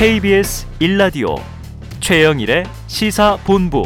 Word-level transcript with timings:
KBS 0.00 0.66
1라디오 0.80 1.38
최영일의 2.00 2.64
시사본부 2.86 3.82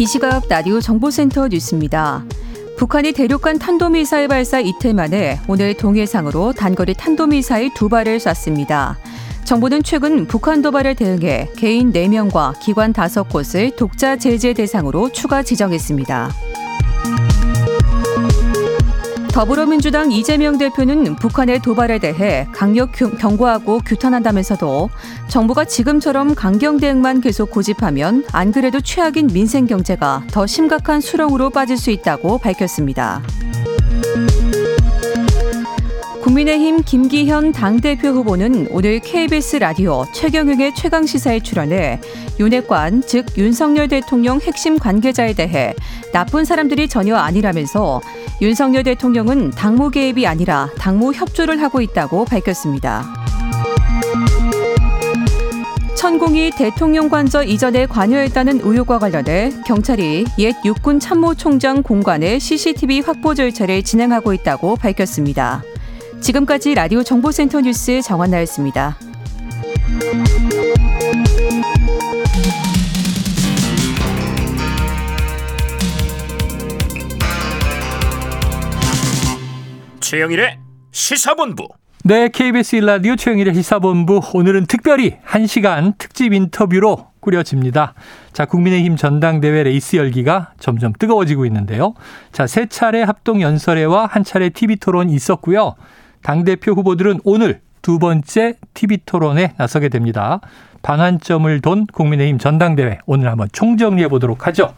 이 0.00 0.04
시각 0.04 0.42
라디오 0.48 0.80
정보센터 0.80 1.46
뉴스입니다. 1.46 2.24
북한이 2.76 3.12
대륙간 3.12 3.60
탄도미사일 3.60 4.26
발사 4.26 4.58
이틀 4.58 4.94
만에 4.94 5.38
오늘 5.46 5.74
동해상으로 5.74 6.54
단거리 6.54 6.94
탄도미사일 6.94 7.72
두 7.74 7.88
발을 7.88 8.18
쐈습니다. 8.18 8.98
정부는 9.44 9.84
최근 9.84 10.26
북한 10.26 10.60
도발을 10.60 10.96
대응해 10.96 11.50
개인 11.56 11.92
4명과 11.92 12.58
기관 12.58 12.92
5곳을 12.92 13.76
독자 13.76 14.16
제재 14.16 14.54
대상으로 14.54 15.12
추가 15.12 15.44
지정했습니다. 15.44 16.51
더불어민주당 19.32 20.12
이재명 20.12 20.58
대표는 20.58 21.16
북한의 21.16 21.60
도발에 21.60 21.98
대해 21.98 22.46
강력 22.52 22.92
경고하고 22.92 23.78
규탄한다면서도 23.78 24.90
정부가 25.28 25.64
지금처럼 25.64 26.34
강경 26.34 26.76
대응만 26.76 27.22
계속 27.22 27.50
고집하면 27.50 28.24
안 28.32 28.52
그래도 28.52 28.82
최악인 28.82 29.28
민생 29.28 29.66
경제가 29.66 30.24
더 30.30 30.46
심각한 30.46 31.00
수렁으로 31.00 31.48
빠질 31.48 31.78
수 31.78 31.90
있다고 31.90 32.38
밝혔습니다. 32.38 33.22
국민의힘 36.22 36.82
김기현 36.84 37.50
당대표 37.50 38.08
후보는 38.08 38.68
오늘 38.70 39.00
KBS 39.00 39.56
라디오 39.56 40.04
최경영의 40.14 40.72
최강시사에 40.76 41.40
출연해 41.40 42.00
윤핵관, 42.38 43.02
즉 43.02 43.26
윤석열 43.36 43.88
대통령 43.88 44.40
핵심 44.40 44.78
관계자에 44.78 45.34
대해 45.34 45.74
나쁜 46.12 46.44
사람들이 46.44 46.88
전혀 46.88 47.16
아니라면서 47.16 48.00
윤석열 48.40 48.84
대통령은 48.84 49.50
당무 49.50 49.90
개입이 49.90 50.26
아니라 50.28 50.68
당무 50.78 51.12
협조를 51.12 51.60
하고 51.60 51.80
있다고 51.80 52.24
밝혔습니다. 52.24 53.04
천공이 55.96 56.52
대통령 56.56 57.08
관저 57.08 57.42
이전에 57.42 57.86
관여했다는 57.86 58.60
의혹과 58.62 59.00
관련해 59.00 59.52
경찰이 59.66 60.26
옛 60.38 60.54
육군 60.64 61.00
참모총장 61.00 61.82
공관의 61.82 62.38
CCTV 62.38 63.00
확보 63.00 63.34
절차를 63.34 63.82
진행하고 63.82 64.32
있다고 64.32 64.76
밝혔습니다. 64.76 65.62
지금까지 66.22 66.74
라디오 66.74 67.02
정보센터 67.02 67.60
뉴스 67.60 68.00
정원나였습니다. 68.00 68.96
최영일의 80.00 80.58
시사본부. 80.92 81.68
네, 82.04 82.28
KBS 82.28 82.76
일라디오 82.76 83.16
최영일의 83.16 83.54
시사본부 83.54 84.20
오늘은 84.34 84.66
특별히 84.66 85.18
1시간 85.26 85.98
특집 85.98 86.32
인터뷰로 86.32 87.08
꾸려집니다. 87.20 87.94
자, 88.32 88.44
국민의힘 88.44 88.96
전당대회 88.96 89.62
레이스 89.62 89.96
열기가 89.96 90.52
점점 90.60 90.92
뜨거워지고 90.98 91.46
있는데요. 91.46 91.94
자, 92.32 92.46
세 92.46 92.66
차례 92.66 93.02
합동 93.02 93.40
연설회와 93.40 94.06
한 94.06 94.22
차례 94.24 94.50
TV 94.50 94.76
토론 94.76 95.10
있었고요. 95.10 95.74
당대표 96.22 96.72
후보들은 96.72 97.20
오늘 97.24 97.60
두 97.82 97.98
번째 97.98 98.54
TV 98.74 98.98
토론에 99.04 99.54
나서게 99.56 99.88
됩니다. 99.88 100.40
반환점을 100.82 101.60
돈 101.60 101.86
국민의힘 101.86 102.38
전당대회 102.38 102.98
오늘 103.06 103.28
한번 103.28 103.48
총정리해 103.52 104.08
보도록 104.08 104.46
하죠. 104.46 104.74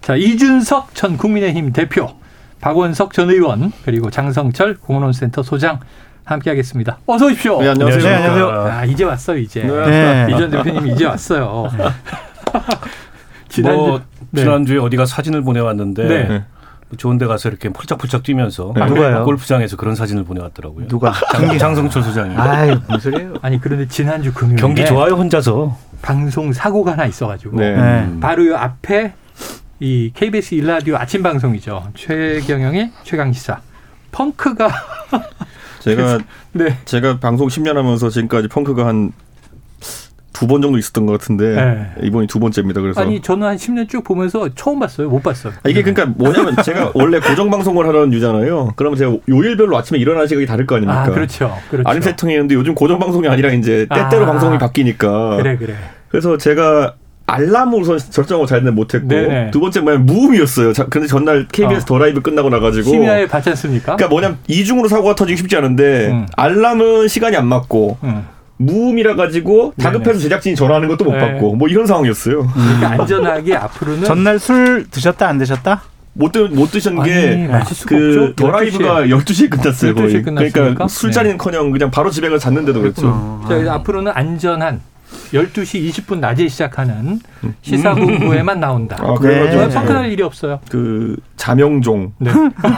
자, 0.00 0.16
이준석 0.16 0.94
전 0.94 1.16
국민의힘 1.16 1.72
대표, 1.72 2.08
박원석 2.60 3.12
전 3.12 3.30
의원, 3.30 3.72
그리고 3.84 4.10
장성철 4.10 4.76
공론센터 4.76 5.42
소장 5.42 5.80
함께하겠습니다. 6.24 6.98
어서 7.06 7.26
오십시오. 7.26 7.60
네, 7.60 7.68
안녕하세요. 7.68 8.02
네, 8.02 8.14
안녕하세요. 8.14 8.48
아, 8.48 8.84
이제 8.84 9.04
왔어요, 9.04 9.38
이제. 9.38 9.62
네. 9.62 10.26
이전 10.30 10.50
대표님 10.50 10.86
이제 10.88 11.04
왔어요. 11.04 11.68
지난주, 13.48 13.78
뭐, 13.78 14.00
네. 14.30 14.42
지난주에 14.42 14.78
어디가 14.78 15.06
사진을 15.06 15.42
보내왔는데 15.42 16.08
네. 16.08 16.44
좋은 16.96 17.18
데 17.18 17.26
가서 17.26 17.48
이렇게 17.48 17.68
폴짝폴짝 17.68 18.22
뛰면서 18.22 18.72
네. 18.74 18.86
누가요? 18.86 19.24
골프장에서 19.24 19.76
그런 19.76 19.94
사진을 19.96 20.24
보내왔더라고요. 20.24 20.86
누가? 20.86 21.12
장, 21.32 21.58
장성철 21.58 22.02
소장이. 22.02 22.36
아유, 22.36 22.78
무슨 22.88 23.12
소리예요? 23.12 23.34
아니, 23.42 23.60
그런데 23.60 23.88
지난주 23.88 24.32
금요일 24.32 24.56
경기 24.60 24.86
좋아요, 24.86 25.14
혼자서. 25.14 25.76
방송 26.00 26.52
사고가 26.52 26.92
하나 26.92 27.06
있어 27.06 27.26
가지고. 27.26 27.58
네. 27.58 27.76
네. 27.76 28.20
바로 28.20 28.46
요 28.46 28.56
앞에 28.56 29.14
이 29.80 30.12
KBS 30.14 30.54
일라디오 30.54 30.96
아침 30.96 31.22
방송이죠. 31.22 31.90
최경영의 31.96 32.92
최강 33.02 33.32
시사. 33.32 33.60
펑크가. 34.12 34.68
제가, 35.80 36.18
네. 36.52 36.78
제가 36.84 37.18
방송 37.18 37.48
10년 37.48 37.74
하면서 37.74 38.08
지금까지 38.08 38.48
펑크가 38.48 38.86
한 38.86 39.12
두 40.38 40.46
번 40.46 40.60
정도 40.60 40.76
있었던 40.76 41.06
것 41.06 41.12
같은데 41.12 41.54
네. 41.54 42.06
이번이 42.06 42.26
두 42.26 42.38
번째입니다. 42.38 42.82
그래서 42.82 43.00
아니 43.00 43.20
저는 43.22 43.46
한 43.46 43.56
10년 43.56 43.88
쭉 43.88 44.04
보면서 44.04 44.50
처음 44.54 44.78
봤어요. 44.78 45.08
못 45.08 45.22
봤어요. 45.22 45.54
아, 45.62 45.68
이게 45.68 45.82
그러니까 45.82 46.04
뭐냐면 46.16 46.54
제가 46.62 46.92
원래 46.94 47.18
고정 47.20 47.50
방송을 47.50 47.86
하는 47.88 48.12
유잖아요. 48.12 48.74
그러면 48.76 48.98
제가 48.98 49.16
요일별로 49.28 49.76
아침에 49.78 49.98
일어나는 49.98 50.28
시간이 50.28 50.46
다를 50.46 50.66
거 50.66 50.76
아닙니까? 50.76 51.04
아, 51.04 51.10
그렇죠. 51.10 51.56
그렇죠. 51.70 51.88
아침 51.88 52.02
세팅했는데 52.02 52.54
요즘 52.54 52.74
고정 52.74 52.98
방송이 52.98 53.26
아니라 53.28 53.50
이제 53.52 53.86
때때로 53.92 54.24
아, 54.24 54.26
방송이 54.26 54.58
바뀌니까. 54.58 55.36
그래 55.38 55.56
그래. 55.56 55.74
그래서 56.10 56.36
제가 56.36 56.94
알람으로 57.26 57.98
설정을 57.98 58.46
잘 58.46 58.60
못했고 58.60 59.08
네네. 59.08 59.50
두 59.50 59.58
번째 59.60 59.80
뭐냐면 59.80 60.06
무음이었어요. 60.06 60.72
자, 60.72 60.86
근데 60.86 61.08
전날 61.08 61.48
KBS 61.50 61.82
어. 61.82 61.84
더 61.86 61.98
라이브 61.98 62.20
끝나고 62.20 62.50
나가지고 62.50 62.88
심야에 62.88 63.26
받지 63.26 63.48
않습니까? 63.50 63.96
그러니까 63.96 64.08
뭐냐면 64.08 64.38
이중으로 64.46 64.86
사고가 64.88 65.14
터지기 65.16 65.36
쉽지 65.38 65.56
않은데 65.56 66.10
음. 66.10 66.26
알람은 66.36 67.08
시간이 67.08 67.36
안 67.36 67.46
맞고 67.48 67.98
음. 68.04 68.35
무음이라 68.58 69.16
가지고 69.16 69.74
다급해서 69.80 70.18
제작진이 70.18 70.56
전화하는 70.56 70.88
것도 70.88 71.04
못 71.04 71.12
네. 71.12 71.18
받고 71.18 71.56
뭐 71.56 71.68
이런 71.68 71.86
상황이었어요. 71.86 72.46
그러니까 72.46 72.90
안전하게 73.02 73.54
앞으로는 73.54 74.04
전날 74.04 74.38
술 74.38 74.86
드셨다 74.90 75.28
안 75.28 75.38
드셨다? 75.38 75.82
못, 76.14 76.32
드, 76.32 76.38
못 76.38 76.70
드신 76.70 77.02
게그 77.02 78.32
더라이브가 78.36 79.02
12시에 79.02 79.50
끝났어요. 79.50 79.94
12시에 79.94 80.52
그러니까 80.52 80.88
술자리는커녕 80.88 81.70
그냥 81.70 81.90
바로 81.90 82.10
집에 82.10 82.30
가서 82.30 82.38
잤는데도 82.38 82.80
그렇죠. 82.80 83.42
자, 83.46 83.74
앞으로는 83.74 84.12
안전한 84.14 84.80
12시 85.32 85.88
20분 85.90 86.18
낮에 86.18 86.48
시작하는 86.48 87.20
시사본부에만 87.62 88.60
나온다. 88.60 88.96
아, 89.00 89.14
그래가지고 89.14 89.68
펑크날 89.68 90.02
네. 90.04 90.12
일이 90.12 90.22
없어요. 90.22 90.60
그 90.70 91.16
자명종 91.36 92.12
네. 92.18 92.30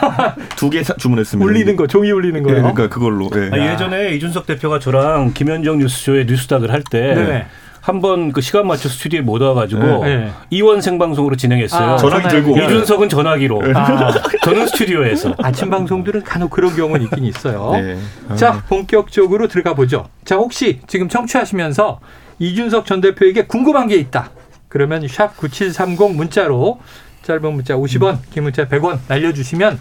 두개 0.55 0.83
주문했습니다. 0.83 1.45
울리는 1.45 1.75
거 1.75 1.87
종이 1.87 2.11
울리는 2.11 2.43
거예요. 2.43 2.57
네, 2.57 2.61
그러니까 2.61 2.93
그걸로. 2.93 3.29
네. 3.29 3.49
아, 3.51 3.73
예전에 3.73 4.15
이준석 4.15 4.45
대표가 4.47 4.79
저랑 4.79 5.33
김현정 5.33 5.79
뉴스쇼에 5.79 6.25
뉴스닥을 6.25 6.71
할때 6.71 7.15
네. 7.15 7.45
한번 7.81 8.31
그 8.33 8.41
시간 8.41 8.67
맞춰 8.67 8.89
스튜디오에 8.89 9.21
못 9.21 9.41
와가지고 9.41 10.03
네. 10.05 10.31
이원 10.49 10.81
생방송으로 10.81 11.35
진행했어요. 11.35 11.91
아, 11.91 11.97
전화기 11.97 12.27
들고 12.27 12.57
이준석은 12.57 13.09
전화기로. 13.09 13.61
아. 13.73 14.11
저는 14.43 14.67
스튜디오에서. 14.67 15.33
아침 15.39 15.69
방송들은 15.69 16.23
간혹 16.23 16.51
그런 16.51 16.75
경우는 16.75 17.05
있긴 17.05 17.23
있어요. 17.25 17.71
네. 17.73 17.97
자 18.35 18.63
본격적으로 18.67 19.47
들어가 19.47 19.73
보죠. 19.73 20.07
자 20.25 20.35
혹시 20.35 20.81
지금 20.87 21.07
청취하시면서 21.09 21.99
이준석 22.39 22.85
전 22.85 23.01
대표에게 23.01 23.45
궁금한 23.45 23.87
게 23.87 23.95
있다. 23.95 24.31
그러면 24.67 25.07
샵 25.07 25.35
9730 25.37 26.15
문자로 26.15 26.79
짧은 27.23 27.53
문자 27.53 27.75
50원, 27.75 28.13
음. 28.13 28.19
긴 28.31 28.43
문자 28.43 28.67
100원 28.67 28.99
날려주시면 29.07 29.79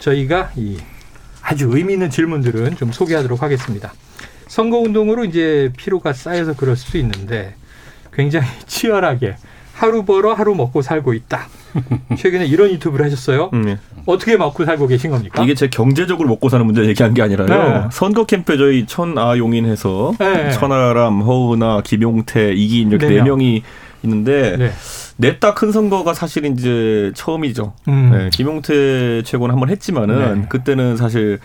저희가 0.00 0.50
이 0.56 0.78
아주 1.42 1.70
의미 1.72 1.94
있는 1.94 2.10
질문들은 2.10 2.76
좀 2.76 2.92
소개하도록 2.92 3.42
하겠습니다. 3.42 3.92
선거운동으로 4.48 5.24
이제 5.24 5.72
피로가 5.76 6.12
쌓여서 6.12 6.54
그럴 6.54 6.76
수 6.76 6.98
있는데 6.98 7.54
굉장히 8.12 8.46
치열하게 8.66 9.36
하루 9.72 10.04
벌어 10.04 10.34
하루 10.34 10.54
먹고 10.54 10.82
살고 10.82 11.14
있다. 11.14 11.48
최근에 12.18 12.46
이런 12.46 12.70
유튜브를 12.70 13.06
하셨어요. 13.06 13.50
음, 13.54 13.62
네. 13.62 13.78
어떻게 14.06 14.36
먹고 14.36 14.64
살고 14.64 14.86
계신 14.86 15.10
겁니까? 15.10 15.42
이게 15.42 15.54
제 15.54 15.68
경제적으로 15.68 16.28
먹고 16.28 16.48
사는 16.48 16.64
문제 16.64 16.84
얘기한 16.84 17.14
게 17.14 17.22
아니라요. 17.22 17.48
네. 17.48 17.88
선거 17.92 18.24
캠프에 18.24 18.56
저희 18.56 18.86
천아 18.86 19.38
용인해서 19.38 20.14
네. 20.18 20.50
천하람, 20.50 21.22
허은아, 21.22 21.82
김용태, 21.82 22.52
이기인 22.52 22.90
이렇게 22.90 23.08
네, 23.08 23.16
네 23.16 23.22
명이 23.22 23.62
있는데 24.02 24.56
네. 24.56 24.70
냈다 25.16 25.54
큰 25.54 25.72
선거가 25.72 26.14
사실 26.14 26.46
이제 26.46 27.12
처음이죠. 27.14 27.74
음. 27.88 28.10
네, 28.12 28.30
김용태 28.32 29.22
최고는 29.22 29.52
한번 29.52 29.68
했지만은 29.68 30.40
네. 30.40 30.46
그때는 30.48 30.96
사실 30.96 31.38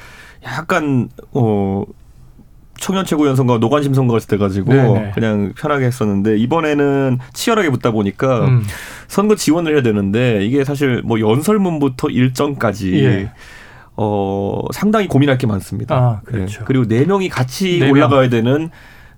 약간 0.44 1.10
어 1.34 1.84
청년 2.80 3.06
최고위원 3.06 3.36
선거 3.36 3.58
노관심 3.58 3.94
선거가 3.94 4.18
있을 4.18 4.28
때 4.28 4.38
가지고 4.38 4.74
네네. 4.74 5.12
그냥 5.14 5.54
편하게 5.58 5.86
했었는데 5.86 6.38
이번에는 6.38 7.20
치열하게 7.34 7.70
붙다 7.70 7.92
보니까 7.92 8.46
음. 8.46 8.64
선거 9.08 9.36
지원을 9.36 9.74
해야 9.74 9.82
되는데 9.82 10.46
이게 10.46 10.64
사실 10.64 11.02
뭐 11.04 11.20
연설문부터 11.20 12.10
일정까지 12.10 13.04
예. 13.04 13.32
어 13.98 14.62
상당히 14.74 15.08
고민할 15.08 15.38
게 15.38 15.48
많습니다. 15.48 15.96
아, 15.96 16.22
그렇죠. 16.26 16.60
네. 16.60 16.66
그리고 16.66 16.86
네 16.86 17.06
명이 17.06 17.30
같이 17.30 17.80
4명. 17.80 17.92
올라가야 17.92 18.30
되는 18.30 18.70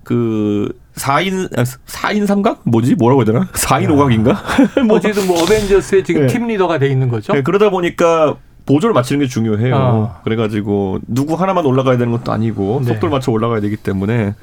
그 0.03 0.71
4인 0.95 1.51
4인 1.51 2.23
아, 2.23 2.25
삼각 2.25 2.61
뭐지 2.63 2.95
뭐라고 2.95 3.21
해야 3.21 3.25
되나 3.25 3.47
4인 3.53 3.91
오각인가 3.91 4.41
뭐 4.87 4.97
어쨌든 4.97 5.27
뭐 5.27 5.41
어벤져스의 5.43 6.03
지금 6.03 6.21
네. 6.21 6.27
팀 6.27 6.47
리더가 6.47 6.77
돼 6.79 6.87
있는 6.87 7.09
거죠. 7.09 7.33
네, 7.33 7.41
그러다 7.41 7.69
보니까 7.69 8.37
보조를 8.67 8.93
맞추는 8.93 9.25
게 9.25 9.27
중요해요. 9.27 9.75
어. 9.75 10.21
그래가지고 10.23 10.99
누구 11.07 11.33
하나만 11.33 11.65
올라가야 11.65 11.97
되는 11.97 12.11
것도 12.11 12.31
아니고 12.31 12.81
네. 12.83 12.93
속도를 12.93 13.09
맞춰 13.09 13.31
올라가야 13.31 13.61
되기 13.61 13.77
때문에 13.77 14.35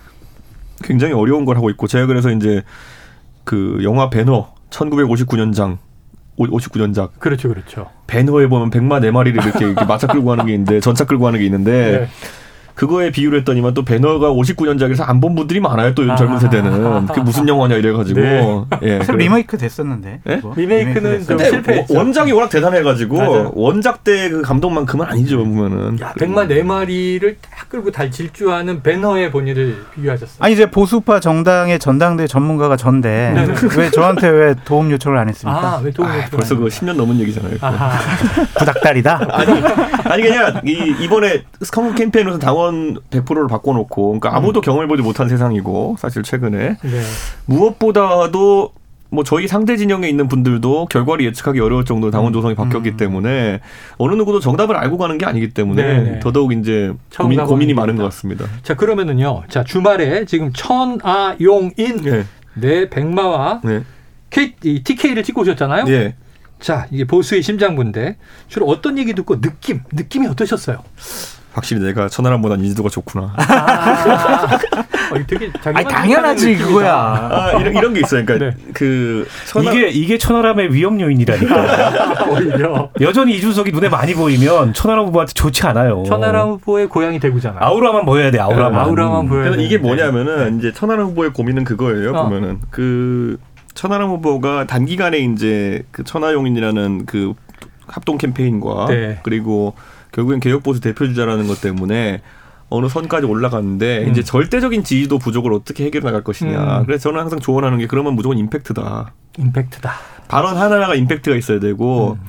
굉장히 0.83 1.13
어려운 1.13 1.45
걸 1.45 1.57
하고 1.57 1.71
있고 1.71 1.87
제가 1.87 2.07
그래서 2.07 2.31
이제 2.31 2.63
그 3.45 3.79
영화 3.83 4.11
배너 4.11 4.55
1959년장 4.71 5.79
59년작. 6.39 7.11
그렇죠, 7.21 7.49
그렇죠. 7.49 7.87
배너에 8.09 8.49
보면 8.49 8.71
백마 8.71 8.99
네 8.99 9.13
마리를 9.13 9.41
이렇게, 9.41 9.67
이렇게 9.67 9.85
마차 9.85 10.09
끌고 10.09 10.27
가는 10.27 10.45
게 10.47 10.53
있는데 10.55 10.81
전차 10.81 11.05
끌고 11.05 11.25
가는 11.25 11.39
게 11.39 11.45
있는데 11.45 12.01
네. 12.01 12.09
그거에 12.75 13.11
비유를 13.11 13.39
했더니만 13.41 13.73
또 13.75 13.85
배너가 13.85 14.31
59년작에서 14.31 15.09
안 15.09 15.21
본 15.21 15.35
분들이 15.37 15.61
많아요. 15.61 15.95
또 15.95 16.03
요즘 16.03 16.17
젊은 16.17 16.37
아. 16.37 16.39
세대는. 16.41 17.07
그게 17.07 17.21
무슨 17.23 17.49
영화냐 17.49 17.77
이래가지고. 17.77 18.21
네. 18.21 18.67
예. 18.83 18.99
리메이크 19.09 19.57
됐었는데. 19.57 20.21
네? 20.25 20.43
리메이크는 20.57 21.25
좀 21.25 21.39
실패했죠. 21.39 21.95
원작이 21.97 22.33
워낙 22.33 22.49
대단해가지고 22.51 23.17
맞아요. 23.17 23.53
원작 23.55 24.03
때 24.05 24.29
그 24.29 24.43
감동만큼은 24.43 25.07
아니죠 25.07 25.39
보면은. 25.39 26.01
야, 26.01 26.13
백마 26.19 26.47
네 26.47 26.63
마리를 26.63 27.37
딱 27.57 27.69
끌고 27.69 27.91
달 27.93 28.11
질주하는 28.11 28.83
배너의 28.83 29.31
본인을 29.31 29.77
비교하셨어요. 29.95 30.39
아니 30.41 30.55
이제 30.55 30.71
보수파 30.71 31.21
정당의 31.21 31.79
전당대 31.79 32.27
전문가가 32.27 32.77
전데 32.77 33.33
네. 33.35 33.47
왜 33.79 33.91
저한테 33.91 34.29
왜 34.29 34.55
도움 34.65 34.91
요청을 34.91 35.17
안 35.19 35.29
했습니까? 35.29 35.59
아, 35.59 35.81
왜 35.83 35.91
도움 35.91 36.09
요청? 36.09 36.31
벌써 36.31 36.57
그 36.57 36.67
10년 36.67 36.97
넘은 36.97 37.19
얘기잖아요. 37.21 37.55
구닥다리다. 38.59 39.29
아니 39.31 39.53
아니 40.05 40.23
그냥 40.23 40.61
이 40.65 40.95
이번에 41.01 41.43
스카우 41.63 41.95
캠페인으로서 41.95 42.39
당원 42.39 42.64
정원 42.65 42.97
100%를 43.11 43.47
바꿔놓고 43.49 44.07
그러니까 44.07 44.37
아무도 44.37 44.61
음. 44.61 44.63
경험을 44.63 44.89
보지 44.89 45.03
못한 45.03 45.29
세상이고 45.29 45.97
사실 45.99 46.23
최근에 46.23 46.77
네. 46.81 47.01
무엇보다도 47.47 48.73
뭐 49.11 49.23
저희 49.23 49.47
상대 49.47 49.77
진영에 49.77 50.09
있는 50.09 50.27
분들도 50.27 50.87
결과를 50.87 51.25
예측하기 51.27 51.61
어려울 51.61 51.85
정도로 51.85 52.11
당원 52.11 52.31
음. 52.31 52.33
조성이 52.33 52.55
바뀌었기 52.55 52.91
음. 52.91 52.97
때문에 52.97 53.61
어느 53.99 54.15
누구도 54.15 54.41
정답을 54.41 54.77
알고 54.77 54.99
가는 54.99 55.19
게 55.19 55.27
아니기 55.27 55.51
때문에 55.51 55.83
네네. 55.83 56.11
네. 56.11 56.21
더더욱 56.21 56.53
이제 56.53 56.93
고민, 57.17 57.45
고민이 57.45 57.75
많은 57.75 57.97
것 57.97 58.03
같습니다. 58.05 58.47
자 58.63 58.75
그러면은요, 58.75 59.45
자 59.49 59.63
주말에 59.63 60.25
지금 60.25 60.53
천아용인 60.53 62.03
네, 62.03 62.25
네 62.55 62.91
백마와 62.91 63.61
네. 63.63 63.83
K, 64.31 64.55
TK를 64.83 65.23
찍고 65.23 65.43
오셨잖아요. 65.43 65.85
네. 65.85 66.17
자 66.59 66.87
이게 66.91 67.05
보수의 67.05 67.43
심장부인데 67.43 68.17
주로 68.49 68.67
어떤 68.67 68.99
얘기 68.99 69.13
듣고 69.13 69.41
느낌 69.41 69.81
느낌이 69.93 70.27
어떠셨어요? 70.29 70.83
확실히 71.55 71.83
내가 71.83 72.09
천하람보다 72.09 72.57
인지도가 72.57 72.89
좋구나. 72.89 73.33
아, 73.37 74.59
어, 75.15 75.27
되게 75.27 75.53
아니, 75.63 75.87
당연하지 75.87 76.57
그거야. 76.57 76.93
아, 76.93 77.53
이런 77.61 77.77
이런 77.77 77.95
게 77.95 78.01
있어요. 78.01 78.25
그러니까 78.27 78.57
네. 78.57 78.73
그 78.73 79.27
천하... 79.47 79.73
이게 79.73 79.89
이게 79.89 80.19
천하람의 80.19 80.75
위험 80.75 81.01
요인이라니까. 81.01 82.27
오히려 82.29 82.91
여전히 83.01 83.37
이준석이 83.37 83.71
눈에 83.71 83.89
많이 83.89 84.15
보이면 84.15 84.73
천하람 84.75 85.07
후보한테 85.07 85.33
좋지 85.33 85.65
않아요. 85.69 86.03
천하람 86.09 86.49
후보의 86.51 86.89
고향이 86.89 87.21
대구잖아. 87.21 87.59
아우라만 87.61 88.05
보여야 88.05 88.33
돼. 88.33 88.41
아우라만. 88.41 88.73
네, 88.73 88.79
아우라만 88.79 89.29
보여야 89.29 89.57
돼. 89.57 89.63
이게 89.63 89.79
뭐냐면은 89.79 90.59
이제 90.59 90.73
천하람 90.73 91.07
후보의 91.07 91.33
고민은 91.33 91.63
그거예요. 91.63 92.11
어. 92.11 92.25
보면은 92.25 92.59
그 92.71 93.39
천하람 93.75 94.11
후보가 94.11 94.67
단기간에 94.67 95.19
이제 95.19 95.85
그 95.93 96.03
천하용인이라는 96.03 97.07
그 97.07 97.35
합동 97.87 98.19
캠페인과 98.19 98.87
네. 98.89 99.21
그리고 99.23 99.75
결국엔 100.15 100.41
개혁보수 100.41 100.81
대표주자라는 100.81 101.49
것 101.49 101.61
때문에 101.61 102.23
어느 102.71 102.89
선까지 102.89 103.27
올라갔는데 103.27 104.05
음. 104.05 104.11
이제 104.11 104.23
절대적인 104.23 104.85
지지도 104.85 105.19
부족을 105.19 105.53
어떻게 105.53 105.85
해결해 105.85 106.05
나갈 106.05 106.23
것이냐. 106.25 106.79
음. 106.81 106.87
그래서 106.87 107.05
저는 107.11 107.21
항상 107.21 107.41
조언하는 107.41 107.79
게 107.79 107.87
그러면 107.87 108.15
무조건 108.15 108.39
임팩트다. 108.39 109.13
임팩트다. 109.39 109.93
발언 110.29 110.57
하나하나가 110.57 110.95
임팩트가 110.95 111.37
있어야 111.37 111.61
되고 111.61 112.17
음. 112.21 112.27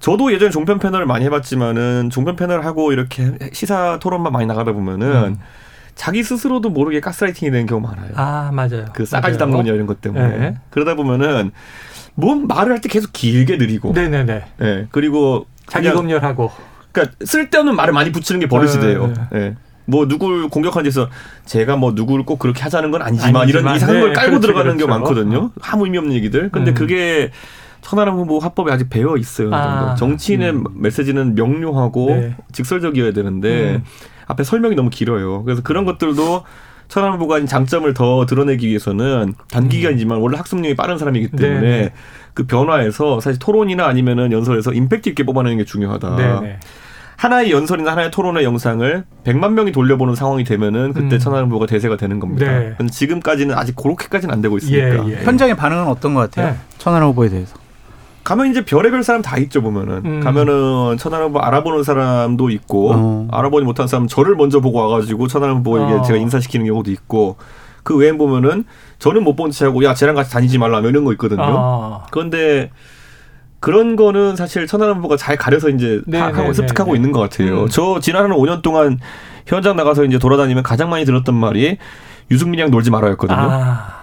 저도 0.00 0.32
예전에 0.32 0.50
종편 0.50 0.78
패널을 0.78 1.06
많이 1.06 1.24
해봤지만은 1.26 2.10
종편 2.10 2.36
패널 2.36 2.64
하고 2.64 2.92
이렇게 2.92 3.32
시사 3.52 3.98
토론만 4.00 4.32
많이 4.32 4.46
나가다 4.46 4.72
보면은 4.72 5.06
음. 5.24 5.38
자기 5.94 6.22
스스로도 6.22 6.70
모르게 6.70 7.00
가스라이팅이 7.00 7.50
되는 7.50 7.66
경우 7.66 7.80
많아요. 7.80 8.10
아 8.16 8.50
맞아요. 8.52 8.86
그 8.94 9.04
싸가지 9.04 9.38
담론이나 9.38 9.74
이런 9.74 9.86
것 9.86 10.00
때문에 10.00 10.38
네. 10.38 10.54
그러다 10.70 10.94
보면은 10.94 11.50
뭐 12.14 12.34
말을 12.34 12.72
할 12.72 12.80
때 12.80 12.88
계속 12.88 13.12
길게 13.12 13.56
느리고. 13.56 13.92
네네네. 13.92 14.44
네. 14.58 14.86
그리고 14.90 15.46
자기 15.66 15.90
검열하고. 15.90 16.50
그러니까 16.92 17.16
쓸데없는 17.24 17.76
말을 17.76 17.92
많이 17.92 18.12
붙이는 18.12 18.40
게 18.40 18.48
버릇이 18.48 18.74
네, 18.74 18.80
돼요. 18.80 19.12
네. 19.30 19.38
네. 19.38 19.56
뭐 19.86 20.06
누구를 20.06 20.48
공격하는 20.48 20.84
데서 20.84 21.08
제가 21.46 21.76
뭐 21.76 21.92
누구를 21.92 22.24
꼭 22.24 22.38
그렇게 22.38 22.62
하자는 22.62 22.90
건 22.90 23.02
아니지만, 23.02 23.42
아니지만 23.42 23.48
이런 23.48 23.76
이상한 23.76 23.96
네, 23.96 24.00
걸 24.00 24.12
깔고 24.12 24.30
그렇죠, 24.30 24.40
들어가는 24.46 24.76
그렇죠. 24.76 24.86
게 24.86 24.90
많거든요. 24.90 25.38
어. 25.38 25.50
아무 25.62 25.84
의미 25.84 25.98
없는 25.98 26.14
얘기들. 26.14 26.50
근데 26.50 26.70
음. 26.70 26.74
그게 26.74 27.30
천하람 27.82 28.14
후보 28.14 28.38
화법에 28.38 28.70
아직 28.72 28.88
배어 28.88 29.16
있어요. 29.16 29.52
아, 29.52 29.94
정치인의 29.96 30.50
음. 30.50 30.64
메시지는 30.76 31.34
명료하고 31.34 32.06
네. 32.10 32.36
직설적이어야 32.52 33.12
되는데 33.12 33.76
음. 33.76 33.84
앞에 34.26 34.44
설명이 34.44 34.76
너무 34.76 34.90
길어요. 34.90 35.42
그래서 35.44 35.62
그런 35.62 35.84
것들도 35.84 36.44
천하람 36.88 37.16
후보가 37.16 37.44
장점을 37.46 37.92
더 37.94 38.26
드러내기 38.26 38.68
위해서는 38.68 39.34
단기간이지만 39.50 40.18
원래 40.18 40.36
학습력이 40.36 40.76
빠른 40.76 40.98
사람이기 40.98 41.28
때문에 41.30 41.60
네. 41.60 41.92
그 42.40 42.46
변화에서 42.46 43.20
사실 43.20 43.38
토론이나 43.38 43.86
아니면은 43.86 44.32
연설에서 44.32 44.72
임팩트 44.72 45.10
있게 45.10 45.24
뽑아내는 45.24 45.58
게 45.58 45.64
중요하다. 45.64 46.16
네네. 46.16 46.58
하나의 47.16 47.52
연설이나 47.52 47.90
하나의 47.92 48.10
토론의 48.10 48.44
영상을 48.44 49.04
100만 49.24 49.52
명이 49.52 49.72
돌려보는 49.72 50.14
상황이 50.14 50.42
되면은 50.42 50.94
그때 50.94 51.16
음. 51.16 51.18
천하람보가 51.18 51.66
대세가 51.66 51.98
되는 51.98 52.18
겁니다. 52.18 52.46
네. 52.50 52.74
근데 52.78 52.90
지금까지는 52.90 53.54
아직 53.54 53.76
그렇게까지는 53.76 54.32
안 54.32 54.40
되고 54.40 54.56
있으니까. 54.56 55.06
예, 55.06 55.12
예. 55.12 55.24
현장의 55.24 55.54
반응은 55.54 55.86
어떤 55.86 56.14
것 56.14 56.20
같아요? 56.20 56.52
네. 56.52 56.56
천하람 56.78 57.10
후보에 57.10 57.28
대해서. 57.28 57.58
가면 58.24 58.50
이제 58.50 58.64
별의별 58.64 59.02
사람 59.02 59.20
다 59.20 59.36
있죠 59.38 59.60
보면은 59.60 60.02
음. 60.04 60.20
가면은 60.20 60.96
천하람 60.98 61.28
후보 61.28 61.40
알아보는 61.40 61.84
사람도 61.84 62.48
있고 62.50 62.92
어. 62.94 63.28
알아보지 63.30 63.64
못한 63.66 63.86
사람 63.86 64.06
저를 64.06 64.36
먼저 64.36 64.60
보고 64.60 64.78
와가지고 64.78 65.26
천하람 65.26 65.58
후보에게 65.58 65.92
어. 65.92 66.02
제가 66.02 66.18
인사시키는 66.18 66.64
경우도 66.66 66.90
있고 66.90 67.36
그 67.82 67.96
외엔 67.96 68.18
보면은 68.18 68.64
저는 69.00 69.24
못본 69.24 69.50
채하고 69.50 69.82
야 69.82 69.94
쟤랑 69.94 70.14
같이 70.14 70.30
다니지 70.30 70.58
말라 70.58 70.78
이런 70.80 71.04
거 71.04 71.12
있거든요. 71.12 71.42
아. 71.42 72.06
그런데 72.10 72.70
그런 73.58 73.96
거는 73.96 74.36
사실 74.36 74.66
천하람 74.66 74.98
후보가 74.98 75.16
잘 75.16 75.36
가려서 75.36 75.70
이제 75.70 76.00
네, 76.06 76.18
파악하고 76.18 76.48
네, 76.48 76.52
습득하고 76.52 76.92
네, 76.92 76.98
있는 76.98 77.10
것 77.10 77.20
같아요. 77.20 77.62
음. 77.62 77.68
저 77.68 77.98
지난 78.00 78.24
한 78.24 78.30
5년 78.30 78.62
동안 78.62 78.98
현장 79.46 79.76
나가서 79.76 80.04
이제 80.04 80.18
돌아다니면 80.18 80.62
가장 80.62 80.90
많이 80.90 81.04
들었던 81.04 81.34
말이 81.34 81.78
유승민이랑 82.30 82.70
놀지 82.70 82.90
말아였거든요. 82.90 83.38
아. 83.38 84.00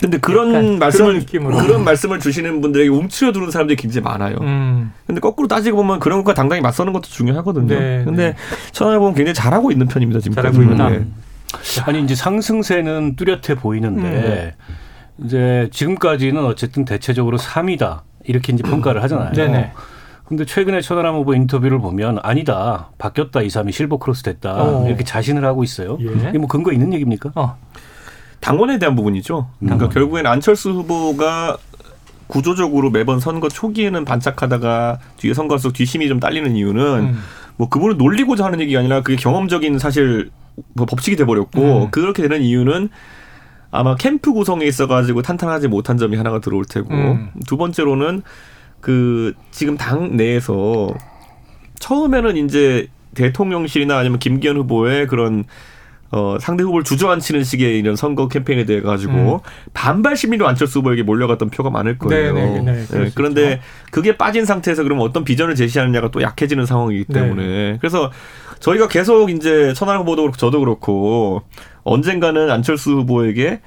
근데 0.00 0.18
그런 0.18 0.80
말씀을 0.80 1.24
그런, 1.30 1.64
그런, 1.64 1.84
말씀을 1.84 2.18
주시는 2.18 2.60
분들에게 2.60 2.88
움츠려 2.88 3.30
두는 3.30 3.52
사람들이 3.52 3.76
굉장히 3.76 4.02
많아요. 4.02 4.36
음. 4.40 4.92
근데 5.06 5.20
거꾸로 5.20 5.46
따지고 5.46 5.76
보면 5.76 6.00
그런 6.00 6.18
것과 6.24 6.34
당당히 6.34 6.60
맞서는 6.60 6.92
것도 6.92 7.04
중요하거든요. 7.04 7.68
네, 7.68 8.02
근데 8.04 8.30
네. 8.30 8.36
천하람 8.72 8.98
보면 8.98 9.14
굉장히 9.14 9.34
잘하고 9.34 9.70
있는 9.70 9.86
편입니다. 9.86 10.20
지금 10.20 10.34
잘하고 10.34 10.60
있다. 10.60 10.88
네. 10.88 11.04
아니 11.84 12.02
이제 12.02 12.14
상승세는 12.14 13.16
뚜렷해 13.16 13.56
보이는데 13.56 14.54
음. 14.58 14.74
이제 15.24 15.68
지금까지는 15.72 16.44
어쨌든 16.44 16.84
대체적으로 16.84 17.38
3위다 17.38 18.00
이렇게 18.24 18.52
이제 18.52 18.62
평가를 18.62 19.02
하잖아요. 19.02 19.32
네네. 19.32 19.72
근데 20.24 20.44
최근에 20.46 20.80
천하람 20.80 21.14
후보 21.16 21.34
인터뷰를 21.34 21.78
보면 21.78 22.18
아니다 22.22 22.90
바뀌었다 22.96 23.42
2, 23.42 23.48
3위 23.48 23.72
실버 23.72 23.98
크로스 23.98 24.22
됐다 24.22 24.54
어. 24.54 24.86
이렇게 24.86 25.04
자신을 25.04 25.44
하고 25.44 25.62
있어요. 25.62 25.98
예. 26.00 26.28
이게 26.28 26.38
뭐 26.38 26.48
근거 26.48 26.72
있는 26.72 26.92
얘기입니까? 26.94 27.32
어. 27.34 27.58
당원에 28.40 28.78
대한 28.78 28.96
부분이죠. 28.96 29.48
그러니까 29.60 29.86
음. 29.86 29.90
결국엔 29.90 30.26
안철수 30.26 30.70
후보가 30.70 31.58
구조적으로 32.28 32.90
매번 32.90 33.20
선거 33.20 33.48
초기에는 33.48 34.04
반짝하다가 34.06 35.00
뒤에 35.18 35.34
선거에서 35.34 35.70
뒷심이 35.70 36.08
좀 36.08 36.18
딸리는 36.18 36.56
이유는 36.56 36.82
음. 36.82 37.18
뭐 37.56 37.68
그분을 37.68 37.98
놀리고자 37.98 38.44
하는 38.46 38.60
얘기가 38.60 38.80
아니라 38.80 39.02
그게 39.02 39.16
경험적인 39.16 39.78
사실 39.78 40.30
뭐 40.74 40.86
법칙이 40.86 41.16
돼버렸고 41.16 41.84
음. 41.84 41.90
그렇게 41.90 42.22
되는 42.22 42.42
이유는 42.42 42.88
아마 43.70 43.96
캠프 43.96 44.32
구성에 44.32 44.66
있어가지고 44.66 45.22
탄탄하지 45.22 45.68
못한 45.68 45.96
점이 45.96 46.16
하나가 46.16 46.40
들어올 46.40 46.64
테고 46.64 46.92
음. 46.92 47.30
두 47.46 47.56
번째로는 47.56 48.22
그 48.80 49.34
지금 49.50 49.76
당 49.76 50.16
내에서 50.16 50.92
처음에는 51.78 52.36
이제 52.36 52.88
대통령실이나 53.14 53.96
아니면 53.96 54.18
김기현 54.18 54.56
후보의 54.56 55.06
그런 55.06 55.44
어, 56.10 56.36
상대 56.38 56.62
후보를 56.62 56.84
주저앉히는 56.84 57.42
식의 57.42 57.78
이런 57.78 57.96
선거 57.96 58.28
캠페인에 58.28 58.66
대해 58.66 58.82
가지고 58.82 59.12
음. 59.12 59.38
반발 59.72 60.14
심리로 60.14 60.46
안철수 60.46 60.80
후보에게 60.80 61.02
몰려갔던 61.02 61.48
표가 61.48 61.70
많을 61.70 61.96
거예요. 61.96 62.34
네네, 62.34 62.60
네, 62.60 62.72
네, 62.74 62.86
네, 62.86 63.10
그런데 63.14 63.60
그게 63.90 64.18
빠진 64.18 64.44
상태에서 64.44 64.82
그러면 64.82 65.06
어떤 65.06 65.24
비전을 65.24 65.54
제시하느냐가 65.54 66.10
또 66.10 66.20
약해지는 66.20 66.66
상황이기 66.66 67.06
네. 67.08 67.20
때문에 67.20 67.46
네. 67.46 67.78
그래서 67.80 68.12
저희가 68.62 68.86
계속 68.86 69.30
이제 69.30 69.72
천하람 69.74 70.02
후보도 70.02 70.22
그렇고 70.22 70.36
저도 70.36 70.60
그렇고 70.60 71.42
언젠가는 71.82 72.48
안철수 72.48 72.92
후보에게 72.92 73.60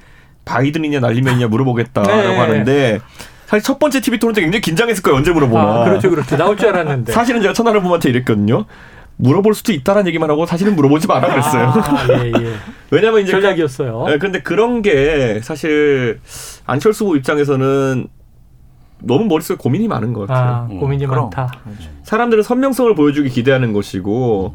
바이든이냐 0.46 1.00
날리면이냐 1.00 1.48
물어보겠다라고 1.48 2.16
네. 2.16 2.36
하는데 2.36 3.00
사실 3.44 3.62
첫 3.62 3.78
번째 3.78 4.00
TV 4.00 4.18
토론 4.18 4.34
때 4.34 4.40
굉장히 4.40 4.62
긴장했을 4.62 5.02
거예요. 5.02 5.18
언제 5.18 5.32
물어보나. 5.32 5.82
아, 5.82 5.84
그렇죠, 5.84 6.10
그렇죠. 6.10 6.36
나올 6.36 6.56
줄 6.56 6.68
알았는데. 6.68 7.12
사실은 7.12 7.42
제가 7.42 7.52
천하람 7.52 7.82
후보한테 7.82 8.08
이랬거든요. 8.08 8.64
물어볼 9.18 9.54
수도 9.54 9.72
있다라는 9.72 10.08
얘기만 10.08 10.30
하고 10.30 10.46
사실은 10.46 10.74
물어보지 10.76 11.06
마라 11.06 11.28
그랬어요. 11.28 11.68
아, 11.68 12.06
예, 12.24 12.32
예. 12.32 12.54
왜냐면 12.90 13.20
이제 13.20 13.32
전략이었어요. 13.32 14.04
그, 14.04 14.10
네, 14.10 14.18
근데 14.18 14.42
그런 14.42 14.82
게 14.82 15.40
사실 15.42 16.20
안철수 16.66 17.04
후보 17.04 17.16
입장에서는 17.16 18.08
너무 19.02 19.24
머릿속에 19.26 19.56
고민이 19.58 19.88
많은 19.88 20.12
것 20.12 20.26
같아요. 20.26 20.54
아, 20.54 20.66
고민이 20.66 21.04
음. 21.04 21.10
많다. 21.10 21.52
사람들은 22.02 22.42
선명성을 22.42 22.94
보여주기 22.94 23.28
기대하는 23.28 23.72
것이고 23.72 24.54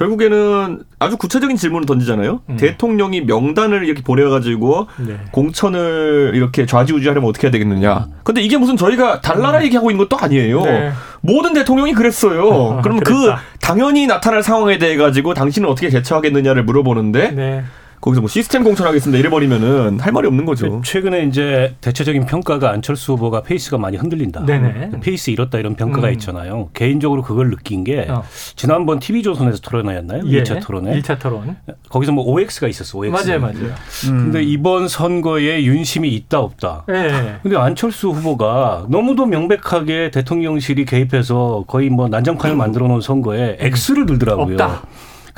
결국에는 0.00 0.82
아주 0.98 1.18
구체적인 1.18 1.58
질문을 1.58 1.84
던지잖아요. 1.84 2.40
음. 2.48 2.56
대통령이 2.56 3.20
명단을 3.20 3.84
이렇게 3.84 4.02
보내가지고 4.02 4.86
네. 5.06 5.16
공천을 5.30 6.32
이렇게 6.34 6.64
좌지우지하려면 6.64 7.28
어떻게 7.28 7.46
해야 7.46 7.52
되겠느냐. 7.52 8.06
음. 8.08 8.12
근데 8.24 8.40
이게 8.40 8.56
무슨 8.56 8.78
저희가 8.78 9.20
달나라 9.20 9.58
음. 9.58 9.64
얘기하고 9.64 9.90
있는 9.90 10.02
것도 10.08 10.18
아니에요. 10.18 10.62
네. 10.62 10.90
모든 11.20 11.52
대통령이 11.52 11.92
그랬어요. 11.92 12.48
어, 12.48 12.80
그러면 12.80 13.02
그 13.04 13.30
당연히 13.60 14.06
나타날 14.06 14.42
상황에 14.42 14.78
대해 14.78 14.96
가지고 14.96 15.34
당신은 15.34 15.68
어떻게 15.68 15.90
대처하겠느냐를 15.90 16.64
물어보는데 16.64 17.32
네. 17.32 17.64
거기서 18.00 18.22
뭐 18.22 18.28
시스템 18.28 18.64
공천하겠습니다 18.64 19.18
이래버리면은 19.18 20.00
할 20.00 20.12
말이 20.12 20.26
없는 20.26 20.46
거죠. 20.46 20.80
최근에 20.84 21.24
이제 21.24 21.74
대체적인 21.82 22.24
평가가 22.24 22.70
안철수 22.70 23.12
후보가 23.12 23.42
페이스가 23.42 23.76
많이 23.76 23.98
흔들린다. 23.98 24.46
네네. 24.46 25.00
페이스 25.00 25.30
잃었다 25.30 25.58
이런 25.58 25.74
평가가 25.74 26.08
음. 26.08 26.12
있잖아요. 26.14 26.70
개인적으로 26.72 27.22
그걸 27.22 27.50
느낀 27.50 27.84
게 27.84 28.06
어. 28.08 28.24
지난번 28.56 29.00
TV조선에서 29.00 29.58
토론회였나요? 29.60 30.22
예. 30.26 30.42
1차 30.42 30.64
토론회. 30.64 30.98
1차 31.00 31.18
토론. 31.18 31.56
거기서 31.90 32.12
뭐 32.12 32.24
OX가 32.24 32.68
있었어. 32.68 32.98
OX. 32.98 33.26
맞아요, 33.26 33.40
맞아요. 33.40 33.74
음. 34.08 34.30
근데 34.30 34.42
이번 34.42 34.88
선거에 34.88 35.62
윤심이 35.64 36.08
있다 36.08 36.40
없다. 36.40 36.84
네. 36.88 37.36
근데 37.42 37.56
안철수 37.56 38.08
후보가 38.10 38.86
너무도 38.88 39.26
명백하게 39.26 40.10
대통령실이 40.10 40.86
개입해서 40.86 41.64
거의 41.66 41.90
뭐 41.90 42.08
난장판을 42.08 42.56
만들어 42.56 42.88
놓은 42.88 43.02
선거에 43.02 43.58
X를 43.60 44.06
들더라고요. 44.06 44.54
없다. 44.54 44.82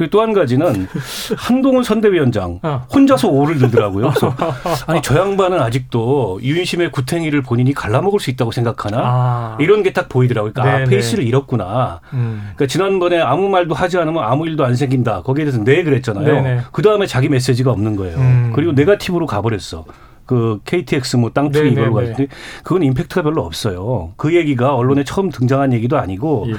그리고 0.03 0.11
또 0.11 0.23
한 0.23 0.33
가지는 0.33 0.89
한동훈 1.39 1.83
선대위원장 1.85 2.59
어. 2.63 2.87
혼자서 2.93 3.29
오를 3.29 3.59
들더라고요. 3.59 4.09
그래서 4.09 4.35
아니 4.87 5.01
저 5.03 5.17
양반은 5.19 5.61
아직도 5.61 6.41
유인심의 6.43 6.91
구탱이를 6.93 7.43
본인이 7.43 7.73
갈라먹을 7.73 8.19
수 8.21 8.31
있다고 8.31 8.51
생각하나 8.53 8.99
아. 9.01 9.57
이런 9.61 9.83
게 9.83 9.93
딱 9.93 10.09
보이더라고요. 10.09 10.53
그러니까 10.55 10.85
아, 10.85 10.85
페이스를 10.87 11.23
잃었구나. 11.25 12.01
음. 12.15 12.41
그러니까 12.55 12.67
지난번에 12.67 13.21
아무 13.21 13.49
말도 13.51 13.75
하지 13.75 13.99
않으면 13.99 14.25
아무 14.25 14.47
일도 14.47 14.65
안 14.65 14.75
생긴다. 14.75 15.21
거기에 15.23 15.45
대해서 15.45 15.63
네 15.63 15.83
그랬잖아요. 15.83 16.63
그 16.73 16.81
다음에 16.81 17.07
자기 17.07 17.29
메시지가 17.29 17.71
없는 17.71 17.97
거예요. 17.97 18.17
음. 18.17 18.53
그리고 18.55 18.73
네가티브로 18.73 19.27
가버렸어. 19.27 19.85
그 20.25 20.61
KTX 20.65 21.17
뭐 21.17 21.31
땅투기 21.31 21.73
이걸로 21.73 21.93
가지고 21.95 22.27
그건 22.63 22.85
임팩트가 22.85 23.23
별로 23.23 23.43
없어요. 23.45 24.13
그 24.17 24.35
얘기가 24.35 24.75
언론에 24.77 25.05
처음 25.05 25.29
등장한 25.31 25.73
얘기도 25.75 25.99
아니고. 25.99 26.47
예. 26.49 26.55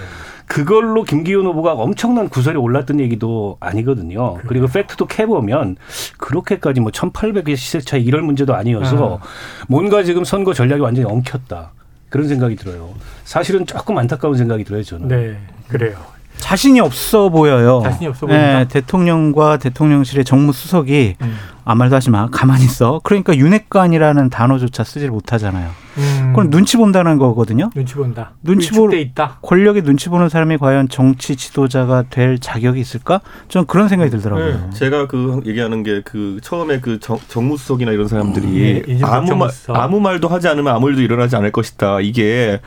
그걸로 0.54 1.02
김기훈 1.02 1.48
후보가 1.48 1.74
엄청난 1.74 2.30
구설이 2.30 2.58
올랐던 2.58 3.00
얘기도 3.00 3.58
아니거든요. 3.60 4.36
그래요. 4.36 4.46
그리고 4.48 4.68
팩트도 4.68 5.08
캐보면 5.08 5.78
그렇게까지 6.20 6.80
뭐 6.80 6.92
1800의 6.92 7.58
시세 7.58 7.80
차이 7.80 8.04
이럴 8.04 8.22
문제도 8.22 8.54
아니어서 8.54 9.18
아. 9.20 9.26
뭔가 9.68 10.04
지금 10.04 10.24
선거 10.24 10.54
전략이 10.54 10.80
완전히 10.80 11.08
엉켰다. 11.10 11.72
그런 12.10 12.28
생각이 12.28 12.56
들어요. 12.56 12.94
사실은 13.24 13.66
조금 13.66 13.98
안타까운 13.98 14.38
생각이 14.38 14.64
들어요, 14.64 14.84
저는. 14.84 15.08
네, 15.08 15.40
그래요. 15.70 15.98
자신이 16.38 16.80
없어 16.80 17.30
보여요. 17.30 17.82
자신이 17.84 18.08
없어 18.08 18.28
보인다. 18.28 18.60
네, 18.60 18.68
대통령과 18.68 19.58
대통령실의 19.58 20.26
정무수석이 20.26 21.16
음. 21.22 21.38
아무 21.66 21.80
말도 21.80 21.96
하지 21.96 22.10
마. 22.10 22.28
가만히 22.30 22.66
있어. 22.66 23.00
그러니까 23.04 23.36
윤핵관이라는 23.36 24.30
단어조차 24.30 24.84
쓰질 24.84 25.10
못하잖아요. 25.10 25.70
음. 25.98 26.34
그건 26.36 26.50
눈치 26.50 26.76
본다는 26.78 27.18
거거든요. 27.18 27.70
눈치 27.74 27.96
본다. 27.96 28.32
눈치 28.42 28.72
볼 28.72 28.94
있다. 28.94 29.38
권력에 29.42 29.82
눈치 29.82 30.10
보는 30.10 30.28
사람이 30.28 30.58
과연 30.58 30.90
정치 30.90 31.36
지도자가 31.36 32.04
될 32.10 32.40
자격이 32.40 32.80
있을까? 32.80 33.22
저는 33.48 33.66
그런 33.68 33.88
생각이 33.88 34.12
들더라고요. 34.12 34.48
네. 34.48 34.70
제가 34.74 35.08
그 35.08 35.42
얘기하는 35.46 35.84
게 35.84 36.04
그 36.04 36.40
처음에 36.42 36.80
그 36.80 37.00
정, 37.00 37.18
정무수석이나 37.28 37.92
이런 37.92 38.08
사람들이 38.08 38.84
음, 38.88 38.98
네, 39.00 39.00
아무 39.04 39.36
말 39.36 39.50
아무 39.70 40.00
말도 40.00 40.28
하지 40.28 40.48
않으면 40.48 40.76
아무 40.76 40.90
일도 40.90 41.02
일어나지 41.02 41.36
않을 41.36 41.52
것이다. 41.52 42.02
이게 42.02 42.60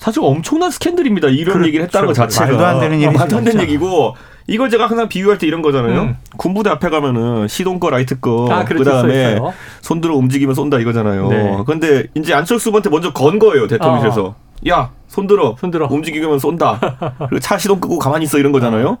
사실 0.00 0.22
엄청난 0.24 0.70
스캔들입니다. 0.70 1.28
이런 1.28 1.52
그렇죠. 1.52 1.68
얘기를 1.68 1.84
했다는 1.84 2.06
것 2.06 2.14
자체가 2.14 2.46
말도 2.46 2.64
안 2.66 2.80
되는 2.80 2.98
일이 3.00 3.12
말도 3.12 3.36
안 3.36 3.44
되는 3.44 3.60
얘기고 3.60 4.16
이걸 4.46 4.70
제가 4.70 4.86
항상 4.88 5.10
비유할 5.10 5.36
때 5.36 5.46
이런 5.46 5.60
거잖아요. 5.60 6.00
음. 6.00 6.16
군부대 6.38 6.70
앞에 6.70 6.88
가면은 6.88 7.46
시동 7.48 7.78
거 7.78 7.90
라이트 7.90 8.18
거 8.18 8.48
아, 8.50 8.64
그렇죠. 8.64 8.82
그다음에 8.84 9.38
손들어 9.82 10.16
움직이면 10.16 10.54
쏜다 10.54 10.78
이거잖아요. 10.78 11.28
네. 11.28 11.58
그런데 11.66 12.06
이제 12.14 12.32
안철수 12.32 12.70
후보한테 12.70 12.88
먼저 12.88 13.12
건 13.12 13.38
거예요. 13.38 13.66
대통령실에서. 13.68 14.24
어. 14.24 14.36
야, 14.68 14.90
손들어. 15.06 15.54
손들어. 15.60 15.86
움직이면 15.90 16.38
쏜다. 16.38 16.80
그리고 17.28 17.38
차 17.38 17.58
시동 17.58 17.78
끄고 17.78 17.98
가만히 17.98 18.24
있어 18.24 18.38
이런 18.38 18.52
거잖아요. 18.52 18.88
어. 18.88 18.98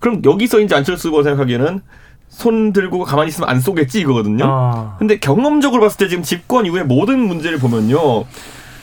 그럼 0.00 0.20
여기서 0.22 0.60
이제 0.60 0.74
안철수 0.74 1.08
후보가 1.08 1.22
생각하기에는 1.22 1.80
손 2.28 2.74
들고 2.74 3.04
가만히 3.04 3.30
있으면 3.30 3.48
안 3.48 3.58
쏘겠지 3.58 4.00
이거거든요. 4.00 4.44
어. 4.46 4.96
근데 4.98 5.18
경험적으로 5.18 5.80
봤을 5.80 5.96
때 5.96 6.08
지금 6.08 6.22
집권 6.22 6.66
이후에 6.66 6.82
모든 6.82 7.20
문제를 7.20 7.58
보면요. 7.58 8.24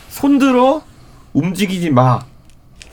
손 0.09 0.39
들어 0.39 0.81
움직이지 1.33 1.89
마. 1.89 2.19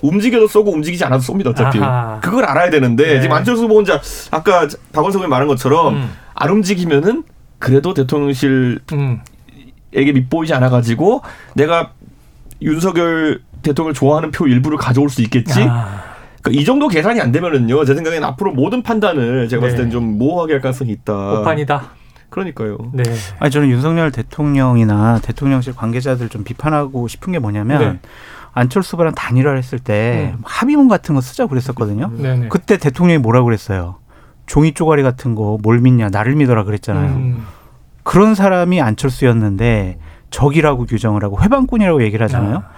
움직여도 0.02 0.46
쏘고 0.46 0.72
움직이지 0.72 1.04
않아도 1.04 1.22
쏩니다 1.22 1.48
어차피 1.48 1.78
아하. 1.78 2.20
그걸 2.20 2.46
알아야 2.46 2.70
되는데 2.70 3.14
네. 3.16 3.20
지금 3.20 3.36
안철수 3.36 3.64
후보 3.64 3.76
혼자 3.76 4.00
아까 4.30 4.66
박원석 4.92 5.20
의원 5.20 5.28
말한 5.28 5.46
것처럼 5.46 5.94
음. 5.94 6.10
안 6.34 6.50
움직이면은 6.50 7.24
그래도 7.58 7.92
대통령실에게 7.92 8.80
음. 8.92 9.20
밑보이지 9.94 10.54
않아 10.54 10.70
가지고 10.70 11.20
내가 11.54 11.90
윤석열 12.62 13.42
대통령을 13.60 13.92
좋아하는 13.92 14.30
표 14.30 14.46
일부를 14.46 14.78
가져올 14.78 15.10
수 15.10 15.20
있겠지 15.20 15.60
아. 15.68 16.02
그러니까 16.40 16.62
이 16.62 16.64
정도 16.64 16.88
계산이 16.88 17.20
안 17.20 17.30
되면은요 17.30 17.84
제 17.84 17.94
생각에는 17.94 18.26
앞으로 18.26 18.52
모든 18.52 18.82
판단을 18.82 19.48
제가 19.48 19.60
봤을 19.60 19.76
네. 19.76 19.82
때는 19.82 19.90
좀 19.90 20.18
모호하게 20.18 20.54
할 20.54 20.60
가능성이 20.62 20.92
있다 20.92 21.12
오판이다 21.40 21.99
그러니까요. 22.30 22.78
네. 22.92 23.02
아니 23.38 23.50
저는 23.50 23.68
윤석열 23.68 24.10
대통령이나 24.10 25.18
대통령실 25.22 25.74
관계자들 25.74 26.28
좀 26.28 26.44
비판하고 26.44 27.08
싶은 27.08 27.32
게 27.32 27.38
뭐냐면 27.38 27.80
네. 28.02 28.08
안철수 28.52 28.94
후보랑 28.96 29.14
단일화를 29.14 29.58
했을 29.58 29.78
때 29.78 30.32
음. 30.36 30.42
합의문 30.44 30.88
같은 30.88 31.14
거 31.14 31.20
쓰자고 31.20 31.50
그랬었거든요. 31.50 32.10
네네. 32.16 32.36
네. 32.38 32.48
그때 32.48 32.76
대통령이 32.78 33.18
뭐라고 33.18 33.44
그랬어요? 33.44 33.96
종이 34.46 34.72
쪼가리 34.74 35.02
같은 35.02 35.34
거 35.34 35.58
뭘 35.62 35.78
믿냐 35.80 36.08
나를 36.08 36.34
믿어라 36.36 36.64
그랬잖아요. 36.64 37.12
음. 37.12 37.46
그런 38.02 38.34
사람이 38.34 38.80
안철수였는데 38.80 39.98
적이라고 40.30 40.86
규정을 40.86 41.22
하고 41.24 41.40
회방꾼이라고 41.42 42.02
얘기를 42.02 42.24
하잖아요. 42.24 42.56
아. 42.58 42.70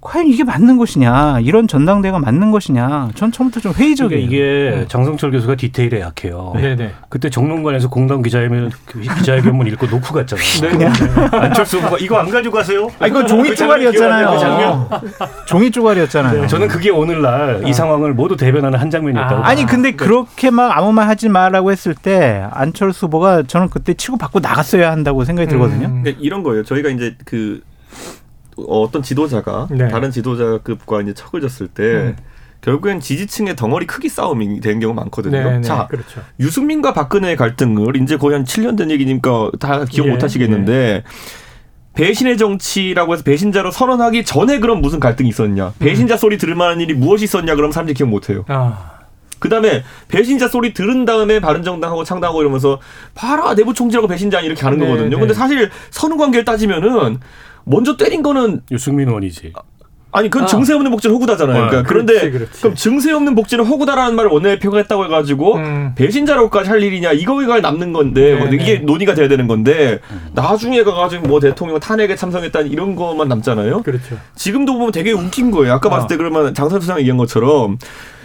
과연 0.00 0.26
이게 0.28 0.44
맞는 0.44 0.78
것이냐 0.78 1.40
이런 1.40 1.68
전당대가 1.68 2.18
맞는 2.18 2.50
것이냐 2.50 3.10
전 3.14 3.30
처음부터 3.30 3.60
좀 3.60 3.72
회의적이에요. 3.74 4.22
이게 4.24 4.72
네. 4.74 4.84
정성철 4.88 5.30
교수가 5.32 5.56
디테일에 5.56 6.00
약해요. 6.00 6.52
네네. 6.54 6.76
네. 6.76 6.92
그때 7.10 7.28
정론관에서 7.28 7.90
공당 7.90 8.22
기자회견 8.22 8.70
기자회견문 9.18 9.66
읽고 9.66 9.86
놓고 9.86 10.14
갔잖아요. 10.14 10.44
네. 10.62 10.68
그냥 10.70 10.92
안철수 11.32 11.78
후보가 11.78 11.98
이거 12.00 12.16
안 12.16 12.30
가지고 12.30 12.56
가세요? 12.56 12.88
아 12.98 13.06
이건 13.06 13.26
종이 13.26 13.50
그 13.50 13.56
쪼가리였잖아요. 13.56 14.88
그 14.88 15.10
종이 15.44 15.70
쪼가리였잖아요. 15.70 16.40
네. 16.42 16.46
저는 16.46 16.68
그게 16.68 16.88
오늘날 16.90 17.62
이 17.66 17.70
아. 17.70 17.72
상황을 17.72 18.14
모두 18.14 18.36
대변하는 18.36 18.78
한 18.78 18.88
장면이었다고. 18.88 19.44
아. 19.44 19.54
니 19.54 19.66
근데 19.66 19.92
그렇게 19.92 20.50
막 20.50 20.76
아무 20.78 20.92
말 20.92 21.08
하지 21.08 21.28
마라고 21.28 21.72
했을 21.72 21.94
때 21.94 22.46
안철수 22.52 23.06
후보가 23.06 23.42
저는 23.42 23.68
그때 23.68 23.92
치고 23.92 24.16
받고 24.16 24.40
나갔어야 24.40 24.90
한다고 24.90 25.24
생각이 25.24 25.48
들거든요. 25.48 25.88
음. 25.88 26.02
그러니까 26.02 26.22
이런 26.22 26.42
거예요. 26.42 26.64
저희가 26.64 26.88
이제 26.88 27.16
그 27.26 27.60
어떤 28.68 29.02
지도자가 29.02 29.68
네. 29.70 29.88
다른 29.88 30.10
지도자급과 30.10 31.02
이제 31.02 31.14
척을 31.14 31.40
졌을 31.40 31.68
때 31.68 31.82
음. 31.82 32.16
결국엔 32.60 33.00
지지층의 33.00 33.56
덩어리 33.56 33.86
크기 33.86 34.08
싸움이 34.08 34.60
되는 34.60 34.80
경우가 34.80 35.00
많거든요. 35.02 35.42
네, 35.42 35.56
네, 35.56 35.60
자, 35.62 35.86
그렇죠. 35.88 36.20
유승민과 36.38 36.92
박근혜의 36.92 37.36
갈등을 37.36 37.96
이제 37.96 38.16
거의 38.16 38.34
한 38.34 38.44
7년 38.44 38.76
된 38.76 38.90
얘기니까 38.90 39.50
다 39.58 39.84
기억 39.86 40.06
예, 40.06 40.10
못 40.10 40.22
하시겠는데 40.22 40.72
예. 40.72 41.02
배신의 41.94 42.36
정치라고 42.36 43.14
해서 43.14 43.22
배신자로 43.24 43.70
선언하기 43.70 44.24
전에 44.24 44.60
그럼 44.60 44.80
무슨 44.80 45.00
갈등이 45.00 45.28
있었냐? 45.28 45.68
음. 45.68 45.72
배신자 45.78 46.14
음. 46.14 46.18
소리 46.18 46.38
들을 46.38 46.54
만한 46.54 46.80
일이 46.80 46.94
무엇이 46.94 47.24
있었냐? 47.24 47.54
그럼 47.54 47.72
사람들이 47.72 47.94
기억 47.94 48.08
못 48.08 48.28
해요. 48.28 48.44
아. 48.48 49.00
그다음에 49.38 49.82
배신자 50.08 50.48
소리 50.48 50.74
들은 50.74 51.06
다음에 51.06 51.40
바른정당하고 51.40 52.04
창당하고 52.04 52.42
이러면서 52.42 52.78
봐라 53.14 53.54
내부 53.54 53.72
총재라고 53.72 54.06
배신자 54.06 54.40
이렇게 54.40 54.62
하는 54.62 54.78
네, 54.78 54.86
거거든요. 54.86 55.10
네. 55.10 55.16
근데 55.16 55.34
사실 55.34 55.70
선후 55.90 56.18
관계를 56.18 56.44
따지면은 56.44 57.18
먼저 57.64 57.96
때린 57.96 58.22
거는 58.22 58.62
유승민 58.70 59.08
의원이지. 59.08 59.52
아니 60.12 60.28
그건 60.28 60.44
아. 60.44 60.46
증세 60.46 60.74
없는 60.74 60.90
복지는 60.90 61.14
허구다잖아요. 61.14 61.54
그러니까 61.54 61.78
아, 61.78 61.82
그런데 61.82 62.14
그렇지, 62.14 62.30
그렇지. 62.32 62.60
그럼 62.62 62.74
증세 62.74 63.12
없는 63.12 63.34
복지는 63.34 63.64
허구다라는 63.64 64.16
말을 64.16 64.30
원내대표가 64.30 64.78
했다고 64.78 65.04
해가지고 65.04 65.56
음. 65.56 65.92
배신자라고까지 65.94 66.68
할 66.68 66.82
일이냐 66.82 67.12
이거가 67.12 67.60
남는 67.60 67.92
건데 67.92 68.48
네, 68.50 68.56
이게 68.56 68.78
네. 68.78 68.80
논의가 68.80 69.14
돼야 69.14 69.28
되는 69.28 69.46
건데 69.46 70.00
음. 70.10 70.30
나중에 70.34 70.82
가가지고 70.82 71.28
뭐 71.28 71.38
대통령 71.38 71.78
탄핵에 71.78 72.16
참석했다는 72.16 72.70
이런 72.70 72.96
것만 72.96 73.28
남잖아요. 73.28 73.82
그렇죠. 73.82 74.16
지금도 74.34 74.74
보면 74.74 74.90
되게 74.90 75.12
웃긴 75.12 75.52
거예요. 75.52 75.74
아까 75.74 75.88
아. 75.88 75.90
봤을 75.90 76.08
때 76.08 76.16
그러면 76.16 76.54
장선 76.54 76.80
수장 76.80 76.98
얘기한 76.98 77.16
것처럼 77.16 77.78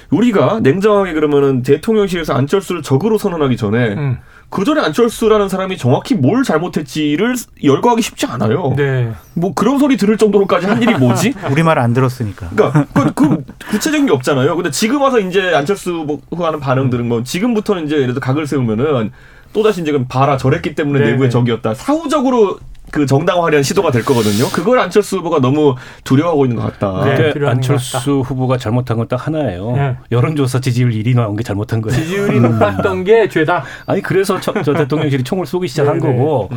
우리가 0.09 0.59
냉정하게 0.61 1.13
그러면은 1.13 1.61
대통령실에서 1.61 2.33
안철수를 2.33 2.81
적으로 2.81 3.17
선언하기 3.17 3.57
전에. 3.57 3.93
음. 3.93 4.17
그 4.49 4.63
전에 4.63 4.81
안철수라는 4.81 5.49
사람이 5.49 5.77
정확히 5.77 6.15
뭘 6.15 6.43
잘못했지를 6.43 7.35
열거하기 7.63 8.01
쉽지 8.01 8.25
않아요. 8.27 8.73
네. 8.77 9.11
뭐 9.33 9.53
그런 9.53 9.79
소리 9.79 9.97
들을 9.97 10.17
정도로까지 10.17 10.65
한 10.65 10.81
일이 10.81 10.93
뭐지? 10.93 11.33
우리 11.51 11.63
말안 11.63 11.93
들었으니까. 11.93 12.49
그러니까 12.49 12.85
그, 12.93 13.13
그, 13.13 13.43
구체적인 13.69 14.05
게 14.05 14.13
없잖아요. 14.13 14.55
근데 14.55 14.71
지금 14.71 15.01
와서 15.01 15.19
이제 15.19 15.53
안철수 15.53 16.19
하는 16.37 16.59
반응들은 16.59 17.07
뭐 17.07 17.23
지금부터는 17.23 17.85
이제 17.85 17.95
예를 17.95 18.13
들어 18.13 18.19
각을 18.19 18.47
세우면은 18.47 19.11
또 19.51 19.63
다시 19.63 19.81
이제 19.81 19.97
봐라 20.07 20.37
저랬기 20.37 20.75
때문에 20.75 20.99
네, 20.99 21.05
내부의 21.11 21.29
네. 21.29 21.31
적이었다. 21.31 21.73
사후적으로 21.73 22.59
그 22.95 23.05
정당화하려는 23.05 23.61
시도가 23.61 23.91
될 23.91 24.05
거거든요. 24.05 24.47
그걸 24.53 24.79
안철수 24.79 25.17
후보가 25.17 25.39
너무 25.41 25.75
두려워하고 26.05 26.45
있는 26.45 26.55
것 26.55 26.79
같다. 26.79 27.03
네, 27.03 27.33
안철수 27.45 28.21
후보가 28.21 28.57
잘못한 28.57 28.95
건 28.97 29.05
딱 29.09 29.27
하나예요. 29.27 29.71
네. 29.73 29.97
여론조사 30.11 30.59
지지율 30.61 30.91
1위 30.91 31.13
나온 31.15 31.35
게 31.35 31.43
잘못한 31.43 31.81
거예요. 31.81 31.95
지지율이 32.01 32.39
높았던 32.39 33.03
게 33.03 33.27
죄다. 33.29 33.63
아니 33.85 34.01
그래서 34.01 34.39
저, 34.39 34.51
저 34.63 34.73
대통령실이 34.73 35.23
총을 35.23 35.45
쏘기 35.45 35.67
시작한 35.67 35.99
네네. 35.99 36.17
거고. 36.17 36.49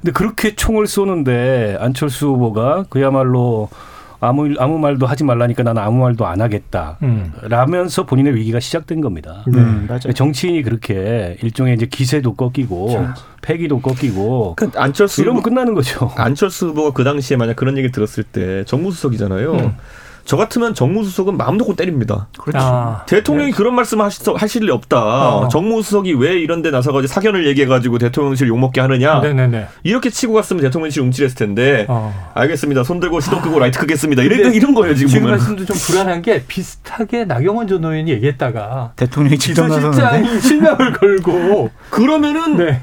근데 0.00 0.12
그렇게 0.12 0.54
총을 0.54 0.86
쏘는데 0.86 1.76
안철수 1.80 2.26
후보가 2.28 2.84
그야말로 2.90 3.68
아무 4.20 4.52
아무 4.58 4.78
말도 4.78 5.06
하지 5.06 5.24
말라니까 5.24 5.62
나는 5.62 5.82
아무 5.82 6.02
말도 6.02 6.26
안 6.26 6.40
하겠다. 6.40 6.98
음. 7.02 7.32
라면서 7.42 8.04
본인의 8.04 8.34
위기가 8.34 8.58
시작된 8.60 9.00
겁니다. 9.00 9.44
네, 9.46 9.58
음, 9.58 9.86
맞아요. 9.88 10.12
정치인이 10.12 10.62
그렇게 10.62 11.36
일종의 11.42 11.74
이제 11.74 11.86
기세도 11.86 12.34
꺾이고. 12.34 13.06
패기도 13.40 13.80
꺾이고 13.80 14.56
그 14.56 14.70
안철수 14.74 15.22
이러면 15.22 15.42
끝나는 15.42 15.72
거죠. 15.74 16.10
안철수 16.16 16.68
후보가 16.68 16.90
그 16.92 17.04
당시에 17.04 17.36
만약 17.36 17.56
그런 17.56 17.78
얘기 17.78 17.90
들었을 17.90 18.24
때 18.24 18.64
정무수석이잖아요. 18.64 19.52
음. 19.52 19.76
저 20.28 20.36
같으면 20.36 20.74
정무수석은 20.74 21.38
마음 21.38 21.56
놓고 21.56 21.74
때립니다. 21.74 22.28
그렇지. 22.38 22.58
아, 22.60 23.02
대통령이 23.06 23.50
네. 23.50 23.56
그런 23.56 23.74
말씀 23.74 24.02
하실, 24.02 24.22
하실 24.36 24.66
리 24.66 24.70
없다. 24.70 24.98
어. 25.38 25.48
정무수석이 25.48 26.12
왜 26.12 26.38
이런 26.38 26.60
데 26.60 26.70
나서가지고 26.70 27.10
사견을 27.10 27.46
얘기해가지고 27.46 27.96
대통령실 27.96 28.46
욕먹게 28.48 28.78
하느냐. 28.82 29.20
네네네. 29.20 29.68
이렇게 29.84 30.10
치고 30.10 30.34
갔으면 30.34 30.62
대통령실 30.62 31.00
움찔했을 31.00 31.34
텐데. 31.34 31.86
어. 31.88 32.14
알겠습니다. 32.34 32.84
손 32.84 33.00
들고 33.00 33.20
시동 33.20 33.40
끄고 33.40 33.56
아. 33.56 33.60
라이트 33.60 33.78
끄겠습니다. 33.78 34.22
이런, 34.22 34.52
이런 34.52 34.74
거예요, 34.74 34.94
지금. 34.94 35.08
지금 35.08 35.22
보면. 35.22 35.38
말씀도 35.38 35.64
좀 35.64 35.74
불안한 35.74 36.20
게 36.20 36.44
비슷하게 36.46 37.24
나경원 37.24 37.66
전 37.66 37.82
의원이 37.82 38.10
얘기했다가. 38.10 38.92
대통령이 38.96 39.38
직접 39.38 39.66
나섰는데. 39.66 40.40
실명을 40.40 40.92
걸고. 40.92 41.70
그러면은. 41.88 42.58
네. 42.58 42.82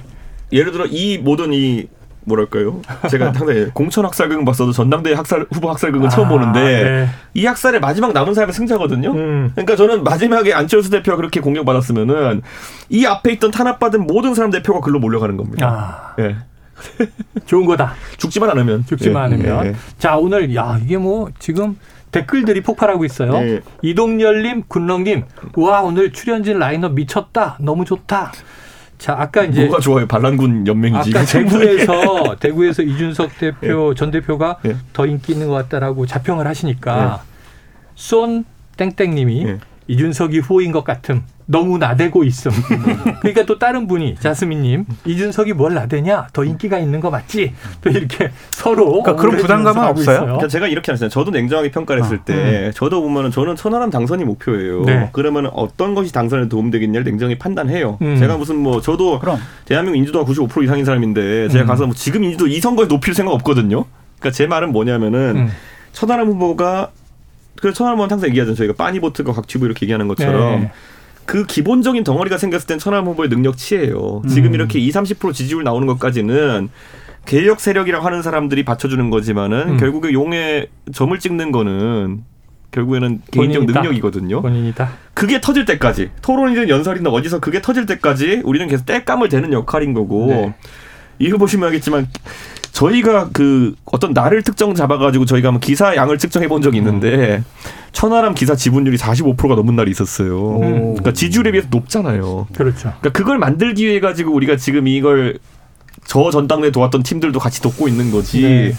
예를 0.51 0.71
들어 0.71 0.85
이 0.85 1.17
모든 1.17 1.53
이 1.53 1.87
뭐랄까요? 2.25 2.81
제가 3.09 3.31
상당히 3.33 3.69
공천 3.73 4.05
학살극은 4.05 4.45
봤어도 4.45 4.71
전당대회 4.71 5.13
학살 5.13 5.45
후보 5.51 5.69
학살극은 5.69 6.07
아, 6.07 6.09
처음 6.09 6.27
보는데 6.29 6.59
네. 6.61 7.09
이 7.33 7.45
학살의 7.45 7.79
마지막 7.79 8.13
남은 8.13 8.33
사람이 8.33 8.51
승자거든요. 8.51 9.11
음. 9.11 9.51
그러니까 9.53 9.75
저는 9.75 10.03
마지막에 10.03 10.53
안철수 10.53 10.89
대표가 10.89 11.15
그렇게 11.17 11.39
공격받았으면은 11.39 12.41
이 12.89 13.05
앞에 13.05 13.31
있던 13.33 13.51
탄압받은 13.51 14.05
모든 14.05 14.33
사람 14.33 14.51
대표가 14.51 14.81
글로 14.81 14.99
몰려가는 14.99 15.37
겁니다. 15.37 16.13
아. 16.17 16.21
예. 16.21 16.35
좋은 17.45 17.65
거다. 17.65 17.93
죽지만 18.17 18.49
않으면. 18.49 18.85
죽지만 18.85 19.31
예. 19.31 19.35
않으면. 19.35 19.65
예. 19.67 19.75
자 19.97 20.17
오늘 20.17 20.53
야 20.55 20.77
이게 20.81 20.97
뭐 20.97 21.29
지금 21.39 21.77
댓글들이 22.11 22.61
폭발하고 22.61 23.03
있어요. 23.03 23.33
네. 23.33 23.61
이동열님, 23.81 24.63
군렁님, 24.67 25.25
와 25.57 25.81
오늘 25.81 26.13
출연진 26.13 26.59
라인업 26.59 26.93
미쳤다, 26.93 27.57
너무 27.59 27.83
좋다. 27.83 28.31
자, 28.97 29.15
아까 29.17 29.43
이제 29.43 29.65
뭐가 29.65 29.79
좋아요? 29.79 30.07
반란군 30.07 30.65
연맹이지. 30.67 31.11
아까 31.15 31.25
대구에서 31.25 32.35
대구에서 32.39 32.81
이준석 32.81 33.37
대표 33.37 33.89
네. 33.89 33.95
전 33.95 34.11
대표가 34.11 34.57
네. 34.63 34.75
더 34.93 35.05
인기 35.05 35.33
있는 35.33 35.47
것 35.47 35.53
같다라고 35.55 36.05
자평을 36.05 36.47
하시니까 36.47 37.21
네. 37.23 37.31
쏜 37.95 38.45
땡땡님이 38.77 39.43
네. 39.45 39.57
이준석이 39.87 40.39
후보인 40.39 40.71
것 40.71 40.83
같음. 40.83 41.23
너무 41.47 41.77
나대고 41.77 42.23
있음. 42.23 42.51
그러니까 43.21 43.45
또 43.45 43.59
다른 43.59 43.87
분이 43.87 44.15
자스민님 44.19 44.85
이준석이 45.05 45.53
뭘 45.53 45.75
나대냐? 45.75 46.27
더 46.33 46.43
인기가 46.43 46.79
있는 46.79 46.99
거 46.99 47.11
맞지? 47.11 47.53
또 47.81 47.89
이렇게 47.89 48.31
서로 48.49 49.03
그러니까 49.03 49.15
그런 49.15 49.37
부담감은 49.37 49.83
없어요. 49.83 50.21
그러니까 50.21 50.47
제가 50.47 50.67
이렇게 50.67 50.91
하잖아요. 50.91 51.09
저도 51.09 51.31
냉정하게 51.31 51.71
평가를 51.71 52.03
했을 52.03 52.17
아, 52.17 52.23
때 52.23 52.33
음. 52.33 52.71
저도 52.73 53.01
보면은 53.01 53.29
저는 53.31 53.55
천하람 53.55 53.91
당선이 53.91 54.23
목표예요. 54.25 54.83
네. 54.85 55.09
그러면 55.11 55.47
어떤 55.53 55.93
것이 55.93 56.11
당선에 56.11 56.49
도움되겠냐를 56.49 57.03
냉정히 57.05 57.37
판단해요. 57.37 57.99
음. 58.01 58.17
제가 58.17 58.37
무슨 58.37 58.57
뭐 58.57 58.81
저도 58.81 59.19
그럼. 59.19 59.39
대한민국 59.65 59.97
인지도가 59.99 60.31
95% 60.31 60.63
이상인 60.63 60.83
사람인데 60.83 61.49
제가 61.49 61.65
음. 61.65 61.67
가서 61.67 61.85
뭐 61.85 61.93
지금 61.95 62.23
인지도 62.23 62.47
이 62.47 62.59
선거에 62.59 62.87
높일 62.87 63.13
생각 63.13 63.33
없거든요. 63.33 63.85
그러니까 64.19 64.35
제 64.35 64.47
말은 64.47 64.71
뭐냐면은 64.71 65.35
음. 65.35 65.51
천하람 65.91 66.27
후보가 66.27 66.89
그래서 67.57 67.77
천하람 67.77 67.97
후보는 67.97 68.11
항상 68.13 68.29
얘기하잖아요. 68.29 68.55
저희가 68.55 68.73
빠니보트가 68.73 69.31
곽튜브 69.31 69.65
이렇게 69.65 69.85
얘기하는 69.85 70.07
것처럼. 70.07 70.61
네. 70.61 70.71
그 71.25 71.45
기본적인 71.45 72.03
덩어리가 72.03 72.37
생겼을 72.37 72.67
땐 72.67 72.79
천하람 72.79 73.07
후보의 73.07 73.29
능력치예요. 73.29 74.23
지금 74.29 74.49
음. 74.51 74.53
이렇게 74.53 74.79
20, 74.79 74.95
30% 75.19 75.33
지지율 75.33 75.63
나오는 75.63 75.87
것까지는 75.87 76.69
개혁 77.25 77.59
세력이라고 77.59 78.05
하는 78.05 78.21
사람들이 78.21 78.63
받쳐주는 78.63 79.09
거지만은 79.09 79.69
음. 79.69 79.77
결국에 79.77 80.13
용의 80.13 80.67
점을 80.93 81.17
찍는 81.17 81.51
거는 81.51 82.23
결국에는 82.71 83.21
개인적 83.31 83.61
본인이다. 83.61 83.81
능력이거든요. 83.81 84.41
본인이다. 84.41 84.91
그게 85.13 85.39
터질 85.41 85.65
때까지 85.65 86.11
토론이든 86.21 86.69
연설이든 86.69 87.07
어디서 87.07 87.39
그게 87.39 87.61
터질 87.61 87.85
때까지 87.85 88.41
우리는 88.43 88.67
계속 88.67 88.85
땔감을 88.85 89.29
대는 89.29 89.53
역할인 89.53 89.93
거고 89.93 90.27
네. 90.27 90.55
이거 91.17 91.37
보시면 91.37 91.67
알겠지만 91.67 92.07
저희가 92.75 93.29
그 93.31 93.73
어떤 93.85 94.11
날을 94.11 94.43
특정 94.43 94.75
잡아가지고 94.75 95.23
저희가 95.23 95.47
한번 95.47 95.61
기사 95.61 95.95
양을 95.95 96.17
측정해 96.17 96.49
본 96.49 96.61
적이 96.61 96.79
있는데 96.79 97.37
음. 97.37 97.45
천하람 97.93 98.35
기사 98.35 98.53
지분율이 98.53 98.97
45%가 98.97 99.55
넘은 99.55 99.77
날이 99.77 99.91
있었어요. 99.91 100.59
음. 100.59 100.79
그러니까 100.91 101.13
지지율에 101.13 101.51
비해서 101.51 101.69
높잖아요. 101.71 102.47
그렇죠. 102.53 102.93
그러니까 102.99 103.11
그걸 103.11 103.37
만들기 103.37 103.87
위해 103.87 104.01
가지고 104.01 104.33
우리가 104.33 104.57
지금 104.57 104.89
이걸 104.89 105.39
저 106.03 106.29
전당대 106.31 106.69
도왔던 106.71 107.03
팀들도 107.03 107.39
같이 107.39 107.61
돕고 107.61 107.87
있는 107.87 108.11
거지. 108.11 108.41
네. 108.41 108.73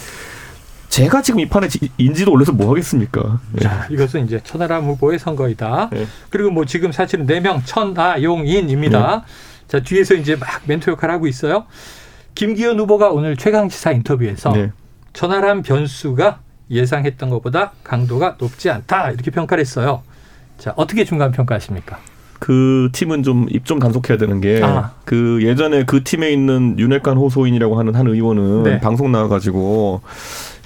제가 0.90 1.22
지금 1.22 1.40
이 1.40 1.48
판에 1.48 1.66
인지도 1.96 2.32
올려서 2.32 2.52
뭐 2.52 2.68
하겠습니까? 2.68 3.40
네. 3.52 3.62
자, 3.62 3.86
이것은 3.90 4.26
이제 4.26 4.40
천하람 4.44 4.84
후보의 4.84 5.18
선거이다. 5.18 5.88
네. 5.90 6.06
그리고 6.28 6.50
뭐 6.50 6.66
지금 6.66 6.92
사실은 6.92 7.24
네명 7.24 7.62
천하용인입니다. 7.64 9.24
네. 9.26 9.32
자, 9.68 9.80
뒤에서 9.80 10.14
이제 10.14 10.36
막 10.36 10.48
멘토 10.66 10.92
역할을 10.92 11.14
하고 11.14 11.26
있어요. 11.26 11.64
김기현 12.36 12.78
후보가 12.78 13.10
오늘 13.10 13.36
최강시사 13.36 13.90
인터뷰에서 13.92 14.52
네. 14.52 14.70
천하람 15.12 15.62
변수가 15.62 16.38
예상했던 16.70 17.30
것보다 17.30 17.72
강도가 17.82 18.36
높지 18.38 18.70
않다 18.70 19.10
이렇게 19.10 19.30
평가를 19.32 19.60
했어요. 19.60 20.02
자 20.58 20.72
어떻게 20.76 21.04
중간 21.04 21.32
평가하십니까? 21.32 21.98
그 22.38 22.90
팀은 22.92 23.22
좀입좀 23.22 23.78
단속해야 23.78 24.18
되는 24.18 24.40
게그 24.42 24.64
아. 24.64 24.92
예전에 25.40 25.84
그 25.84 26.04
팀에 26.04 26.30
있는 26.30 26.78
윤핵관 26.78 27.16
호소인이라고 27.16 27.78
하는 27.78 27.94
한 27.94 28.06
의원은 28.06 28.62
네. 28.64 28.80
방송 28.80 29.10
나와가지고 29.10 30.02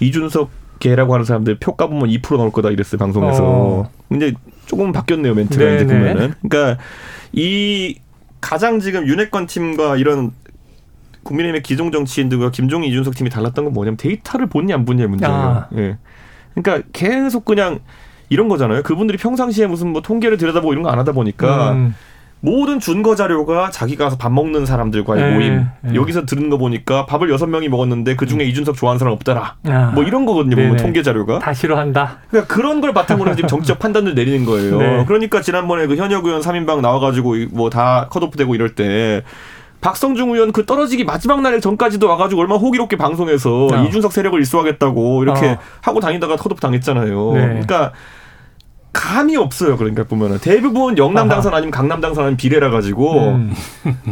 이준석 0.01 0.51
개라고 0.81 1.15
하는 1.15 1.25
사람들 1.25 1.59
표가 1.59 1.87
보면 1.87 2.09
2% 2.09 2.37
나올 2.37 2.51
거다 2.51 2.71
이랬어요 2.71 2.99
방송에서. 2.99 3.45
어. 3.45 3.91
근데 4.09 4.33
조금 4.67 4.91
바뀌었네요 4.91 5.35
멘트가 5.35 5.65
네네. 5.65 5.77
이제 5.77 5.85
네. 5.85 5.95
보면은. 5.95 6.35
그러니까 6.43 6.83
이 7.33 7.97
가장 8.41 8.81
지금 8.81 9.07
윤핵관 9.07 9.47
팀과 9.47 9.97
이런 9.97 10.33
국민의힘의 11.23 11.63
기존 11.63 11.91
정치인들과 11.93 12.51
김종인 12.51 12.91
이준석 12.91 13.15
팀이 13.15 13.31
달랐던 13.31 13.65
건 13.65 13.75
뭐냐면 13.75 13.97
데이터를 13.97 14.47
보냐 14.47 14.75
안 14.75 14.85
보냐의 14.85 15.09
문제예요. 15.09 15.35
아. 15.35 15.69
예. 15.77 15.97
그러니까 16.55 16.87
계속 16.93 17.45
그냥 17.45 17.81
이런 18.29 18.49
거잖아요. 18.49 18.83
그분들이 18.83 19.19
평상시에 19.19 19.67
무슨 19.67 19.89
뭐 19.89 20.03
통계를 20.03 20.37
들여다보고 20.37 20.73
이런 20.73 20.83
거 20.85 20.91
안 20.91 20.99
하다 20.99 21.13
보니까 21.13 21.73
음. 21.73 21.95
모든 22.43 22.81
준거 22.81 23.17
자료가 23.17 23.71
자기가 23.71 24.05
가서 24.05 24.17
밥 24.17 24.33
먹는 24.33 24.65
사람들과의 24.65 25.23
네, 25.23 25.35
모임 25.35 25.67
네. 25.83 25.95
여기서 25.95 26.25
들은 26.25 26.49
거 26.49 26.57
보니까 26.57 27.05
밥을 27.05 27.29
여섯 27.29 27.47
명이 27.47 27.69
먹었는데 27.69 28.17
그 28.17 28.25
중에 28.25 28.39
음. 28.39 28.49
이준석 28.49 28.77
좋아하는 28.77 28.99
사람 28.99 29.13
없더라. 29.13 29.57
아. 29.69 29.93
뭐 29.95 30.05
이런 30.05 30.25
거거든요. 30.25 30.57
보면 30.57 30.77
통계 30.79 31.03
자료가 31.03 31.41
다 31.41 31.53
싫어한다. 31.53 32.21
그러니까 32.31 32.55
그런 32.55 32.81
걸 32.81 32.95
바탕으로 32.95 33.35
지금 33.37 33.47
정치적 33.49 33.79
판단을 33.79 34.15
내리는 34.15 34.47
거예요. 34.47 34.79
네. 34.81 35.05
그러니까 35.07 35.43
지난번에 35.43 35.87
그 35.87 35.97
현역 35.97 36.25
의원 36.25 36.41
3인방 36.41 36.81
나와가지고 36.81 37.35
뭐 37.51 37.69
다 37.69 38.07
컷오프되고 38.09 38.55
이럴 38.55 38.75
때 38.75 39.23
박성중 39.81 40.31
의원 40.31 40.53
그 40.53 40.67
떨어지기 40.67 41.05
마지막 41.05 41.41
날 41.41 41.61
전까지도 41.61 42.07
와가지고 42.07 42.41
얼마나 42.43 42.61
호기롭게 42.61 42.97
방송에서 42.97 43.67
어. 43.67 43.85
이준석 43.85 44.13
세력을 44.13 44.39
일소하겠다고 44.39 45.23
이렇게 45.23 45.47
어. 45.49 45.59
하고 45.81 46.01
다니다가 46.01 46.37
컷오프 46.37 46.61
당했잖아요. 46.61 47.33
네. 47.33 47.41
그러니까 47.41 47.93
감이 48.93 49.37
없어요. 49.37 49.77
그러니까 49.77 50.05
보면은 50.05 50.39
대부분 50.39 50.99
영남. 50.99 51.29
당선 51.29 51.55
아니면 51.55 51.71
강남 51.71 52.01
당선 52.01 52.25
아니면 52.25 52.37
비례라 52.37 52.71
가지고 52.71 53.29
음. 53.29 53.55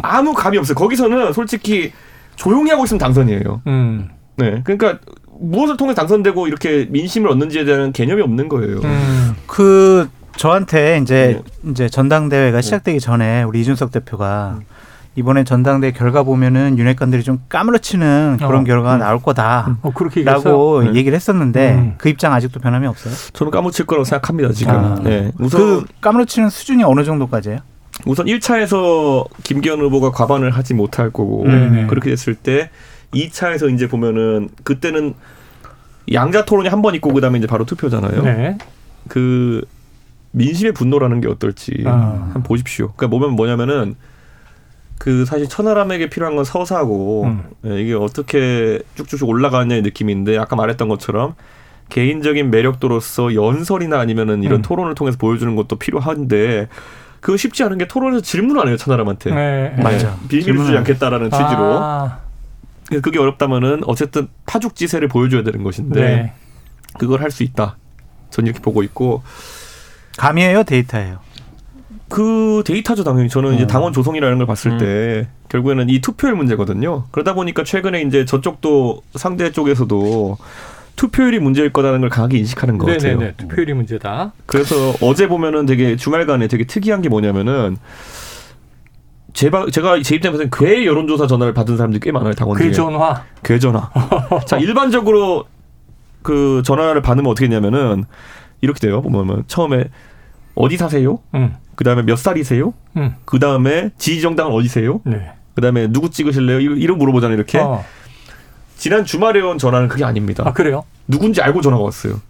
아무 0.02 0.32
감이 0.32 0.56
없어요. 0.56 0.74
거기서는 0.74 1.32
솔직히 1.32 1.92
조용히 2.36 2.70
하고 2.70 2.84
있으면 2.84 2.98
당선이에요. 2.98 3.62
음. 3.66 4.08
네, 4.36 4.62
그러니까 4.62 4.98
무엇을 5.40 5.76
통해 5.76 5.94
당선되고 5.94 6.46
이렇게 6.46 6.86
민심을 6.90 7.28
얻는지에 7.30 7.64
대한 7.64 7.92
개념이 7.92 8.22
없는 8.22 8.48
거예요. 8.48 8.78
음. 8.78 9.34
그 9.46 10.08
저한테 10.36 11.00
이제 11.02 11.42
네. 11.62 11.70
이제 11.70 11.88
전당대회가 11.88 12.60
시작되기 12.60 13.00
전에 13.00 13.42
우리 13.42 13.60
이준석 13.60 13.90
대표가 13.90 14.58
음. 14.58 14.64
이번에 15.18 15.42
전당대 15.42 15.90
결과 15.90 16.22
보면은 16.22 16.78
윤핵관들이 16.78 17.24
좀 17.24 17.40
까무러치는 17.48 18.36
그런 18.38 18.62
어, 18.62 18.64
결과가 18.64 18.94
음. 18.94 18.98
나올 19.00 19.20
거다라고 19.20 19.78
어, 19.82 19.92
그렇게 19.92 20.22
네. 20.22 20.94
얘기를 20.94 21.16
했었는데 21.16 21.74
음. 21.74 21.94
그 21.98 22.08
입장 22.08 22.32
아직도 22.32 22.60
변함이 22.60 22.86
없어요? 22.86 23.12
저는 23.32 23.50
까무칠 23.50 23.84
거라고 23.84 24.04
생각합니다 24.04 24.52
지금. 24.52 24.72
아. 24.74 24.94
네. 25.02 25.32
우선 25.40 25.60
그 25.60 25.84
까무러치는 26.00 26.50
수준이 26.50 26.84
어느 26.84 27.02
정도까지예요? 27.02 27.58
우선 28.06 28.26
1차에서 28.26 29.26
김기현 29.42 29.80
후보가 29.80 30.12
과반을 30.12 30.52
하지 30.52 30.74
못할 30.74 31.10
거고 31.10 31.42
음. 31.46 31.88
그렇게 31.88 32.10
됐을 32.10 32.36
때 32.36 32.70
2차에서 33.12 33.74
이제 33.74 33.88
보면은 33.88 34.50
그때는 34.62 35.14
양자 36.12 36.44
토론이 36.44 36.68
한 36.68 36.80
번 36.80 36.94
있고 36.94 37.12
그다음에 37.12 37.38
이제 37.38 37.48
바로 37.48 37.64
투표잖아요. 37.64 38.22
네. 38.22 38.58
그 39.08 39.64
민심의 40.30 40.72
분노라는 40.74 41.20
게 41.20 41.26
어떨지 41.28 41.82
아. 41.86 42.20
한번 42.22 42.44
보십시오. 42.44 42.92
그러니까 42.96 43.08
보면 43.08 43.34
뭐냐면은 43.34 43.96
그 44.98 45.24
사실 45.24 45.48
천하람에게 45.48 46.10
필요한 46.10 46.34
건 46.36 46.44
서사고 46.44 47.24
음. 47.24 47.44
예, 47.66 47.80
이게 47.80 47.94
어떻게 47.94 48.80
쭉쭉쭉 48.96 49.28
올라가냐의 49.28 49.82
느낌인데 49.82 50.36
아까 50.38 50.56
말했던 50.56 50.88
것처럼 50.88 51.34
개인적인 51.88 52.50
매력도로서 52.50 53.34
연설이나 53.34 53.98
아니면은 53.98 54.42
이런 54.42 54.60
음. 54.60 54.62
토론을 54.62 54.94
통해서 54.94 55.16
보여주는 55.16 55.54
것도 55.56 55.76
필요한데 55.76 56.68
그거 57.20 57.36
쉽지 57.36 57.62
않은 57.64 57.78
게 57.78 57.88
토론에서 57.88 58.22
질문 58.22 58.58
안 58.58 58.68
해요 58.68 58.76
천하람한테 58.76 59.30
네. 59.34 59.72
네. 59.76 59.82
맞아 59.82 60.16
비밀 60.28 60.56
주지 60.56 60.76
않겠다라는 60.76 61.30
취지로 61.30 61.78
아. 61.80 62.18
그게 63.02 63.18
어렵다면은 63.18 63.82
어쨌든 63.86 64.28
파죽지세를 64.46 65.08
보여줘야 65.08 65.42
되는 65.42 65.62
것인데 65.62 66.00
네. 66.00 66.32
그걸 66.98 67.20
할 67.22 67.30
수 67.30 67.42
있다 67.42 67.76
전 68.30 68.46
이렇게 68.46 68.60
보고 68.60 68.82
있고 68.82 69.22
감이에요 70.16 70.64
데이터예요 70.64 71.20
그 72.08 72.62
데이터죠 72.64 73.04
당연히 73.04 73.28
저는 73.28 73.54
이제 73.54 73.64
어. 73.64 73.66
당원 73.66 73.92
조성이라는 73.92 74.38
걸 74.38 74.46
봤을 74.46 74.72
음. 74.72 74.78
때 74.78 75.28
결국에는 75.48 75.88
이 75.90 76.00
투표율 76.00 76.34
문제거든요. 76.36 77.04
그러다 77.10 77.34
보니까 77.34 77.64
최근에 77.64 78.02
이제 78.02 78.24
저쪽도 78.24 79.02
상대 79.14 79.50
쪽에서도 79.52 80.36
투표율이 80.96 81.38
문제일 81.38 81.72
거라는 81.72 82.00
걸 82.00 82.10
강하게 82.10 82.38
인식하는 82.38 82.76
것 82.78 82.86
네네네, 82.86 83.14
같아요. 83.14 83.32
투표율이 83.36 83.72
문제다. 83.74 84.32
그래서 84.46 84.94
어제 85.00 85.28
보면은 85.28 85.64
되게 85.66 85.96
주말간에 85.96 86.48
되게 86.48 86.64
특이한 86.64 87.02
게 87.02 87.08
뭐냐면은 87.08 87.76
제가 89.34 89.66
제가 89.70 90.02
제 90.02 90.16
입장에서는 90.16 90.50
괴 90.52 90.84
여론조사 90.86 91.26
전화를 91.26 91.54
받은 91.54 91.76
사람들이 91.76 92.00
꽤 92.00 92.10
많아요 92.10 92.32
당원 92.32 92.58
중에. 92.58 92.68
괴 92.68 92.72
전화. 92.72 93.22
괴 93.44 93.58
전화. 93.60 93.90
자 94.46 94.56
일반적으로 94.58 95.44
그 96.22 96.62
전화를 96.64 97.02
받으면 97.02 97.30
어떻게 97.30 97.44
했냐면은 97.46 98.04
이렇게 98.60 98.80
돼요. 98.80 99.00
보면 99.02 99.44
처음에 99.46 99.84
어디 100.58 100.76
사세요? 100.76 101.20
음. 101.34 101.54
그 101.76 101.84
다음에 101.84 102.02
몇 102.02 102.16
살이세요? 102.18 102.74
음. 102.96 103.14
그 103.24 103.38
다음에 103.38 103.90
지지 103.96 104.20
정당은 104.20 104.52
어디세요? 104.52 105.00
네. 105.04 105.30
그 105.54 105.60
다음에 105.60 105.86
누구 105.86 106.10
찍으실래요? 106.10 106.60
이런 106.60 106.98
물어보잖아요. 106.98 107.36
이렇게. 107.36 107.58
어. 107.58 107.84
지난 108.76 109.04
주말에 109.04 109.40
온 109.40 109.58
전화는 109.58 109.88
그게 109.88 110.04
아닙니다. 110.04 110.44
아 110.46 110.52
그래요? 110.52 110.84
누군지 111.06 111.40
알고 111.40 111.60
전화가 111.62 111.82
왔어요. 111.82 112.20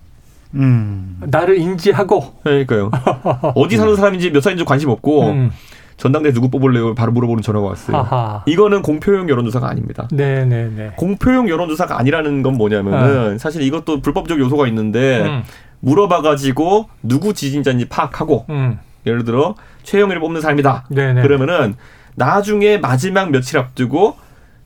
음. 0.55 1.19
나를 1.21 1.59
인지하고. 1.59 2.35
그러니까요. 2.43 2.91
어디 3.55 3.77
사는 3.77 3.97
사람인지 3.97 4.31
몇 4.31 4.43
살인지 4.43 4.65
관심 4.65 4.91
없고 4.91 5.31
음. 5.31 5.51
전당대 5.99 6.33
누구 6.33 6.49
뽑을래요? 6.49 6.95
바로 6.95 7.13
물어보는 7.13 7.43
전화가 7.43 7.67
왔어요. 7.67 7.97
하하. 7.97 8.45
이거는 8.47 8.83
공표용 8.83 9.29
여론조사가 9.29 9.69
아닙니다. 9.69 10.09
네네네. 10.13 10.47
네, 10.47 10.71
네. 10.75 10.93
공표용 10.97 11.49
여론조사가 11.49 11.99
아니라는 11.99 12.43
건 12.43 12.55
뭐냐면은 12.55 13.35
어. 13.35 13.39
사실 13.39 13.63
이것도 13.63 14.01
불법적 14.01 14.39
요소가 14.39 14.69
있는데 14.69 15.23
음. 15.23 15.43
물어봐가지고 15.81 16.89
누구 17.03 17.35
지진자인지 17.35 17.89
파악하고 17.89 18.47
음. 18.51 18.79
예를 19.07 19.25
들어 19.25 19.55
최영일을 19.85 20.21
뽑는 20.21 20.41
사람이다. 20.41 20.87
네네. 20.91 21.23
그러면은 21.23 21.77
나중에 22.15 22.79
마지막 22.79 23.31
며칠 23.31 23.59
앞두고 23.59 24.17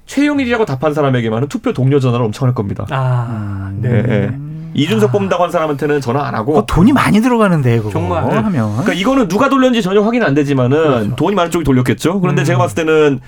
최영일이라고 0.07 0.65
답한 0.65 0.95
사람에게만은 0.95 1.49
투표 1.49 1.73
동료 1.73 2.01
전화를 2.01 2.25
엄청 2.25 2.47
할 2.49 2.55
겁니다. 2.55 2.87
아, 2.91 3.71
네. 3.77 4.03
네. 4.03 4.39
이준석 4.75 5.11
아. 5.11 5.13
뽑는다고 5.13 5.45
한 5.45 5.51
사람한테는 5.51 6.01
전화 6.01 6.27
안 6.27 6.35
하고 6.35 6.57
어, 6.59 6.67
돈이 6.67 6.93
많이 6.93 7.21
들어가는데 7.21 7.79
그거 7.79 7.91
정말 7.91 8.25
하면 8.25 8.71
그러니까 8.73 8.95
이거는 8.95 9.29
누가 9.29 9.49
돌렸는지 9.49 9.83
전혀 9.83 10.01
확인 10.01 10.23
안 10.23 10.35
되지만은 10.35 10.77
그렇죠. 10.79 11.17
돈이 11.17 11.35
많은 11.37 11.51
쪽이 11.51 11.65
돌렸겠죠. 11.65 12.21
그런데 12.21 12.43
음. 12.43 12.45
제가 12.45 12.59
봤을 12.59 12.77
때는 12.77 13.21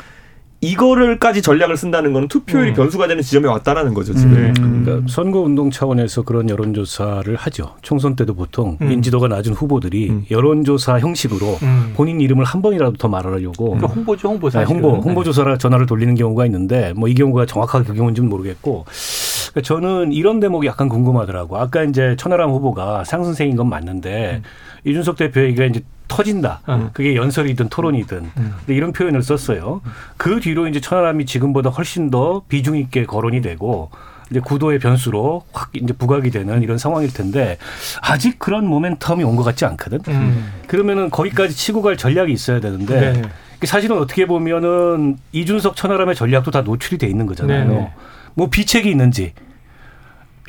이거를까지 0.65 1.43
전략을 1.43 1.77
쓴다는 1.77 2.13
건 2.13 2.29
투표율이 2.29 2.71
음. 2.71 2.75
변수가 2.75 3.07
되는 3.07 3.23
지점에 3.23 3.49
왔다라는 3.49 3.95
거죠 3.95 4.15
지금. 4.15 4.53
음. 4.59 4.83
그러니까 4.85 5.07
선거 5.09 5.41
운동 5.41 5.71
차원에서 5.71 6.23
그런 6.23 6.49
여론조사를 6.51 7.35
하죠. 7.37 7.77
총선 7.83 8.17
때도 8.17 8.35
보통 8.35 8.77
음. 8.81 8.93
인지도가 8.93 9.29
낮은 9.29 9.53
후보들이 9.55 10.11
음. 10.11 10.25
여론조사 10.31 10.99
형식으로 11.01 11.59
음. 11.63 11.93
본인 11.95 12.21
이름을 12.21 12.45
한 12.45 12.61
번이라도 12.63 12.97
더 12.97 13.09
말하려고 13.09 13.71
그러니까 13.71 13.87
홍보죠 13.89 14.29
홍보 14.29 14.51
사 14.51 14.59
네, 14.61 14.65
홍보 14.65 14.97
홍보조사를 14.97 15.57
전화를 15.59 15.87
돌리는 15.87 16.15
경우가 16.15 16.45
있는데 16.47 16.93
뭐 16.95 17.09
이 17.09 17.15
경우가 17.15 17.47
정확하게 17.47 17.85
그 17.85 17.95
경우인지는 17.95 18.29
모르겠고 18.29 18.85
그러니까 18.87 19.61
저는 19.63 20.13
이런 20.13 20.41
대목이 20.41 20.67
약간 20.67 20.89
궁금하더라고. 20.89 21.59
아까 21.59 21.85
이제 21.85 22.17
천하람 22.19 22.51
후보가 22.51 23.05
상승세인 23.05 23.55
건 23.57 23.69
맞는데. 23.69 24.41
음. 24.43 24.43
이준석 24.87 25.17
대표에게 25.17 25.67
이제 25.69 25.81
터진다. 26.09 26.61
음. 26.69 26.91
그게 26.93 27.17
연설이든 27.17 27.69
토론이든 27.69 28.31
음. 28.37 28.55
이런 28.69 28.93
표현을 28.93 29.23
썼어요. 29.23 29.81
그 30.17 30.41
뒤로 30.41 30.67
이제 30.69 30.81
천하람이 30.81 31.27
지금보다 31.27 31.71
훨씬 31.71 32.11
더 32.11 32.43
비중 32.49 32.77
있게 32.77 33.05
거론이 33.07 33.41
되고 33.41 33.91
이제 34.31 34.41
구도의 34.41 34.79
변수로 34.79 35.45
확 35.53 35.71
이제 35.75 35.93
부각이 35.93 36.31
되는 36.31 36.63
이런 36.63 36.79
상황일 36.79 37.13
텐데 37.13 37.59
아직 38.03 38.39
그런 38.39 38.67
모멘텀이 38.69 39.27
온 39.27 39.37
것 39.37 39.43
같지 39.45 39.65
않거든. 39.65 40.01
음. 40.09 40.53
그러면은 40.67 41.11
거기까지 41.11 41.55
치고 41.55 41.83
갈 41.83 41.97
전략이 41.97 42.33
있어야 42.33 42.61
되는데 42.61 43.13
네. 43.13 43.23
사실은 43.67 43.99
어떻게 43.99 44.27
보면은 44.27 45.17
이준석 45.33 45.77
천하람의 45.77 46.15
전략도 46.15 46.51
다 46.51 46.61
노출이 46.63 46.99
돼 46.99 47.07
있는 47.07 47.27
거잖아요. 47.27 47.69
네. 47.69 47.93
뭐 48.35 48.49
비책이 48.51 48.91
있는지 48.91 49.33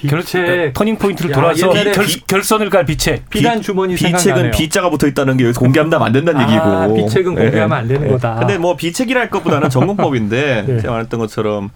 결체 0.08 0.72
터닝 0.74 0.98
포인트를 0.98 1.32
야, 1.32 1.36
돌아서 1.36 1.70
결, 1.70 2.06
결선을 2.28 2.70
갈 2.70 2.86
비책. 2.86 3.30
비단 3.30 3.62
주머니 3.62 3.96
비책은 3.96 4.52
비자가 4.52 4.90
붙어 4.90 5.08
있다는 5.08 5.38
게 5.38 5.46
여기서 5.46 5.60
공개하면 5.60 6.02
안 6.02 6.12
된다는 6.12 6.42
아, 6.42 6.84
얘기고. 6.88 7.06
비책은 7.06 7.36
공개하면 7.36 7.70
네. 7.70 7.76
안 7.76 7.88
되는 7.88 8.02
네. 8.04 8.14
거다. 8.14 8.36
근데 8.36 8.58
뭐 8.58 8.76
비책이랄 8.76 9.30
것보다는 9.30 9.70
전문법인데 9.70 10.64
네. 10.68 10.80
제가 10.80 10.94
말했던 10.94 11.20
것처럼 11.20 11.70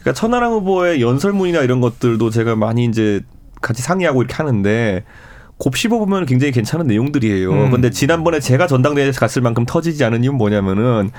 그러니까 0.00 0.12
천하람 0.18 0.52
후보의 0.52 1.00
연설문이나 1.02 1.60
이런 1.60 1.80
것들도 1.80 2.30
제가 2.30 2.56
많이 2.56 2.84
이제 2.84 3.20
같이 3.60 3.82
상의하고 3.82 4.22
이렇게 4.22 4.34
하는데 4.34 5.04
곱씹어 5.58 5.98
보면 5.98 6.24
굉장히 6.24 6.52
괜찮은 6.52 6.86
내용들이에요. 6.86 7.52
음. 7.52 7.70
근데 7.70 7.90
지난번에 7.90 8.40
제가 8.40 8.66
전당대회에서 8.66 9.20
갔을 9.20 9.42
만큼 9.42 9.66
터지지 9.66 10.02
않은 10.04 10.24
이유는 10.24 10.38
뭐냐면은 10.38 11.10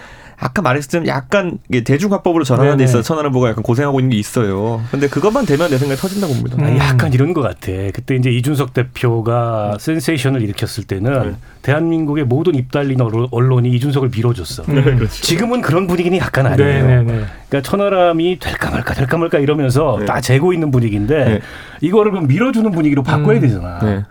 아까 0.41 0.63
말했을 0.63 1.04
때 1.04 1.08
약간 1.08 1.60
대중화법으로 1.86 2.43
전환하는 2.43 2.77
데 2.77 2.84
있어서 2.84 3.04
천안을보고 3.04 3.47
약간 3.47 3.62
고생하고 3.63 3.99
있는 3.99 4.10
게 4.10 4.17
있어요. 4.17 4.82
근데 4.89 5.08
그것만 5.08 5.45
되면 5.45 5.69
내 5.69 5.77
생각에 5.77 5.95
터진다고 5.95 6.34
봅니다. 6.34 6.58
음. 6.58 6.77
약간 6.80 7.13
이런 7.13 7.34
것 7.34 7.41
같아. 7.41 7.71
그때 7.93 8.15
이제 8.15 8.32
이준석 8.32 8.73
대표가 8.73 9.73
음. 9.73 9.80
센세이션을 9.80 10.41
일으켰을 10.41 10.86
때는 10.86 11.30
네. 11.30 11.36
대한민국의 11.62 12.25
모든 12.25 12.56
입달린 12.56 12.99
언론이 12.99 13.69
이준석을 13.69 14.10
밀어줬어. 14.10 14.63
네, 14.65 14.82
그렇죠. 14.82 15.08
지금은 15.10 15.62
그런 15.62 15.86
분위기는 15.86 16.17
약간 16.17 16.47
아니에요. 16.47 16.88
네, 16.88 16.95
네, 16.95 17.04
네. 17.04 17.25
그러니까 17.47 17.62
천하람이 17.62 18.39
될까 18.39 18.71
말까 18.71 18.95
될까 18.95 19.17
말까 19.17 19.38
이러면서 19.38 19.97
네. 19.99 20.06
다 20.06 20.21
재고 20.21 20.54
있는 20.54 20.71
분위기인데 20.71 21.23
네. 21.23 21.39
이거를 21.82 22.12
그럼 22.12 22.25
밀어주는 22.25 22.71
분위기로 22.71 23.04
바꿔야 23.04 23.38
음. 23.38 23.41
되잖아. 23.41 24.06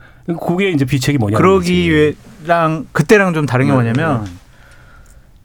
그게 0.46 0.70
이제 0.70 0.84
비책이 0.84 1.18
뭐냐. 1.18 1.36
그러기랑 1.36 2.86
그때랑 2.92 3.34
좀 3.34 3.46
다른 3.46 3.66
게 3.66 3.72
뭐냐면 3.72 4.26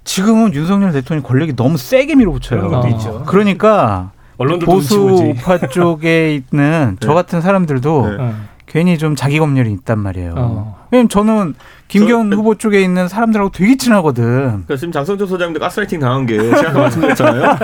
지금은 0.05 0.53
윤석열 0.53 0.93
대통령이 0.93 1.27
권력이 1.27 1.55
너무 1.55 1.77
세게 1.77 2.15
밀어붙여요. 2.15 2.61
그런 2.61 2.71
것도 2.71 2.87
있죠. 2.95 3.23
그러니까 3.25 4.11
보수파 4.37 5.57
쪽에 5.69 6.35
있는 6.35 6.97
저 7.01 7.09
네. 7.09 7.13
같은 7.13 7.41
사람들도 7.41 8.17
네. 8.17 8.33
괜히 8.67 8.97
좀 8.97 9.15
자기 9.15 9.39
검열이 9.39 9.71
있단 9.73 9.99
말이에요. 9.99 10.33
어. 10.37 10.85
왜냐면 10.91 11.09
저는 11.09 11.55
김기현 11.87 12.31
저, 12.31 12.37
후보 12.37 12.55
쪽에 12.55 12.81
있는 12.81 13.07
사람들하고 13.07 13.51
되게 13.51 13.77
친하거든. 13.77 14.23
그러니까 14.23 14.75
지금 14.75 14.91
장성철 14.91 15.27
소장님도 15.27 15.59
가스라이팅 15.59 15.99
당한 15.99 16.25
게 16.25 16.37
제가 16.37 16.71
말씀드렸잖아요. 16.73 17.57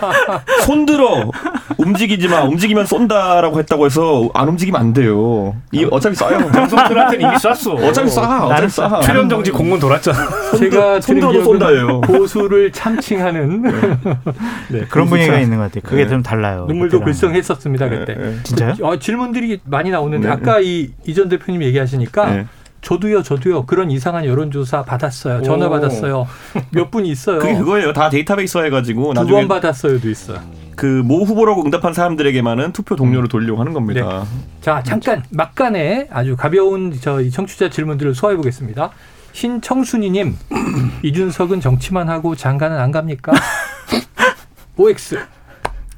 손들어 0.64 1.30
움직이지 1.76 2.28
마. 2.28 2.44
움직이면 2.44 2.86
쏜다라고 2.86 3.58
했다고 3.58 3.86
해서 3.86 4.30
안 4.34 4.48
움직이면 4.48 4.80
안 4.80 4.92
돼요. 4.92 5.54
이 5.72 5.86
어차피 5.90 6.16
쏴요. 6.16 6.50
장성철한테는 6.52 7.26
이미 7.28 7.38
쐈어. 7.38 7.74
어차피 7.74 8.08
쏴. 8.08 8.46
어차피 8.46 8.66
쏴. 8.66 9.02
출연 9.02 9.28
정지 9.28 9.50
공문 9.50 9.78
돌았잖아. 9.78 10.18
제가 10.58 11.00
손들어도 11.00 11.44
쏜다예요. 11.44 12.00
보수를 12.02 12.72
참칭하는 12.72 13.62
네, 14.70 14.84
그런 14.88 15.08
분위기가 15.08 15.38
있는 15.38 15.58
것 15.58 15.64
같아요. 15.64 15.82
그게 15.84 16.04
네. 16.04 16.08
좀 16.08 16.22
달라요. 16.22 16.64
눈물도 16.68 17.00
글썽했었습니다 17.00 17.88
그때. 17.90 18.14
네, 18.14 18.22
네. 18.30 18.36
진짜요? 18.44 18.74
어, 18.80 18.98
질문들이 18.98 19.60
많이 19.64 19.90
나오는데 19.90 20.26
네. 20.26 20.32
아까 20.32 20.58
이 20.60 20.90
이전 21.06 21.28
대표님 21.28 21.62
얘기하시니까. 21.62 22.44
네. 22.80 22.88
저도요, 22.88 23.22
저도요. 23.22 23.66
그런 23.66 23.90
이상한 23.90 24.24
여론조사 24.24 24.84
받았어요. 24.84 25.42
전화 25.42 25.66
오. 25.66 25.70
받았어요. 25.70 26.26
몇 26.70 26.90
분 26.90 27.04
있어요. 27.06 27.38
그게 27.40 27.54
그거예요. 27.56 27.92
다 27.92 28.08
데이터베이스 28.08 28.58
해가지고 28.58 29.14
두 29.14 29.26
번 29.26 29.48
받았어요도 29.48 30.08
있어요. 30.08 30.40
그 30.76 31.02
모 31.04 31.24
후보라고 31.24 31.64
응답한 31.64 31.92
사람들에게만은 31.92 32.72
투표 32.72 32.94
동료를 32.96 33.26
음. 33.26 33.28
돌려고 33.28 33.60
하는 33.60 33.72
겁니다. 33.72 34.24
네. 34.24 34.38
자, 34.60 34.82
잠깐 34.84 35.24
막간에 35.30 36.08
아주 36.12 36.36
가벼운 36.36 36.96
저 37.00 37.20
청취자 37.28 37.68
질문들을 37.70 38.14
소화해 38.14 38.36
보겠습니다. 38.36 38.90
신청순이님, 39.32 40.36
이준석은 41.02 41.60
정치만 41.60 42.08
하고 42.08 42.34
장가는 42.36 42.78
안 42.78 42.90
갑니까? 42.92 43.32
OX. 44.76 45.18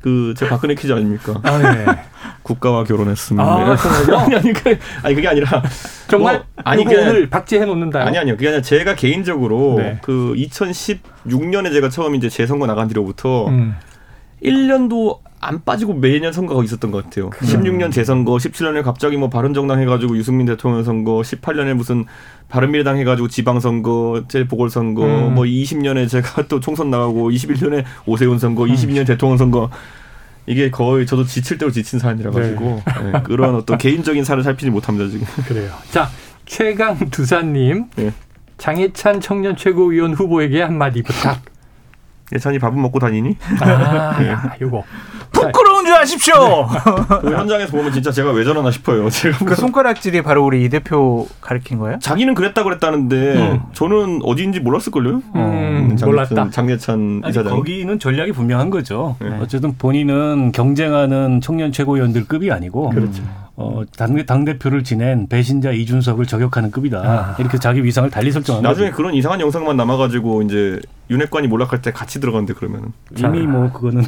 그 0.02 0.32
제 0.36 0.48
박근혜 0.48 0.74
퀴즈 0.74 0.92
아닙니까? 0.92 1.34
아, 1.42 1.58
네. 1.58 1.84
국가와 2.42 2.84
결혼했습니다. 2.84 3.44
아, 3.44 3.76
아니 4.18 4.34
아니 4.34 4.52
그 4.52 4.78
아니 5.02 5.14
그게 5.14 5.28
아니라 5.28 5.62
정말 6.08 6.36
뭐, 6.36 6.44
아니 6.64 6.84
그 6.84 6.92
오늘 6.92 7.30
박제해 7.30 7.64
놓는다. 7.64 8.04
아니 8.04 8.18
아니요. 8.18 8.36
그게 8.36 8.48
아니라 8.48 8.62
제가 8.62 8.94
개인적으로 8.94 9.76
네. 9.78 9.98
그 10.02 10.34
2016년에 10.36 11.72
제가 11.72 11.88
처음 11.88 12.14
이제 12.14 12.28
재선거 12.28 12.66
나간 12.66 12.88
뒤로부터 12.88 13.48
음. 13.48 13.74
1년도 14.42 15.18
안 15.42 15.64
빠지고 15.64 15.94
매년 15.94 16.32
선거가 16.32 16.62
있었던 16.64 16.90
것 16.90 17.04
같아요. 17.04 17.26
음. 17.26 17.46
16년 17.46 17.92
재선거, 17.92 18.36
17년에 18.36 18.82
갑자기 18.82 19.16
뭐 19.16 19.30
바른정당 19.30 19.80
해가지고 19.80 20.16
유승민 20.18 20.46
대통령 20.46 20.84
선거, 20.84 21.22
18년에 21.22 21.72
무슨 21.72 22.04
바른미래당 22.48 22.98
해가지고 22.98 23.28
지방선거, 23.28 24.24
재보궐선거, 24.28 25.02
음. 25.02 25.34
뭐 25.34 25.44
20년에 25.44 26.08
제가 26.08 26.42
또 26.48 26.60
총선 26.60 26.90
나가고 26.90 27.30
21년에 27.30 27.84
오세훈 28.04 28.38
선거, 28.38 28.64
22년 28.64 29.00
음. 29.00 29.04
대통령 29.06 29.38
선거. 29.38 29.70
이게 30.50 30.68
거의 30.68 31.06
저도 31.06 31.24
지칠 31.24 31.58
대로 31.58 31.70
지친 31.70 32.00
사람이라 32.00 32.32
가지고 32.32 32.82
네. 32.84 33.12
네. 33.12 33.22
그런 33.22 33.54
어떤 33.54 33.78
개인적인 33.78 34.24
사를 34.24 34.42
살피지 34.42 34.70
못합니다 34.70 35.08
지금. 35.08 35.24
그래요. 35.46 35.70
자 35.92 36.10
최강 36.44 36.98
두사님, 37.08 37.84
네. 37.94 38.12
장해찬 38.58 39.20
청년 39.20 39.56
최고위원 39.56 40.12
후보에게 40.12 40.60
한마디 40.60 41.02
부탁. 41.02 41.40
예찬이 42.32 42.58
밥은 42.58 42.82
먹고 42.82 42.98
다니니? 42.98 43.36
아, 43.60 44.18
네. 44.20 44.34
요거. 44.60 44.82
줄 46.00 46.16
아십시오. 46.34 46.66
그 47.20 47.32
현장에서 47.32 47.72
보면 47.72 47.92
진짜 47.92 48.10
제가 48.10 48.32
왜 48.32 48.44
저러나 48.44 48.70
싶어요. 48.70 49.08
제가 49.10 49.44
그 49.44 49.54
손가락질이 49.54 50.22
바로 50.22 50.44
우리 50.44 50.64
이 50.64 50.68
대표 50.68 51.26
가르친 51.40 51.78
거예요? 51.78 51.98
자기는 52.00 52.34
그랬다 52.34 52.62
그랬다는데 52.62 53.36
음. 53.36 53.60
저는 53.72 54.20
어디인지 54.24 54.60
몰랐을걸요. 54.60 55.10
음, 55.10 55.20
음, 55.90 55.96
장, 55.96 56.08
몰랐다. 56.08 56.50
장예찬 56.50 57.22
이사장. 57.28 57.54
거기는 57.54 57.98
전략이 57.98 58.32
분명한 58.32 58.70
거죠. 58.70 59.16
네. 59.20 59.28
어쨌든 59.40 59.74
본인은 59.76 60.52
경쟁하는 60.52 61.40
청년 61.40 61.72
최고위원들급이 61.72 62.50
아니고 62.50 62.90
그렇죠. 62.90 63.22
어, 63.60 63.82
당, 63.94 64.24
당대표를 64.24 64.84
지낸 64.84 65.28
배신자 65.28 65.72
이준석을 65.72 66.24
저격하는 66.24 66.70
급이다. 66.70 66.98
아. 67.04 67.36
이렇게 67.38 67.58
자기 67.58 67.84
위상을 67.84 68.08
달리 68.08 68.32
설정한 68.32 68.62
나중에 68.62 68.88
거죠. 68.88 68.96
그런 68.96 69.14
이상한 69.14 69.38
영상만 69.40 69.76
남아가지고 69.76 70.42
이제 70.42 70.80
윤핵관이 71.10 71.46
몰락할 71.46 71.82
때 71.82 71.92
같이 71.92 72.20
들어가는데 72.20 72.54
그러면은 72.54 72.92
이미 73.18 73.46
뭐 73.46 73.70
그거는 73.70 74.02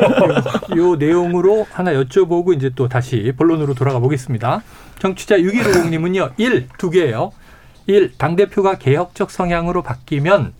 요 0.78 0.96
내용으로 0.96 1.66
하나 1.70 1.92
여쭤보고 1.92 2.56
이제 2.56 2.70
또 2.74 2.88
다시 2.88 3.34
본론으로 3.36 3.74
돌아가 3.74 3.98
보겠습니다. 3.98 4.62
정치자 4.98 5.36
6150님은요. 5.36 6.32
1, 6.38 6.68
두 6.78 6.88
개예요. 6.88 7.32
1. 7.86 8.14
당대표가 8.16 8.78
개혁적 8.78 9.30
성향으로 9.30 9.82
바뀌면 9.82 10.54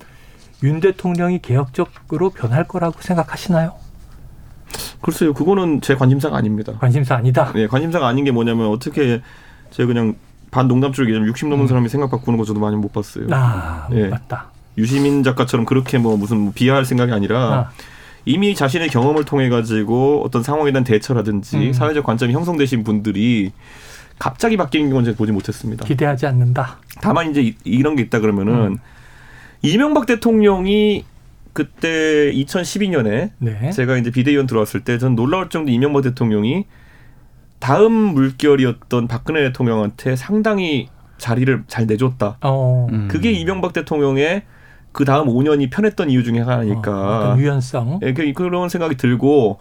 윤 0.65 0.81
대통령이 0.81 1.41
개혁적으로 1.41 2.29
변할 2.31 2.69
거라고 2.69 3.01
생각하시나요? 3.01 3.88
글쎄요, 5.01 5.33
그거는 5.33 5.81
제 5.81 5.95
관심사가 5.95 6.37
아닙니다. 6.37 6.73
관심사 6.79 7.17
아니다. 7.17 7.53
네, 7.55 7.67
관심사가 7.67 8.09
아닌 8.09 8.25
게 8.25 8.31
뭐냐면 8.31 8.69
어떻게 8.69 9.21
제가 9.71 9.87
그냥 9.87 10.15
반 10.51 10.67
농담처럼 10.67 11.09
얘기하면 11.09 11.29
60 11.29 11.49
넘은 11.49 11.65
음. 11.65 11.69
사람이 11.69 11.89
생각 11.89 12.11
바꾸는 12.11 12.39
거 12.39 12.45
저도 12.45 12.61
많이 12.61 12.77
못 12.77 12.93
봤어요. 12.93 13.27
아, 13.31 13.87
네. 13.91 14.09
맞다. 14.09 14.47
유시민 14.77 15.23
작가처럼 15.23 15.67
그렇게 15.67 15.99
뭐 15.99 16.17
무슨 16.17 16.39
뭐 16.39 16.53
비하할 16.55 16.85
생각이 16.85 17.13
아니라 17.13 17.39
아. 17.39 17.71
이미 18.25 18.55
자신의 18.55 18.89
경험을 18.89 19.25
통해 19.25 19.49
가지고 19.49 20.23
어떤 20.25 20.43
상황에 20.43 20.71
대한 20.71 20.85
대처라든지 20.85 21.57
음. 21.57 21.73
사회적 21.73 22.05
관점이 22.05 22.33
형성되신 22.33 22.85
분들이 22.85 23.53
갑자기 24.19 24.57
바뀌는 24.57 24.91
건 24.91 25.05
제가 25.05 25.17
보지 25.17 25.33
못했습니다. 25.33 25.85
기대하지 25.85 26.27
않는다. 26.27 26.79
다만 27.01 27.31
이제 27.31 27.55
이, 27.65 27.83
런게 27.83 28.03
있다 28.03 28.21
그러면은 28.21 28.55
음. 28.55 28.79
이명박 29.63 30.07
대통령이 30.07 31.05
그때 31.59 32.31
2012년에 32.35 33.31
네. 33.39 33.71
제가 33.73 33.97
이제 33.97 34.13
비대위원 34.13 34.47
들어왔을 34.47 34.85
때 34.85 34.97
전 34.99 35.17
놀라울 35.17 35.49
정도 35.49 35.73
이명박 35.73 36.03
대통령이 36.03 36.67
다음 37.59 37.93
물결이었던 37.93 39.09
박근혜 39.09 39.43
대통령한테 39.43 40.15
상당히 40.15 40.89
자리를 41.19 41.65
잘 41.67 41.87
내줬다. 41.87 42.39
어. 42.43 42.87
음. 42.93 43.09
그게 43.11 43.33
이명박 43.33 43.73
대통령의 43.73 44.43
그 44.93 45.05
다음 45.05 45.27
5년이 45.27 45.71
편했던 45.71 46.11
이유 46.11 46.23
중에 46.23 46.39
하나니까. 46.39 47.33
어, 47.33 47.37
유연성. 47.37 48.01
예, 48.03 48.13
그, 48.13 48.33
그런 48.33 48.69
생각이 48.69 48.97
들고 48.97 49.59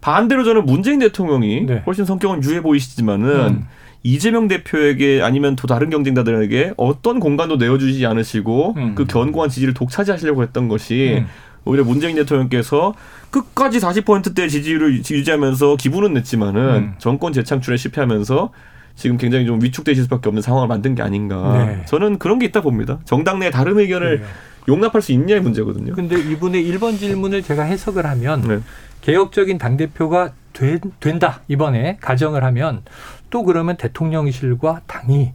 반대로 0.00 0.44
저는 0.44 0.64
문재인 0.64 1.00
대통령이 1.00 1.66
네. 1.66 1.82
훨씬 1.86 2.04
성격은 2.04 2.44
유해 2.44 2.60
보이시지만은 2.60 3.28
음. 3.48 3.66
이재명 4.02 4.48
대표에게 4.48 5.22
아니면 5.22 5.56
또 5.56 5.66
다른 5.66 5.90
경쟁자들에게 5.90 6.74
어떤 6.76 7.20
공간도 7.20 7.56
내어주지 7.56 8.04
않으시고 8.06 8.74
음. 8.76 8.94
그 8.94 9.04
견고한 9.04 9.48
지지를 9.48 9.74
독차지하시려고 9.74 10.42
했던 10.42 10.68
것이 10.68 11.18
음. 11.20 11.26
오히려 11.64 11.84
문재인 11.84 12.16
대통령께서 12.16 12.94
끝까지 13.30 13.78
40%대 13.78 14.48
지지율을 14.48 14.94
유지하면서 14.98 15.76
기분은 15.76 16.14
냈지만은 16.14 16.62
음. 16.62 16.94
정권 16.98 17.32
재창출에 17.32 17.76
실패하면서 17.76 18.50
지금 18.96 19.16
굉장히 19.16 19.46
좀 19.46 19.62
위축되실 19.62 20.04
수밖에 20.04 20.28
없는 20.28 20.42
상황을 20.42 20.68
만든 20.68 20.94
게 20.94 21.02
아닌가. 21.02 21.64
네. 21.64 21.84
저는 21.86 22.18
그런 22.18 22.38
게 22.38 22.46
있다 22.46 22.60
봅니다. 22.60 22.98
정당 23.04 23.38
내 23.38 23.50
다른 23.50 23.78
의견을 23.78 24.20
네. 24.20 24.26
용납할 24.68 25.00
수 25.00 25.12
있냐의 25.12 25.40
문제거든요. 25.40 25.94
근데 25.94 26.16
이분의 26.20 26.64
1번 26.72 26.98
질문을 26.98 27.42
제가 27.42 27.62
해석을 27.62 28.06
하면 28.06 28.42
네. 28.46 28.58
개혁적인 29.00 29.58
당대표가 29.58 30.32
된, 30.52 30.80
된다. 31.00 31.40
이번에 31.48 31.98
가정을 32.00 32.44
하면 32.44 32.82
또 33.30 33.42
그러면 33.44 33.76
대통령실과 33.76 34.82
당이 34.86 35.32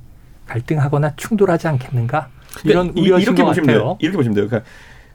갈등하거나 0.48 1.14
충돌하지 1.16 1.68
않겠는가? 1.68 2.30
이런 2.64 2.90
우려인 2.96 3.22
이렇게 3.22 3.44
보시면 3.44 3.68
같아요. 3.68 3.80
돼요. 3.80 3.98
이렇게 4.00 4.18
보시면 4.18 4.36
돼요. 4.36 4.48
그러니까 4.48 4.70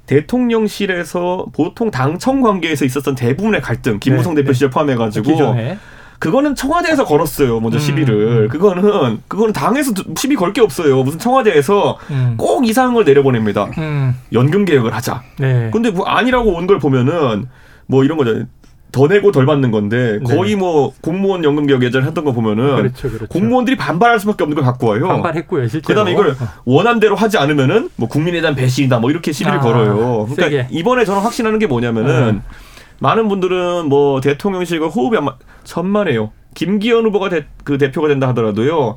대통령실에서 0.07 1.47
보통 1.53 1.91
당청 1.91 2.41
관계에서 2.41 2.85
있었던 2.85 3.15
대부분의 3.15 3.61
갈등, 3.63 3.99
김무성 4.01 4.35
네, 4.35 4.43
대표 4.43 4.49
네. 4.49 4.55
시절 4.55 4.71
포함해가지고 4.71 5.31
기존에. 5.31 5.79
그거는 6.19 6.55
청와대에서 6.55 7.05
걸었어요. 7.05 7.59
먼저 7.59 7.79
음, 7.79 7.81
시비를. 7.81 8.43
음. 8.45 8.49
그거는 8.49 9.21
그거는 9.27 9.53
당에서 9.53 9.93
시비 10.17 10.37
걸 10.37 10.53
게 10.53 10.61
없어요. 10.61 11.03
무슨 11.03 11.19
청와대에서 11.19 11.99
음. 12.11 12.35
꼭 12.37 12.65
이상을 12.69 13.03
내려보냅니다. 13.05 13.65
음. 13.79 14.15
연금 14.33 14.65
개혁을 14.65 14.95
하자. 14.95 15.23
네. 15.41 15.71
근데 15.73 15.91
뭐 15.91 16.07
아니라고 16.07 16.55
온 16.55 16.67
걸 16.69 16.79
보면은 16.79 17.47
뭐 17.87 18.05
이런 18.05 18.19
거죠. 18.19 18.45
더 18.93 19.09
내고 19.09 19.33
덜 19.33 19.47
받는 19.47 19.71
건데 19.71 20.21
네. 20.23 20.37
거의 20.37 20.51
네. 20.51 20.57
뭐 20.57 20.93
공무원 21.01 21.43
연금 21.43 21.67
개혁 21.67 21.83
예전에 21.83 22.07
했던 22.07 22.25
거 22.25 22.33
보면은 22.33 22.77
그렇죠, 22.77 23.09
그렇죠. 23.09 23.27
공무원들이 23.27 23.77
반발할 23.77 24.21
수밖에 24.21 24.45
없는 24.45 24.55
걸 24.55 24.65
갖고 24.65 24.89
와요. 24.89 25.09
반발했고요, 25.09 25.67
실제로. 25.67 26.05
그다음에 26.05 26.13
이걸 26.13 26.37
원한 26.67 27.01
대로 27.01 27.17
하지 27.17 27.39
않으면은 27.39 27.89
뭐 27.97 28.07
국민에 28.09 28.41
대한 28.43 28.55
배신이다 28.55 28.99
뭐 28.99 29.11
이렇게 29.11 29.33
시비를 29.33 29.59
아, 29.59 29.61
걸어요. 29.61 30.27
그러니까 30.31 30.43
세게. 30.43 30.69
이번에 30.71 31.07
저는 31.07 31.23
확신하는 31.23 31.59
게 31.59 31.67
뭐냐면은 31.67 32.13
음. 32.29 32.43
많은 33.01 33.29
분들은 33.29 33.89
뭐 33.89 34.21
대통령실과 34.21 34.89
호흡이 34.89 35.17
아마 35.17 35.35
천만에요. 35.65 36.31
김기현 36.55 37.07
후보가 37.07 37.31
대, 37.31 37.47
그 37.65 37.79
대표가 37.79 38.09
된다 38.09 38.29
하더라도요. 38.29 38.97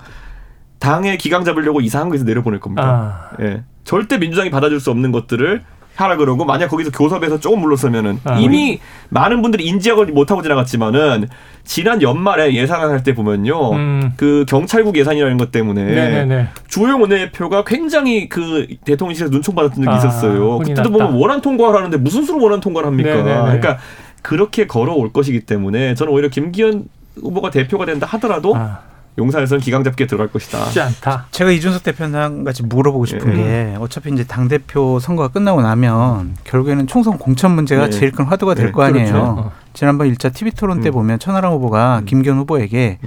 당의 0.80 1.18
기강 1.18 1.46
잡으려고 1.46 1.80
이상한 1.80 2.10
거에서 2.10 2.26
내려보낼 2.26 2.60
겁니다. 2.60 3.32
아. 3.32 3.42
예. 3.42 3.64
절대 3.86 4.18
민주당이 4.18 4.50
받아줄 4.50 4.80
수 4.80 4.92
없는 4.92 5.12
것들을 5.12 5.64
하라 5.96 6.18
그러고 6.18 6.46
만약 6.46 6.68
거기서 6.68 6.92
교섭에서 6.92 7.40
조금 7.40 7.62
물러서면은 7.62 8.20
아, 8.26 8.38
이미 8.38 8.80
많은 9.10 9.42
분들이 9.42 9.66
인지하고 9.66 10.06
못하고 10.06 10.42
지나갔지만은 10.42 11.28
지난 11.64 12.02
연말에 12.02 12.54
예산할 12.54 13.04
때 13.04 13.16
보면요 13.16 13.72
음. 13.72 14.14
그 14.18 14.46
경찰국 14.48 14.98
예산이라는 14.98 15.38
것 15.38 15.52
때문에 15.52 15.84
네네네. 15.84 16.50
주호영 16.68 17.02
원내대표가 17.02 17.64
굉장히 17.64 18.30
그 18.30 18.68
대통령실에서 18.86 19.32
눈총 19.32 19.56
받았던 19.56 19.84
적이 19.84 19.96
아, 19.96 19.98
있었어요. 19.98 20.60
그때도 20.60 20.92
보면 20.92 21.14
원안 21.14 21.42
통과를 21.42 21.78
하는데 21.78 21.98
무슨 21.98 22.24
수로 22.24 22.44
원안 22.44 22.60
통과를 22.60 22.88
합니까? 22.88 23.16
네네네. 23.16 23.42
그러니까 23.42 23.78
그렇게 24.22 24.68
걸어올 24.68 25.14
것이기 25.14 25.42
때문에 25.42 25.96
저는 25.96 26.12
오히려 26.12 26.30
김기현 26.30 26.86
후보가 27.22 27.52
대표가 27.52 27.86
된다 27.86 28.06
하더라도 28.12 28.56
아. 28.56 28.80
용산에서는 29.18 29.62
기강 29.62 29.84
잡기에 29.84 30.08
들어갈 30.08 30.28
것이다. 30.28 30.66
쉽지 30.66 30.82
않다. 30.82 31.28
제가 31.32 31.52
이준석 31.52 31.84
대표랑 31.84 32.44
같이 32.44 32.64
물어보고 32.64 33.06
싶은 33.06 33.34
네. 33.34 33.36
게 33.36 33.76
어차피 33.80 34.12
이제 34.12 34.26
당 34.26 34.48
대표 34.48 35.00
선거가 35.00 35.30
끝나고 35.30 35.62
나면 35.62 36.36
결국에는 36.44 36.88
총선 36.88 37.18
공천 37.18 37.52
문제가 37.52 37.86
네. 37.86 37.92
제일 37.92 38.12
큰 38.12 38.26
화두가 38.26 38.56
될거 38.56 38.84
네. 38.84 38.88
아니에요. 38.90 39.14
그렇죠. 39.14 39.52
지난번 39.74 40.12
1차 40.14 40.34
TV 40.34 40.52
토론 40.52 40.82
때 40.82 40.90
음. 40.90 40.94
보면 40.94 41.20
천하람 41.20 41.54
후보가 41.54 42.00
음. 42.00 42.06
김기현 42.06 42.38
후보에게 42.40 43.00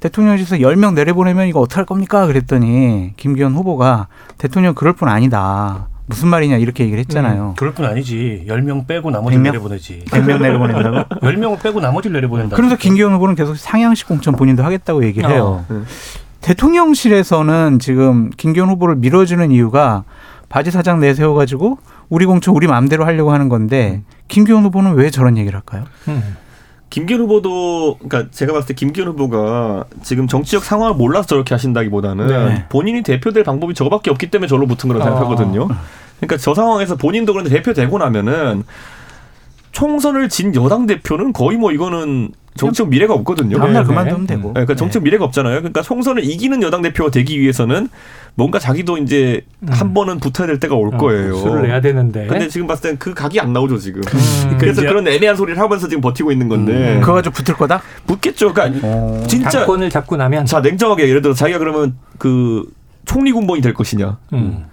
대통령실에서 0.00 0.56
10명 0.56 0.94
내려보내면 0.94 1.46
이거 1.46 1.60
어떡할 1.60 1.86
겁니까? 1.86 2.26
그랬더니 2.26 3.12
김기현 3.16 3.54
후보가 3.54 4.08
대통령 4.38 4.74
그럴 4.74 4.94
뿐 4.94 5.08
아니다. 5.08 5.86
무슨 6.06 6.28
말이냐 6.28 6.56
이렇게 6.56 6.84
얘기를 6.84 6.98
했잖아요. 7.00 7.50
음, 7.50 7.54
그럴 7.56 7.72
뿐 7.74 7.84
아니지. 7.84 8.44
10명 8.48 8.86
빼고 8.86 9.10
나머지를 9.10 9.42
내려보내지. 9.42 10.04
100명 10.06 10.42
내려보낸다고? 10.42 11.20
10명을 11.20 11.62
빼고 11.62 11.80
나머지를 11.80 12.14
내려보낸다. 12.14 12.56
그래서 12.56 12.76
김기현 12.76 13.12
후보는 13.14 13.34
계속 13.34 13.56
상향식 13.56 14.08
공천 14.08 14.34
본인도 14.34 14.62
하겠다고 14.64 15.04
얘기를 15.04 15.30
해요. 15.30 15.64
어. 15.68 15.72
네. 15.72 15.82
대통령실에서는 16.40 17.78
지금 17.78 18.30
김기현 18.36 18.68
후보를 18.68 18.96
밀어주는 18.96 19.50
이유가 19.52 20.04
바지 20.48 20.70
사장 20.70 21.00
내세워가지고 21.00 21.78
우리 22.08 22.26
공천 22.26 22.54
우리 22.54 22.66
마음대로 22.66 23.06
하려고 23.06 23.32
하는 23.32 23.48
건데 23.48 24.02
음. 24.02 24.04
김기현 24.28 24.64
후보는 24.64 24.94
왜 24.94 25.10
저런 25.10 25.38
얘기를 25.38 25.56
할까요? 25.56 25.84
음. 26.08 26.36
김기현 26.92 27.22
후보도 27.22 27.96
그러니까 28.00 28.30
제가 28.30 28.52
봤을 28.52 28.68
때 28.68 28.74
김기현 28.74 29.08
후보가 29.08 29.86
지금 30.02 30.28
정치적 30.28 30.62
상황을 30.62 30.94
몰라서 30.94 31.26
저렇게 31.26 31.54
하신다기보다는 31.54 32.26
네. 32.26 32.66
본인이 32.68 33.02
대표될 33.02 33.44
방법이 33.44 33.72
저거밖에 33.72 34.10
없기 34.10 34.30
때문에 34.30 34.46
저로 34.46 34.66
붙은 34.66 34.88
거라고 34.88 35.02
어. 35.02 35.06
생각하거든요. 35.06 35.68
그러니까 36.18 36.36
저 36.36 36.52
상황에서 36.52 36.96
본인도 36.96 37.32
그런데 37.32 37.48
대표 37.48 37.72
되고 37.72 37.96
나면은 37.96 38.64
총선을 39.72 40.28
진 40.28 40.54
여당 40.54 40.86
대표는 40.86 41.32
거의 41.32 41.56
뭐 41.58 41.72
이거는 41.72 42.30
정치적 42.54 42.90
미래가 42.90 43.14
없거든요. 43.14 43.56
다음날 43.56 43.82
네, 43.82 43.88
그만두면 43.88 44.26
되고. 44.26 44.48
네, 44.48 44.52
그러니까 44.52 44.74
정치적 44.76 45.02
네. 45.02 45.04
미래가 45.04 45.24
없잖아요. 45.24 45.56
그러니까 45.56 45.80
총선을 45.80 46.22
이기는 46.24 46.62
여당 46.62 46.82
대표가 46.82 47.10
되기 47.10 47.40
위해서는 47.40 47.88
뭔가 48.34 48.58
자기도 48.58 48.98
이제 48.98 49.40
음. 49.60 49.68
한 49.70 49.94
번은 49.94 50.20
붙어야 50.20 50.46
될 50.46 50.60
때가 50.60 50.74
올 50.74 50.94
어, 50.94 50.98
거예요. 50.98 51.34
수를 51.36 51.62
내야 51.62 51.80
되는데. 51.80 52.26
근데 52.26 52.48
지금 52.48 52.66
봤을 52.66 52.90
땐 52.90 52.98
그 52.98 53.14
각이 53.14 53.40
안 53.40 53.54
나오죠 53.54 53.78
지금. 53.78 54.02
음. 54.02 54.56
그래서 54.60 54.82
그런 54.82 55.08
애매한 55.08 55.34
소리를 55.34 55.58
하면서 55.58 55.88
지금 55.88 56.02
버티고 56.02 56.30
있는 56.30 56.48
건데. 56.48 56.96
음. 56.96 57.00
그거 57.00 57.14
가지고 57.14 57.34
붙을 57.34 57.56
거다? 57.56 57.80
붙겠죠. 58.06 58.52
그러니까 58.52 58.86
어. 58.86 59.24
진짜 59.26 59.48
당권을 59.50 59.88
잡고 59.88 60.16
나면. 60.16 60.44
자 60.44 60.60
냉정하게 60.60 61.08
예를 61.08 61.22
들어 61.22 61.32
자기가 61.32 61.58
그러면 61.58 61.96
그 62.18 62.70
총리 63.06 63.32
군번이 63.32 63.62
될 63.62 63.72
것이냐. 63.72 64.18
음. 64.34 64.66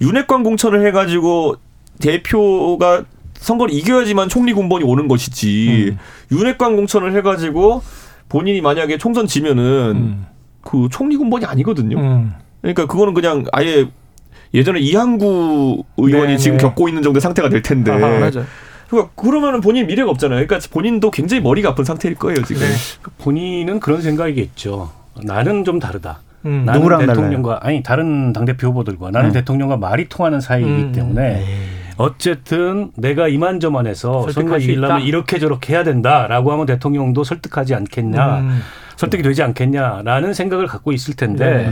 윤핵관 0.00 0.44
공천을 0.44 0.86
해가지고 0.86 1.56
대표가 2.00 3.02
선거를 3.38 3.74
이겨야지만 3.74 4.28
총리 4.28 4.52
군번이 4.52 4.84
오는 4.84 5.08
것이지 5.08 5.90
음. 5.90 6.36
윤핵관 6.36 6.76
공천을 6.76 7.14
해가지고 7.16 7.82
본인이 8.28 8.60
만약에 8.60 8.98
총선 8.98 9.26
지면은 9.26 9.62
음. 9.96 10.26
그 10.62 10.88
총리 10.90 11.16
군번이 11.16 11.44
아니거든요. 11.44 11.98
음. 11.98 12.34
그러니까 12.60 12.86
그거는 12.86 13.14
그냥 13.14 13.44
아예 13.52 13.86
예전에 14.54 14.80
이항구 14.80 15.84
의원이 15.96 16.26
네네. 16.26 16.36
지금 16.38 16.56
네. 16.56 16.62
겪고 16.62 16.88
있는 16.88 17.02
정도의 17.02 17.20
상태가 17.20 17.48
될 17.48 17.62
텐데. 17.62 17.92
아하, 17.92 18.18
맞아. 18.18 18.44
그러니까 18.88 19.12
그러면은 19.14 19.60
본인 19.60 19.86
미래가 19.86 20.10
없잖아요. 20.10 20.46
그러니까 20.46 20.68
본인도 20.70 21.10
굉장히 21.10 21.42
머리가 21.42 21.70
아픈 21.70 21.84
상태일 21.84 22.14
거예요 22.14 22.42
지금. 22.44 22.62
네. 22.62 22.68
본인은 23.18 23.80
그런 23.80 24.02
생각이겠죠. 24.02 24.90
나는 25.24 25.64
좀 25.64 25.78
다르다. 25.78 26.20
음, 26.44 26.64
나는 26.64 27.06
대통령과 27.06 27.58
달라요? 27.58 27.60
아니 27.62 27.82
다른 27.82 28.32
당 28.32 28.44
대표 28.44 28.68
후보들과 28.68 29.10
나는 29.10 29.30
네. 29.30 29.40
대통령과 29.40 29.76
말이 29.76 30.08
통하는 30.08 30.40
사이이기 30.40 30.70
음, 30.70 30.92
때문에 30.92 31.22
네. 31.22 31.44
어쨌든 31.96 32.90
내가 32.96 33.28
이만저만해서 33.28 34.30
선거 34.30 34.58
이기려면 34.58 35.02
이렇게 35.02 35.38
저렇게 35.38 35.72
해야 35.72 35.84
된다라고 35.84 36.52
하면 36.52 36.66
대통령도 36.66 37.24
설득하지 37.24 37.74
않겠냐. 37.74 38.40
음. 38.40 38.60
설득이 38.96 39.22
되지 39.22 39.42
않겠냐라는 39.42 40.32
생각을 40.32 40.66
갖고 40.66 40.92
있을 40.92 41.14
텐데 41.14 41.70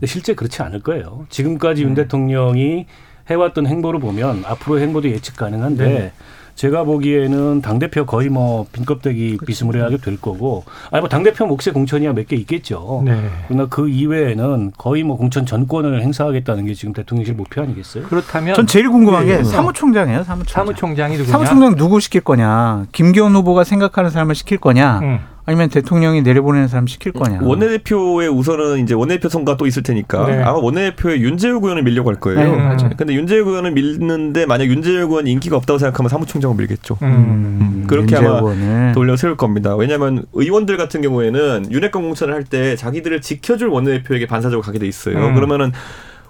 네. 0.00 0.06
실제 0.06 0.34
그렇지 0.34 0.62
않을 0.62 0.80
거예요. 0.80 1.26
지금까지 1.28 1.82
윤 1.82 1.90
네. 1.94 2.02
대통령이 2.02 2.86
해왔던 3.30 3.66
행보를 3.66 4.00
보면 4.00 4.44
앞으로 4.46 4.80
행보도 4.80 5.10
예측 5.10 5.36
가능한데 5.36 5.86
네. 5.86 6.12
제가 6.54 6.84
보기에는 6.84 7.62
당 7.62 7.78
대표 7.78 8.04
거의 8.06 8.28
뭐 8.28 8.66
빈껍데기 8.72 9.36
그렇죠. 9.36 9.46
비스무리하게 9.46 9.96
될 9.98 10.20
거고, 10.20 10.64
아니 10.90 11.00
뭐당 11.00 11.22
대표 11.22 11.46
몫의 11.46 11.72
공천이야 11.72 12.12
몇 12.12 12.26
개 12.28 12.36
있겠죠. 12.36 13.02
네. 13.04 13.20
그러나 13.48 13.66
그 13.68 13.88
이외에는 13.88 14.72
거의 14.76 15.02
뭐 15.02 15.16
공천 15.16 15.44
전권을 15.44 16.02
행사하겠다는 16.02 16.66
게 16.66 16.74
지금 16.74 16.92
대통령실 16.92 17.34
목표 17.34 17.62
아니겠어요? 17.62 18.04
그렇다면 18.04 18.54
전 18.54 18.66
제일 18.66 18.90
궁금한 18.90 19.26
게 19.26 19.38
네. 19.38 19.44
사무총장이에요. 19.44 20.22
사무총장. 20.24 20.64
사무총장이 20.66 21.16
누구냐? 21.16 21.32
사무총장 21.32 21.76
누구 21.76 21.98
시킬 22.00 22.20
거냐? 22.20 22.86
김기현 22.92 23.34
후보가 23.34 23.64
생각하는 23.64 24.10
사람을 24.10 24.34
시킬 24.34 24.58
거냐? 24.58 25.00
음. 25.00 25.18
아니면 25.44 25.68
대통령이 25.70 26.22
내려보내는 26.22 26.68
사람 26.68 26.86
시킬 26.86 27.10
거냐. 27.12 27.40
원내대표의 27.42 28.28
우선은 28.28 28.78
이제 28.84 28.94
원내대표 28.94 29.28
선거가 29.28 29.56
또 29.56 29.66
있을 29.66 29.82
테니까 29.82 30.26
네. 30.26 30.40
아마 30.40 30.58
원내대표의 30.58 31.20
윤재욱 31.20 31.64
의원을 31.64 31.82
밀려고 31.82 32.10
할 32.10 32.20
거예요. 32.20 32.38
네, 32.40 32.56
맞아요. 32.56 32.90
근데 32.96 33.12
윤재욱 33.14 33.48
의원을 33.48 33.72
밀는데 33.72 34.46
만약 34.46 34.66
윤재욱 34.66 35.10
의원 35.10 35.26
인기가 35.26 35.56
없다고 35.56 35.78
생각하면 35.78 36.08
사무총장을 36.08 36.56
밀겠죠. 36.56 36.96
음. 37.02 37.08
음. 37.08 37.84
그렇게 37.88 38.14
아마 38.16 38.38
의원을. 38.38 38.92
돌려 38.94 39.16
세울 39.16 39.36
겁니다. 39.36 39.74
왜냐하면 39.74 40.24
의원들 40.32 40.76
같은 40.76 41.02
경우에는 41.02 41.72
윤핵관 41.72 42.02
공천을 42.02 42.34
할 42.34 42.44
때 42.44 42.76
자기들을 42.76 43.20
지켜줄 43.20 43.68
원내대표에게 43.68 44.26
반사적으로 44.26 44.62
가게 44.62 44.78
돼 44.78 44.86
있어요. 44.86 45.16
음. 45.16 45.34
그러면은 45.34 45.72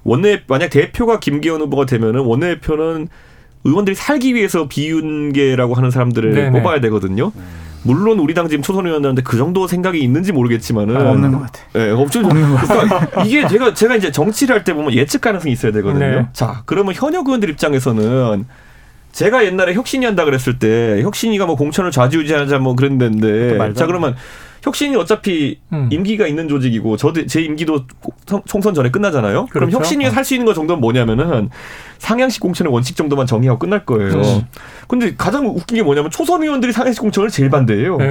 원내 0.04 0.42
만약 0.46 0.68
대표가 0.70 1.20
김기현 1.20 1.60
후보가 1.60 1.84
되면은 1.86 2.20
원내대표는 2.20 3.08
의원들이 3.64 3.94
살기 3.94 4.34
위해서 4.34 4.68
비윤계라고 4.68 5.74
하는 5.74 5.90
사람들을 5.90 6.32
네네. 6.34 6.50
뽑아야 6.62 6.80
되거든요. 6.80 7.32
음. 7.36 7.62
물론 7.84 8.18
우리 8.20 8.34
당 8.34 8.48
지금 8.48 8.62
초선 8.62 8.86
의원들한테 8.86 9.22
그 9.22 9.36
정도 9.36 9.66
생각이 9.66 10.00
있는지 10.00 10.32
모르겠지만은 10.32 10.96
아, 10.96 11.10
없는 11.10 11.32
것 11.32 11.40
같아. 11.40 11.60
예, 11.74 11.86
네, 11.86 11.90
없죠. 11.90 12.20
없는 12.20 12.54
것 12.54 12.68
그러니까 12.68 13.22
이게 13.26 13.46
제가 13.48 13.74
제가 13.74 13.96
이제 13.96 14.10
정치를 14.12 14.54
할 14.56 14.64
때 14.64 14.72
보면 14.74 14.92
예측 14.94 15.20
가능성이 15.20 15.52
있어야 15.52 15.72
되거든요. 15.72 15.98
네. 15.98 16.26
자, 16.32 16.62
그러면 16.66 16.94
현역 16.94 17.26
의원들 17.26 17.50
입장에서는 17.50 18.44
제가 19.10 19.44
옛날에 19.44 19.74
혁신이 19.74 20.06
한다 20.06 20.24
그랬을 20.24 20.58
때 20.58 21.02
혁신이가 21.02 21.46
뭐 21.46 21.56
공천을 21.56 21.90
좌지우지하자 21.90 22.58
뭐 22.60 22.74
그랬는데 22.76 23.74
자 23.74 23.86
그러면 23.86 24.14
혁신이 24.62 24.94
어차피 24.96 25.58
음. 25.72 25.88
임기가 25.90 26.26
있는 26.26 26.48
조직이고 26.48 26.96
저도 26.96 27.26
제 27.26 27.42
임기도 27.42 27.84
총선 28.46 28.74
전에 28.74 28.90
끝나잖아요. 28.90 29.46
그렇죠. 29.46 29.52
그럼 29.52 29.70
혁신이 29.72 30.04
할수 30.04 30.34
있는 30.34 30.46
거 30.46 30.54
정도는 30.54 30.80
뭐냐면은 30.80 31.50
상향식 31.98 32.40
공천의 32.40 32.72
원칙 32.72 32.96
정도만 32.96 33.26
정의하고 33.26 33.58
끝날 33.58 33.84
거예요. 33.84 34.14
음. 34.14 34.46
근데 34.86 35.14
가장 35.16 35.46
웃긴 35.46 35.76
게 35.76 35.82
뭐냐면 35.82 36.10
초선 36.10 36.42
의원들이 36.42 36.72
상향식 36.72 37.02
공천을 37.02 37.28
제일 37.28 37.50
반대해요. 37.50 37.96
네. 37.96 38.06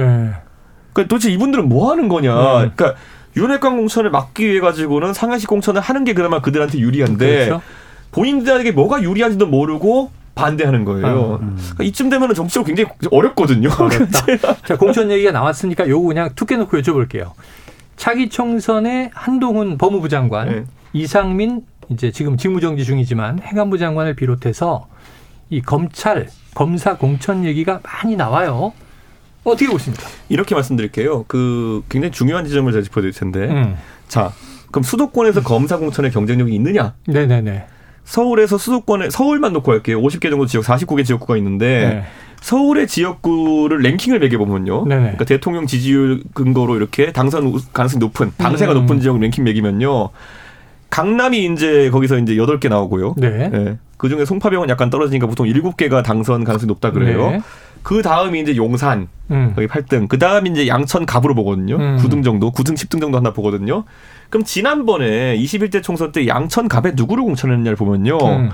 그러니까 0.92 1.08
도대체 1.08 1.30
이분들은 1.32 1.68
뭐 1.68 1.90
하는 1.90 2.08
거냐. 2.08 2.34
네. 2.34 2.70
그러니까 2.74 2.94
윤핵관 3.34 3.78
공천을 3.78 4.10
막기 4.10 4.46
위해 4.46 4.60
가지고는 4.60 5.14
상향식 5.14 5.48
공천을 5.48 5.80
하는 5.80 6.04
게 6.04 6.12
그나마 6.12 6.42
그들한테 6.42 6.78
유리한데 6.78 7.46
그렇죠. 7.46 7.62
본인들에게 8.10 8.72
뭐가 8.72 9.02
유리한지도 9.02 9.46
모르고 9.46 10.10
반대하는 10.34 10.84
거예요. 10.84 11.06
아, 11.06 11.36
음. 11.42 11.56
그러니까 11.56 11.84
이쯤 11.84 12.08
되면은 12.10 12.34
정치적으로 12.34 12.66
굉장히 12.66 12.90
어렵거든요. 13.10 13.68
자, 14.66 14.76
공천 14.76 15.10
얘기가 15.10 15.30
나왔으니까 15.32 15.88
요거 15.88 16.08
그냥 16.08 16.30
툭 16.34 16.48
깨놓고 16.48 16.78
여쭤볼게요. 16.78 17.32
차기 17.96 18.28
총선에 18.28 19.10
한동훈 19.14 19.78
법무부 19.78 20.08
장관, 20.08 20.48
네. 20.48 20.64
이상민 20.92 21.62
이제 21.90 22.10
지금 22.10 22.36
직무정지 22.36 22.84
중이지만 22.84 23.40
행안부 23.40 23.78
장관을 23.78 24.14
비롯해서 24.14 24.86
이 25.50 25.60
검찰 25.60 26.28
검사 26.54 26.96
공천 26.96 27.44
얘기가 27.44 27.80
많이 27.82 28.16
나와요. 28.16 28.72
어떻게 29.44 29.68
보십니까? 29.68 30.06
이렇게 30.28 30.54
말씀드릴게요. 30.54 31.24
그 31.28 31.82
굉장히 31.88 32.12
중요한 32.12 32.44
지점을 32.44 32.70
제가 32.72 32.82
짚어드릴 32.82 33.12
텐데, 33.12 33.40
음. 33.48 33.76
자, 34.08 34.32
그럼 34.70 34.84
수도권에서 34.84 35.42
검사 35.42 35.76
공천의 35.78 36.10
경쟁력이 36.12 36.54
있느냐? 36.54 36.94
네네네. 37.06 37.66
서울에서 38.04 38.58
수도권에 38.58 39.10
서울만 39.10 39.52
놓고 39.52 39.72
할게요. 39.72 40.00
50개 40.00 40.30
정도 40.30 40.46
지역, 40.46 40.64
49개 40.64 41.04
지역구가 41.04 41.36
있는데 41.36 41.88
네. 41.88 42.04
서울의 42.40 42.88
지역구를 42.88 43.78
랭킹을 43.78 44.18
매겨보면요. 44.18 44.86
네네. 44.86 45.00
그러니까 45.02 45.24
대통령 45.24 45.66
지지율 45.66 46.22
근거로 46.34 46.76
이렇게 46.76 47.12
당선 47.12 47.52
가능성이 47.72 48.00
높은, 48.00 48.32
당세가 48.36 48.72
음. 48.72 48.80
높은 48.80 49.00
지역 49.00 49.18
랭킹 49.20 49.44
매기면요. 49.44 50.10
강남이 50.90 51.46
이제 51.52 51.88
거기서 51.90 52.18
이제 52.18 52.36
여덟 52.36 52.60
개 52.60 52.68
나오고요. 52.68 53.14
네. 53.16 53.48
네. 53.48 53.78
그 53.96 54.08
중에 54.08 54.24
송파병은 54.24 54.68
약간 54.68 54.90
떨어지니까 54.90 55.26
보통 55.26 55.46
일곱 55.46 55.76
개가 55.76 56.02
당선 56.02 56.44
가능성이 56.44 56.68
높다 56.68 56.90
그래요. 56.90 57.30
네. 57.30 57.40
그 57.82 58.02
다음이 58.02 58.40
이제 58.40 58.56
용산 58.56 59.08
음. 59.30 59.52
거기 59.54 59.66
8등. 59.66 60.08
그 60.08 60.18
다음이 60.18 60.50
이제 60.50 60.66
양천 60.66 61.06
갑으로 61.06 61.34
보거든요. 61.34 61.76
음. 61.76 61.98
9등 61.98 62.22
정도, 62.24 62.50
9등 62.50 62.74
10등 62.74 63.00
정도 63.00 63.18
하나 63.18 63.32
보거든요. 63.32 63.84
그럼 64.32 64.44
지난번에 64.44 65.36
21대 65.36 65.82
총선 65.82 66.10
때 66.10 66.26
양천 66.26 66.66
갑에 66.66 66.92
누구를 66.94 67.22
공천했냐를 67.22 67.76
보면요. 67.76 68.16
음. 68.16 68.50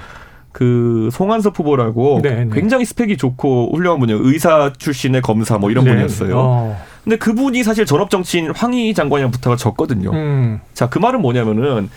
그 0.51 1.09
송한섭 1.13 1.57
후보라고 1.57 2.21
네네. 2.21 2.45
네. 2.47 2.51
굉장히 2.53 2.85
스펙이 2.85 3.17
좋고 3.17 3.71
훌륭한 3.77 4.01
분이에요. 4.01 4.19
의사 4.25 4.73
출신의 4.77 5.23
검사 5.23 5.57
뭐 5.57 5.71
이런 5.71 5.85
네. 5.85 5.93
분이었어요. 5.93 6.37
어. 6.37 6.77
근데 7.05 7.17
그분이 7.17 7.63
사실 7.63 7.87
전업 7.87 8.11
정치인 8.11 8.51
황희 8.51 8.93
장관이랑 8.93 9.31
부탁을 9.31 9.57
졌거든요. 9.57 10.11
음. 10.11 10.59
자, 10.75 10.89
그 10.89 10.99
말은 10.99 11.23
뭐냐면은 11.23 11.89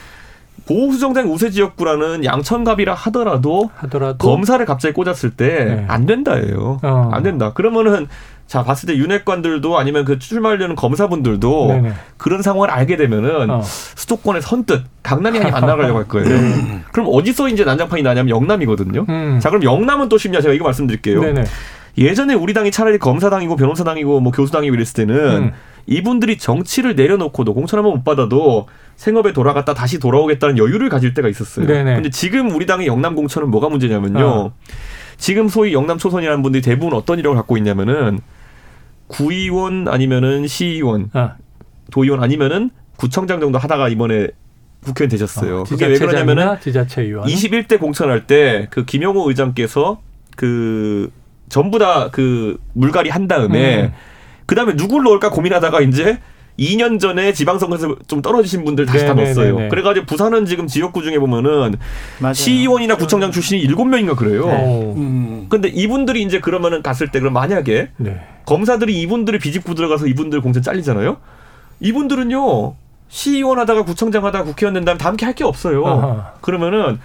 보수정당 0.65 1.31
우세 1.31 1.49
지역구라는 1.49 2.23
양천갑이라 2.23 2.93
하더라도, 2.93 3.69
하더라도 3.75 4.17
검사를 4.17 4.63
갑자기 4.65 4.93
꽂았을 4.93 5.31
때안 5.31 6.01
네. 6.01 6.05
된다예요. 6.05 6.79
어. 6.81 7.09
안 7.13 7.23
된다. 7.23 7.53
그러면은 7.53 8.07
자 8.47 8.63
봤을 8.63 8.87
때 8.87 8.97
윤핵관들도 8.97 9.77
아니면 9.77 10.03
그 10.03 10.19
출마하려는 10.19 10.75
검사분들도 10.75 11.67
네네. 11.69 11.93
그런 12.17 12.41
상황을 12.41 12.69
알게 12.69 12.97
되면은 12.97 13.49
어. 13.49 13.61
수도권에 13.63 14.41
선뜻 14.41 14.83
강남이 15.03 15.39
아니면 15.39 15.55
안 15.55 15.65
나가려고 15.65 15.99
할 15.99 16.07
거예요. 16.07 16.27
네. 16.27 16.81
그럼 16.91 17.07
어디서 17.09 17.47
이제 17.47 17.63
난장판이 17.63 18.03
나냐면 18.03 18.29
영남이거든요. 18.29 19.05
음. 19.07 19.39
자 19.41 19.49
그럼 19.49 19.63
영남은 19.63 20.09
또 20.09 20.17
쉽냐 20.17 20.41
제가 20.41 20.53
이거 20.53 20.65
말씀드릴게요. 20.65 21.21
네네. 21.21 21.45
예전에 21.97 22.33
우리 22.33 22.53
당이 22.53 22.71
차라리 22.71 22.97
검사당이고 22.97 23.55
변호사당이고 23.55 24.19
뭐 24.19 24.31
교수당이고 24.31 24.75
이랬을 24.75 24.93
때는 24.93 25.15
음. 25.15 25.51
이분들이 25.87 26.37
정치를 26.37 26.95
내려놓고도 26.95 27.53
공천 27.53 27.79
한번 27.79 27.93
못 27.95 28.03
받아도 28.03 28.67
생업에 28.95 29.33
돌아갔다 29.33 29.73
다시 29.73 29.99
돌아오겠다는 29.99 30.57
여유를 30.57 30.89
가질 30.89 31.13
때가 31.13 31.27
있었어요. 31.27 31.65
네네. 31.65 31.95
근데 31.95 32.09
지금 32.09 32.51
우리 32.51 32.65
당의 32.65 32.87
영남 32.87 33.15
공천은 33.15 33.49
뭐가 33.49 33.69
문제냐면요. 33.69 34.25
어. 34.25 34.53
지금 35.17 35.47
소위 35.47 35.73
영남 35.73 35.97
초선이라는 35.97 36.41
분들이 36.41 36.61
대부분 36.61 36.93
어떤 36.93 37.19
이력을 37.19 37.35
갖고 37.35 37.57
있냐면은 37.57 38.19
구의원 39.07 39.87
아니면은 39.87 40.47
시의원, 40.47 41.09
어. 41.13 41.31
도의원 41.91 42.23
아니면은 42.23 42.69
구청장 42.95 43.39
정도 43.39 43.57
하다가 43.57 43.89
이번에 43.89 44.27
국회의원 44.83 45.09
되셨어요. 45.09 45.59
어, 45.59 45.63
그게 45.63 45.87
왜 45.87 45.97
그러냐면은 45.97 46.59
지자체의원 46.59 47.27
21대 47.27 47.79
공천할 47.79 48.25
때 48.27 48.67
그 48.69 48.85
김영호 48.85 49.27
의장께서 49.29 50.01
그 50.35 51.11
전부 51.49 51.77
다 51.79 52.09
그 52.11 52.57
물갈이 52.73 53.09
한 53.09 53.27
다음에 53.27 53.83
음. 53.83 53.93
그 54.45 54.55
다음에 54.55 54.75
누굴 54.75 55.03
넣을까 55.03 55.29
고민하다가 55.29 55.81
이제 55.81 56.19
2년 56.59 56.99
전에 56.99 57.31
지방선거에서 57.33 57.95
좀 58.07 58.21
떨어지신 58.21 58.63
분들 58.65 58.85
다시 58.85 59.05
다 59.05 59.13
넣었어요. 59.13 59.69
그래가지고 59.69 60.05
부산은 60.05 60.45
지금 60.45 60.67
지역구 60.67 61.01
중에 61.01 61.17
보면은 61.17 61.75
맞아요. 62.19 62.33
시의원이나 62.33 62.97
구청장 62.97 63.31
출신이 63.31 63.65
7명인가 63.67 64.15
그래요. 64.15 64.45
네. 64.47 64.93
음. 64.97 65.45
근데 65.49 65.69
이분들이 65.69 66.21
이제 66.23 66.39
그러면은 66.39 66.83
갔을 66.83 67.07
때 67.09 67.19
그럼 67.19 67.33
만약에 67.33 67.89
네. 67.97 68.19
검사들이 68.45 68.99
이분들을 69.01 69.39
비집고 69.39 69.73
들어가서 69.75 70.07
이분들 70.07 70.41
공천 70.41 70.61
잘리잖아요. 70.61 71.17
이분들은요 71.79 72.75
시의원 73.09 73.59
하다가 73.59 73.83
구청장 73.83 74.25
하다가 74.25 74.43
국회의원 74.45 74.73
된다면 74.73 74.97
다 74.97 75.09
함께 75.09 75.25
할 75.25 75.33
게 75.33 75.43
없어요. 75.43 75.85
아하. 75.85 76.33
그러면은 76.41 76.99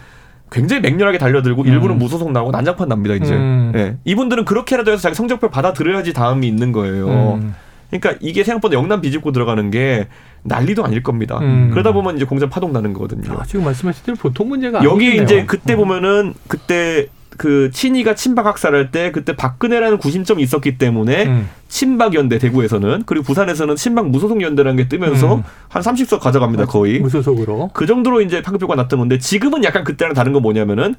굉장히 0.50 0.82
맹렬하게 0.82 1.18
달려들고 1.18 1.62
음. 1.62 1.66
일부는 1.66 1.98
무소속 1.98 2.30
나오고 2.32 2.50
난장판 2.52 2.88
납니다 2.88 3.14
이제. 3.14 3.34
음. 3.34 3.72
네. 3.74 3.96
이분들은 4.04 4.44
그렇게라도 4.44 4.92
해서 4.92 5.02
자기 5.02 5.14
성적표 5.14 5.50
받아들여야지 5.50 6.12
다음이 6.12 6.46
있는 6.46 6.72
거예요. 6.72 7.34
음. 7.34 7.54
그러니까 7.90 8.14
이게 8.20 8.42
생각보다 8.44 8.74
영남 8.74 9.00
비집고 9.00 9.32
들어가는 9.32 9.70
게 9.70 10.08
난리도 10.42 10.84
아닐 10.84 11.02
겁니다. 11.02 11.38
음. 11.40 11.70
그러다 11.70 11.92
보면 11.92 12.16
이제 12.16 12.24
공천 12.24 12.48
파동 12.50 12.72
나는 12.72 12.92
거거든요. 12.92 13.38
아, 13.38 13.44
지금 13.44 13.64
말씀하신 13.64 14.04
대로 14.04 14.16
보통 14.16 14.48
문제가 14.48 14.82
여기 14.84 15.06
아니겠네요. 15.06 15.22
이제 15.24 15.44
그때 15.46 15.74
음. 15.74 15.78
보면은 15.78 16.34
그때 16.48 17.06
그 17.36 17.70
친이가 17.72 18.14
친박 18.14 18.46
학살할 18.46 18.90
때 18.90 19.12
그때 19.12 19.36
박근혜라는 19.36 19.98
구심점이 19.98 20.42
있었기 20.42 20.78
때문에 20.78 21.26
음. 21.26 21.48
친박 21.68 22.14
연대 22.14 22.38
대구에서는 22.38 23.02
그리고 23.06 23.24
부산에서는 23.24 23.76
친박 23.76 24.08
무소속 24.10 24.42
연대라는 24.42 24.76
게 24.76 24.88
뜨면서 24.88 25.36
음. 25.36 25.42
한 25.68 25.82
30석 25.82 26.20
가져갑니다 26.20 26.66
거의 26.66 27.00
무소속으로 27.00 27.70
그 27.72 27.86
정도로 27.86 28.20
이제 28.22 28.42
파급효과 28.42 28.74
났던 28.74 28.98
건데 28.98 29.18
지금은 29.18 29.64
약간 29.64 29.84
그때랑 29.84 30.14
다른 30.14 30.32
건 30.32 30.42
뭐냐면은 30.42 30.94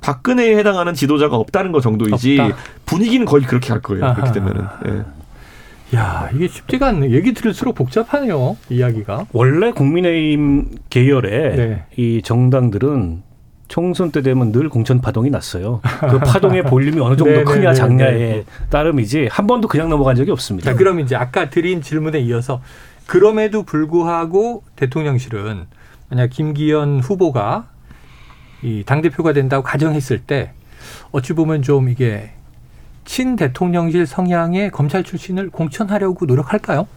박근혜에 0.00 0.56
해당하는 0.56 0.94
지도자가 0.94 1.36
없다는 1.36 1.72
거 1.72 1.80
정도이지 1.80 2.40
없다. 2.40 2.56
분위기는 2.86 3.24
거의 3.26 3.44
그렇게 3.44 3.68
갈 3.68 3.80
거예요 3.82 4.04
아하. 4.04 4.14
그렇게 4.14 4.32
되면은. 4.32 4.64
예. 4.88 5.04
야 5.96 6.30
이게 6.34 6.46
쉽지가 6.48 6.88
않네. 6.88 7.10
얘기 7.10 7.34
들을수록 7.34 7.74
복잡하네요 7.74 8.56
이야기가. 8.70 9.26
원래 9.32 9.72
국민의힘 9.72 10.68
계열의 10.88 11.56
네. 11.56 11.84
이 11.96 12.22
정당들은 12.22 13.22
총선 13.70 14.10
때 14.10 14.20
되면 14.20 14.50
늘 14.50 14.68
공천 14.68 15.00
파동이 15.00 15.30
났어요. 15.30 15.80
그 16.10 16.18
파동의 16.18 16.64
볼륨이 16.64 17.00
어느 17.00 17.14
정도 17.14 17.30
네, 17.30 17.38
네, 17.38 17.44
크냐 17.44 17.70
네, 17.70 17.74
작냐에 17.74 18.44
따름이지 18.68 19.28
한 19.30 19.46
번도 19.46 19.68
그냥 19.68 19.88
넘어간 19.88 20.16
적이 20.16 20.32
없습니다. 20.32 20.72
자, 20.72 20.76
그럼 20.76 20.98
이제 20.98 21.14
아까 21.14 21.48
드린 21.50 21.80
질문에 21.80 22.18
이어서 22.18 22.60
그럼에도 23.06 23.62
불구하고 23.62 24.64
대통령실은 24.74 25.66
만약 26.08 26.30
김기현 26.30 26.98
후보가 26.98 27.68
이 28.62 28.82
당대표가 28.84 29.32
된다고 29.32 29.62
가정했을 29.62 30.18
때 30.18 30.50
어찌 31.12 31.32
보면 31.32 31.62
좀 31.62 31.88
이게 31.88 32.32
친 33.04 33.36
대통령실 33.36 34.04
성향의 34.04 34.72
검찰 34.72 35.04
출신을 35.04 35.48
공천하려고 35.48 36.26
노력할까요? 36.26 36.88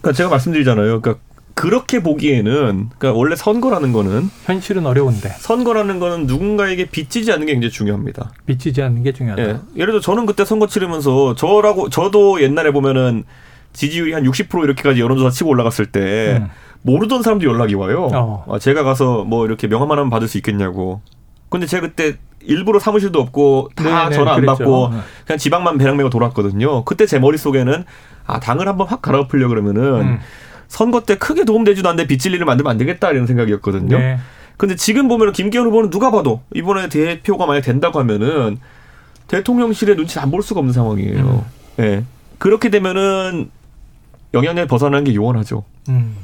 그러니까 0.00 0.16
제가 0.16 0.30
말씀드리잖아요. 0.30 1.00
그러니까 1.00 1.22
그렇게 1.54 2.02
보기에는 2.02 2.90
그러니까 2.98 3.12
원래 3.12 3.36
선거라는 3.36 3.92
거는 3.92 4.28
현실은 4.44 4.86
어려운데 4.86 5.28
선거라는 5.38 6.00
거는 6.00 6.26
누군가에게 6.26 6.86
빚지지 6.86 7.32
않는 7.32 7.46
게 7.46 7.52
굉장히 7.52 7.70
중요합니다. 7.70 8.32
빚지지 8.44 8.82
않는 8.82 9.02
게 9.04 9.12
중요하다. 9.12 9.42
예. 9.42 9.58
예를 9.76 9.92
들어 9.92 10.00
저는 10.00 10.26
그때 10.26 10.44
선거 10.44 10.66
치르면서 10.66 11.34
저라고 11.36 11.90
저도 11.90 12.42
옛날에 12.42 12.72
보면은 12.72 13.24
지지율이 13.72 14.12
한 14.12 14.24
60% 14.24 14.64
이렇게까지 14.64 15.00
여론조사 15.00 15.30
치고 15.30 15.50
올라갔을 15.50 15.86
때 15.86 16.38
음. 16.40 16.48
모르던 16.82 17.22
사람도 17.22 17.46
연락이 17.46 17.74
와요. 17.74 18.08
어. 18.12 18.44
아, 18.48 18.58
제가 18.58 18.82
가서 18.82 19.24
뭐 19.24 19.46
이렇게 19.46 19.66
명함만 19.68 19.98
하면 19.98 20.10
받을 20.10 20.28
수 20.28 20.36
있겠냐고. 20.38 21.00
근데 21.48 21.66
제가 21.66 21.86
그때 21.88 22.16
일부러 22.40 22.78
사무실도 22.78 23.20
없고 23.20 23.70
다 23.74 23.84
네네, 23.84 24.08
네, 24.10 24.16
전화 24.16 24.34
안 24.34 24.40
그랬죠. 24.40 24.56
받고 24.56 24.90
그냥 25.26 25.38
지방만 25.38 25.78
배낭 25.78 25.96
메고 25.96 26.10
돌았거든요. 26.10 26.84
그때 26.84 27.06
제 27.06 27.18
머릿속에는 27.18 27.84
아 28.26 28.40
당을 28.40 28.68
한번 28.68 28.86
확 28.86 29.02
갈아엎으려 29.02 29.48
그러면은 29.48 29.82
음. 30.00 30.18
선거 30.74 31.02
때 31.02 31.16
크게 31.16 31.44
도움되지도 31.44 31.88
않는데 31.88 32.08
빚질 32.08 32.34
일을 32.34 32.46
만들면 32.46 32.68
안 32.72 32.78
되겠다 32.78 33.12
이런 33.12 33.28
생각이었거든요. 33.28 33.96
네. 33.96 34.18
근데 34.56 34.74
지금 34.74 35.06
보면 35.06 35.32
김기현 35.32 35.66
후보는 35.66 35.88
누가 35.88 36.10
봐도 36.10 36.42
이번에 36.52 36.88
대표가 36.88 37.46
만약 37.46 37.60
된다고 37.60 38.00
하면은 38.00 38.58
대통령실의 39.28 39.94
눈치 39.94 40.18
안볼 40.18 40.42
수가 40.42 40.58
없는 40.58 40.72
상황이에요. 40.72 41.20
음. 41.20 41.40
네. 41.76 42.04
그렇게 42.38 42.70
되면은 42.70 43.50
영향력 44.34 44.66
벗어나는 44.66 45.04
게 45.04 45.14
요원하죠. 45.14 45.62
음. 45.90 46.16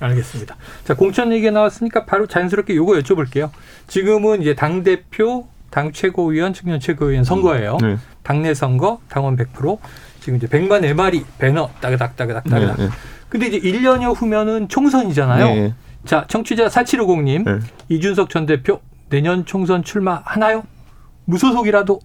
알겠습니다. 0.00 0.56
자, 0.84 0.94
공천 0.94 1.30
얘기가 1.30 1.50
나왔으니까 1.50 2.06
바로 2.06 2.26
자연스럽게 2.26 2.74
요거 2.74 2.94
여쭤볼게요. 2.94 3.50
지금은 3.86 4.40
이제 4.40 4.54
당대표, 4.54 5.46
당 5.68 5.92
최고위원, 5.92 6.54
청년 6.54 6.80
최고위원 6.80 7.24
선거예요. 7.24 7.76
네. 7.82 7.98
당내 8.22 8.54
선거, 8.54 9.00
당원 9.10 9.36
100%. 9.36 9.78
지금 10.20 10.38
이제 10.38 10.46
100만 10.46 10.82
MR이 10.84 11.24
배너 11.38 11.68
따그닥 11.82 12.16
따그닥 12.16 12.44
따그닥. 12.44 12.78
네, 12.78 12.84
네. 12.86 12.90
근데 13.34 13.48
이제 13.48 13.58
1년여 13.58 14.14
후면은 14.16 14.68
총선이잖아요. 14.68 15.44
네. 15.46 15.74
자, 16.04 16.24
청취자 16.28 16.68
4750님, 16.68 17.44
네. 17.44 17.58
이준석 17.88 18.30
전 18.30 18.46
대표 18.46 18.80
내년 19.10 19.44
총선 19.44 19.82
출마하나요? 19.82 20.62
무소속이라도 21.24 21.98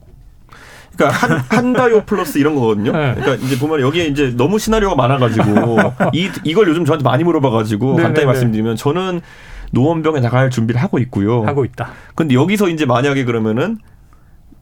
그러니까 0.96 1.16
한, 1.16 1.38
한 1.50 1.74
다요 1.74 2.02
플러스 2.04 2.40
이런 2.40 2.56
거거든요. 2.56 2.94
네. 2.94 3.14
그러니까 3.14 3.46
이제 3.46 3.60
보면 3.60 3.82
여기에 3.82 4.08
이제 4.08 4.34
너무 4.36 4.58
시나리오가 4.58 4.96
많아가지고 4.96 5.78
이 6.14 6.32
이걸 6.46 6.68
요즘 6.68 6.84
저한테 6.84 7.04
많이 7.04 7.24
물어봐가지고 7.24 7.98
네, 7.98 8.02
간단히 8.02 8.14
네, 8.14 8.22
네. 8.22 8.26
말씀드리면 8.26 8.76
저는 8.76 9.22
노원병에 9.70 10.22
나갈 10.22 10.50
준비를 10.50 10.82
하고 10.82 10.98
있고요. 10.98 11.44
하고 11.44 11.64
있다. 11.64 11.92
근데 12.16 12.34
여기서 12.34 12.70
이제 12.70 12.88
만약에 12.88 13.24
그러면은 13.24 13.78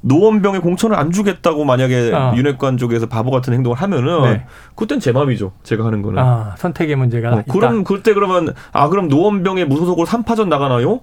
노원병에 0.07 0.59
공천을 0.59 0.95
안 0.97 1.11
주겠다고 1.11 1.65
만약에 1.65 2.11
아. 2.13 2.33
윤핵관 2.35 2.77
쪽에서 2.77 3.07
바보 3.07 3.29
같은 3.31 3.53
행동을 3.53 3.77
하면은 3.77 4.23
네. 4.23 4.45
그땐 4.75 4.99
제 4.99 5.11
맘이죠. 5.11 5.51
제가 5.63 5.85
하는 5.85 6.01
거는. 6.01 6.21
아, 6.21 6.55
선택의 6.57 6.95
문제가 6.95 7.33
어, 7.33 7.43
그럼 7.49 7.83
그때 7.83 8.13
그러면 8.13 8.53
아 8.71 8.89
그럼 8.89 9.07
노원병에 9.09 9.65
무소속으로 9.65 10.07
3파전 10.07 10.47
나가나요? 10.47 11.01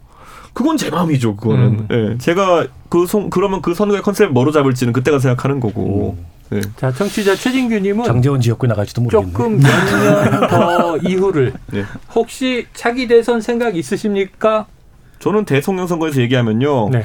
그건 0.52 0.76
제 0.76 0.88
마음이죠. 0.90 1.36
그거는. 1.36 1.86
음. 1.90 2.12
예. 2.14 2.18
제가 2.18 2.66
그 2.88 3.06
송, 3.06 3.28
그러면 3.28 3.60
그 3.60 3.74
선거의 3.74 4.02
컨셉을 4.02 4.32
뭐로 4.32 4.52
잡을지는 4.52 4.92
그때가 4.92 5.18
생각하는 5.18 5.60
거고. 5.60 6.16
음. 6.18 6.26
네. 6.50 6.60
자, 6.76 6.92
청취자 6.92 7.34
최진규님은 7.34 8.04
장재원 8.04 8.40
지역구 8.40 8.66
나갈지도 8.66 9.00
모르겠네. 9.02 9.32
조금 9.32 9.58
몇 9.58 9.68
년 9.68 10.48
더 10.48 10.96
이후를 11.02 11.52
네. 11.72 11.82
혹시 12.14 12.66
차기 12.74 13.08
대선 13.08 13.40
생각 13.40 13.76
있으십니까? 13.76 14.66
저는 15.18 15.44
대통령 15.46 15.86
선거에서 15.86 16.20
얘기하면요. 16.20 16.90
네. 16.90 17.02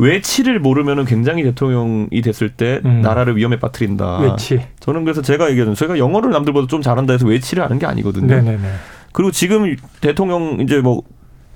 외치를 0.00 0.60
모르면은 0.60 1.04
굉장히 1.04 1.42
대통령이 1.42 2.22
됐을 2.22 2.48
때 2.48 2.80
음. 2.86 3.02
나라를 3.02 3.36
위험에 3.36 3.58
빠뜨린다. 3.58 4.20
외치. 4.20 4.60
저는 4.80 5.04
그래서 5.04 5.20
제가 5.20 5.50
얘기하는 5.50 5.74
제가 5.74 5.98
영어를 5.98 6.30
남들보다 6.30 6.66
좀 6.68 6.80
잘한다 6.80 7.12
해서 7.12 7.26
외치를 7.26 7.62
하는 7.62 7.78
게 7.78 7.86
아니거든요. 7.86 8.26
네네네. 8.26 8.68
그리고 9.12 9.30
지금 9.30 9.76
대통령 10.00 10.60
이제 10.60 10.80
뭐 10.80 11.02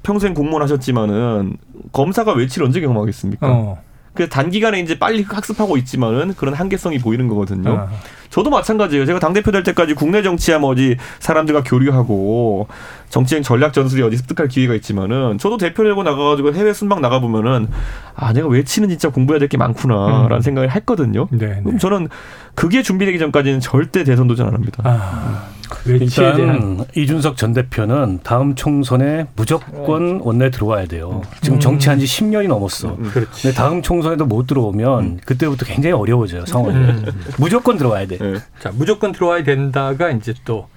평생 0.03 0.35
공무원 0.35 0.63
하셨지만은 0.63 1.57
검사가 1.93 2.35
외치를 2.35 2.67
언제 2.67 2.81
경험하겠습니까? 2.81 3.51
어. 3.51 3.79
그 4.13 4.29
단기간에 4.29 4.79
이제 4.79 4.99
빨리 4.99 5.23
학습하고 5.23 5.77
있지만은 5.79 6.35
그런 6.35 6.55
한계성이 6.55 6.99
보이는 6.99 7.27
거거든요. 7.27 7.71
어. 7.71 7.89
저도 8.31 8.51
마찬가지예요. 8.51 9.07
제가 9.07 9.19
당대표 9.19 9.51
될 9.51 9.63
때까지 9.63 9.95
국내 9.95 10.23
정치야 10.23 10.59
뭐 10.59 10.71
어디 10.71 10.97
사람들과 11.19 11.63
교류하고 11.63 12.69
정치행 13.15 13.45
전략 13.45 13.73
전술이 13.73 14.03
어디 14.03 14.17
습득할 14.17 14.49
기회가 14.49 14.75
있지만은 14.75 15.39
저도 15.39 15.57
대표 15.57 15.85
되고 15.85 16.03
나가가지고 16.03 16.53
해외 16.53 16.73
순방 16.73 17.01
나가 17.01 17.21
보면은 17.21 17.69
아, 18.17 18.33
내가 18.33 18.49
외치는 18.49 18.89
진짜 18.89 19.09
공부해야 19.09 19.39
될 19.39 19.45
게 19.45 19.57
많구나라는 19.57 20.37
음. 20.39 20.41
생각을 20.41 20.73
했거든요. 20.73 21.29
네, 21.31 21.47
네. 21.47 21.61
그럼 21.63 21.79
저는 21.79 22.09
그게 22.57 22.83
준비되기 22.83 23.21
전까지는 23.21 23.61
절대 23.61 24.03
대선 24.03 24.27
도전 24.27 24.49
안 24.49 24.55
합니다. 24.55 24.83
아. 24.85 25.45
일단 25.87 26.85
이준석 26.97 27.37
전 27.37 27.53
대표는 27.53 28.21
다음 28.25 28.57
총선에 28.57 29.27
무조건 29.37 30.21
원내 30.23 30.51
들어와야 30.51 30.87
돼요. 30.87 31.23
지금 31.41 31.59
음. 31.59 31.61
정치한 31.61 32.01
지 32.01 32.07
10년이 32.07 32.49
넘었어. 32.49 32.97
음, 32.99 33.11
근데 33.13 33.53
다음 33.55 33.81
총선에도 33.83 34.27
못 34.27 34.47
들어오면 34.49 35.05
음. 35.05 35.19
그때부터 35.25 35.67
굉장히 35.67 35.93
어려워져요, 35.93 36.47
상황이. 36.47 36.77
음. 36.77 37.05
무조건 37.39 37.77
들어와야 37.77 38.07
돼. 38.07 38.19
네. 38.19 38.35
자, 38.59 38.73
무조건 38.75 39.13
들어와야 39.13 39.45
된다가 39.45 40.11
이제 40.11 40.35
또 40.45 40.69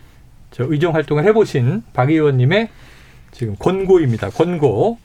저 0.58 0.66
의정 0.68 0.96
활동을 0.96 1.24
해보신 1.26 1.84
박 1.94 2.10
의원님의 2.10 2.70
지금 3.32 3.56
권고입니다. 3.60 4.32
권고. 4.32 4.98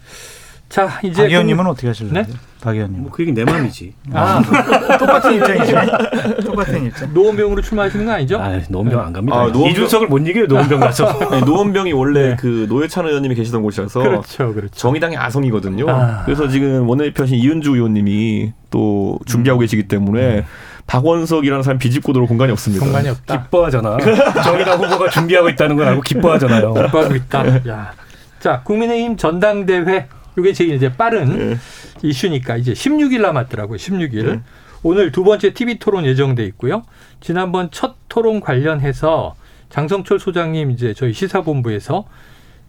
자, 0.70 0.98
이제 1.05 1.24
박 1.24 1.30
의원님은 1.30 1.66
어떻게 1.66 1.88
하실래요? 1.88 2.14
네? 2.14 2.26
박 2.62 2.74
의원님. 2.74 3.03
뭐그 3.03 3.20
얘기 3.20 3.32
내 3.32 3.44
마음이지. 3.44 3.92
아, 4.14 4.40
똑같은 4.98 5.34
입장이죠. 5.34 5.76
똑같은 6.46 6.86
입장. 6.86 7.12
노원병으로 7.12 7.61
출마하시는 7.61 8.07
거 8.07 8.12
아니죠? 8.12 8.38
아, 8.38 8.59
노원병 8.70 8.98
안 9.00 9.12
갑니다. 9.12 9.36
아, 9.36 9.40
노원병... 9.48 9.70
이준석을 9.72 10.07
못 10.07 10.26
이겨요, 10.26 10.46
노원병 10.46 10.80
가서. 10.80 11.18
네, 11.28 11.40
노원병이 11.40 11.92
원래 11.92 12.30
네. 12.30 12.36
그 12.40 12.64
노회찬 12.70 13.07
의원님이 13.07 13.34
계시던 13.34 13.61
곳이라서 13.62 14.00
그렇죠, 14.00 14.55
그렇죠. 14.55 14.74
정의당의 14.74 15.18
아성이거든요. 15.18 15.84
아. 15.90 16.22
그래서 16.24 16.48
지금 16.48 16.88
원내대표하신 16.88 17.36
이은주 17.36 17.74
의원님이 17.74 18.55
또 18.70 19.18
준비하고 19.26 19.61
음. 19.61 19.61
계시기 19.61 19.86
때문에 19.86 20.38
음. 20.38 20.44
박원석이라는 20.86 21.62
사람 21.62 21.78
비집고 21.78 22.12
들어올 22.12 22.28
공간이 22.28 22.52
없습니다. 22.52 22.84
공간이 22.84 23.08
없다. 23.08 23.44
기뻐하잖아. 23.44 23.96
정의당 24.44 24.82
후보가 24.82 25.10
준비하고 25.10 25.48
있다는 25.50 25.76
걸 25.76 25.88
알고 25.88 26.02
기뻐하잖아요. 26.02 26.74
기뻐하고 26.74 27.14
있다. 27.14 27.68
야. 27.68 27.92
자, 28.40 28.62
국민의힘 28.62 29.16
전당대회 29.16 30.08
이게 30.38 30.52
제일 30.52 30.74
이제 30.74 30.92
빠른 30.92 31.50
네. 31.50 31.56
이슈니까 32.02 32.56
이제 32.56 32.72
16일 32.72 33.20
남았더라고요. 33.20 33.76
16일. 33.76 34.26
네. 34.26 34.40
오늘 34.82 35.12
두 35.12 35.22
번째 35.24 35.54
TV 35.54 35.78
토론 35.78 36.04
예정돼 36.04 36.44
있고요. 36.46 36.82
지난번 37.20 37.70
첫 37.70 37.94
토론 38.08 38.40
관련해서 38.40 39.36
장성철 39.70 40.18
소장님 40.18 40.70
이제 40.72 40.92
저희 40.94 41.12
시사본부에서 41.12 42.04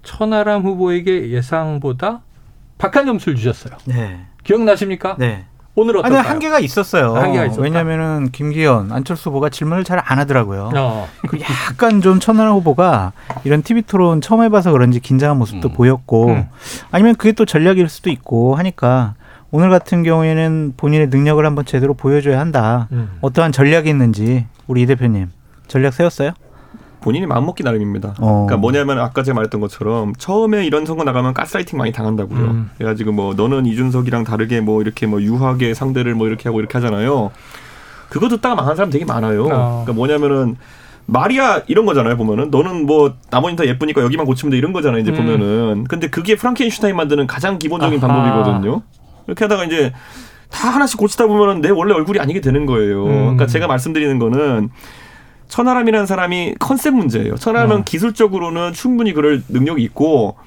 천하람 0.03 0.61
후보에게 0.63 1.29
예상보다 1.31 2.21
박한 2.77 3.05
점수를 3.05 3.37
주셨어요. 3.37 3.77
네. 3.85 4.25
기억나십니까? 4.43 5.15
네. 5.17 5.45
오늘 5.75 5.97
어떨까요? 5.97 6.19
아니 6.19 6.27
한계가 6.27 6.59
있었어요. 6.59 7.15
한계가 7.15 7.45
있었다. 7.45 7.61
왜냐하면은 7.63 8.29
김기현, 8.31 8.91
안철수 8.91 9.29
후보가 9.29 9.49
질문을 9.49 9.83
잘 9.83 9.99
안 10.05 10.19
하더라고요. 10.19 10.71
어. 10.75 11.07
그 11.27 11.39
약간 11.39 12.01
좀 12.01 12.19
천하람 12.19 12.53
후보가 12.55 13.13
이런 13.45 13.63
TV 13.63 13.83
토론 13.83 14.21
처음 14.21 14.43
해봐서 14.43 14.71
그런지 14.71 14.99
긴장한 14.99 15.37
모습도 15.37 15.69
음. 15.69 15.73
보였고, 15.73 16.27
음. 16.27 16.47
아니면 16.91 17.15
그게 17.15 17.31
또 17.31 17.45
전략일 17.45 17.87
수도 17.89 18.09
있고 18.09 18.55
하니까 18.55 19.15
오늘 19.51 19.69
같은 19.69 20.03
경우에는 20.03 20.73
본인의 20.77 21.07
능력을 21.07 21.43
한번 21.45 21.65
제대로 21.65 21.93
보여줘야 21.93 22.39
한다. 22.39 22.87
음. 22.91 23.17
어떠한 23.21 23.51
전략이 23.51 23.89
있는지 23.89 24.45
우리 24.67 24.81
이 24.81 24.85
대표님 24.85 25.29
전략 25.67 25.93
세웠어요? 25.93 26.31
본인이 27.03 27.25
마음먹기 27.27 27.63
나름입니다. 27.63 28.15
어. 28.19 28.45
그러니까 28.45 28.57
뭐냐면 28.57 28.97
아까 28.99 29.23
제가 29.23 29.35
말했던 29.35 29.59
것처럼 29.59 30.13
처음에 30.17 30.65
이런 30.65 30.85
선거 30.85 31.03
나가면 31.03 31.33
가스라이팅 31.33 31.77
많이 31.77 31.91
당한다고요. 31.91 32.39
음. 32.39 32.69
그래가지고 32.77 33.11
뭐 33.11 33.33
너는 33.33 33.65
이준석이랑 33.65 34.23
다르게 34.23 34.61
뭐 34.61 34.81
이렇게 34.81 35.05
뭐 35.05 35.21
유하게 35.21 35.73
상대를 35.73 36.15
뭐 36.15 36.27
이렇게 36.27 36.47
하고 36.47 36.59
이렇게 36.59 36.77
하잖아요. 36.77 37.31
그거 38.09 38.29
듣다가 38.29 38.55
망한 38.55 38.77
사람 38.77 38.89
되게 38.89 39.03
많아요. 39.03 39.43
어. 39.43 39.83
그러니까 39.83 39.93
뭐냐면은 39.93 40.55
말이야 41.05 41.63
이런 41.67 41.85
거잖아요 41.85 42.15
보면은 42.15 42.49
너는 42.49 42.85
뭐 42.85 43.15
나머지는 43.29 43.57
다 43.57 43.69
예쁘니까 43.69 44.01
여기만 44.03 44.25
고치면 44.25 44.51
돼 44.51 44.57
이런 44.57 44.71
거잖아요 44.71 45.01
이제 45.01 45.11
음. 45.11 45.17
보면은 45.17 45.83
근데 45.89 46.09
그게 46.09 46.37
프랑켄슈타인 46.37 46.95
만드는 46.95 47.27
가장 47.27 47.59
기본적인 47.59 48.01
아하. 48.01 48.07
방법이거든요 48.07 48.81
이렇게 49.27 49.43
하다가 49.43 49.65
이제 49.65 49.91
다 50.49 50.69
하나씩 50.69 50.97
고치다 50.97 51.27
보면은 51.27 51.59
내 51.59 51.71
원래 51.71 51.93
얼굴이 51.93 52.19
아니게 52.19 52.39
되는 52.39 52.65
거예요 52.65 53.03
음. 53.03 53.19
그러니까 53.21 53.47
제가 53.47 53.67
말씀드리는 53.67 54.17
거는 54.17 54.69
천하람이라는 55.47 56.05
사람이 56.05 56.55
컨셉 56.59 56.93
문제예요. 56.95 57.35
천하람은 57.35 57.77
어. 57.77 57.83
기술적으로는 57.83 58.73
충분히 58.73 59.13
그럴 59.13 59.43
능력이 59.49 59.83
있고 59.83 60.37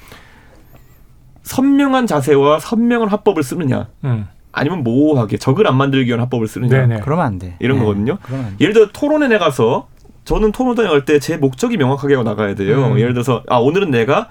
선명한 1.42 2.06
자세와 2.06 2.58
선명한 2.58 3.08
화법을 3.08 3.42
쓰느냐. 3.42 3.88
음. 4.04 4.26
아니면 4.52 4.82
모호하게 4.82 5.36
적을 5.36 5.66
안 5.66 5.76
만들기 5.76 6.08
위한 6.08 6.20
화법을 6.20 6.48
쓰느냐. 6.48 6.86
네네. 6.86 7.00
그러면 7.02 7.26
안 7.26 7.38
돼. 7.38 7.56
이런 7.60 7.78
네. 7.78 7.84
거거든요. 7.84 8.18
예를 8.58 8.72
들어 8.72 8.88
토론회 8.92 9.28
나가서 9.28 9.88
저는 10.24 10.50
토론회 10.52 10.82
나갈 10.82 11.04
때 11.04 11.18
제 11.20 11.36
목적이 11.36 11.76
명확하게 11.76 12.14
하고 12.14 12.28
나가야 12.28 12.54
돼요. 12.54 12.92
음. 12.92 12.98
예를 12.98 13.12
들어서 13.12 13.42
아 13.48 13.58
오늘은 13.58 13.90
내가 13.90 14.28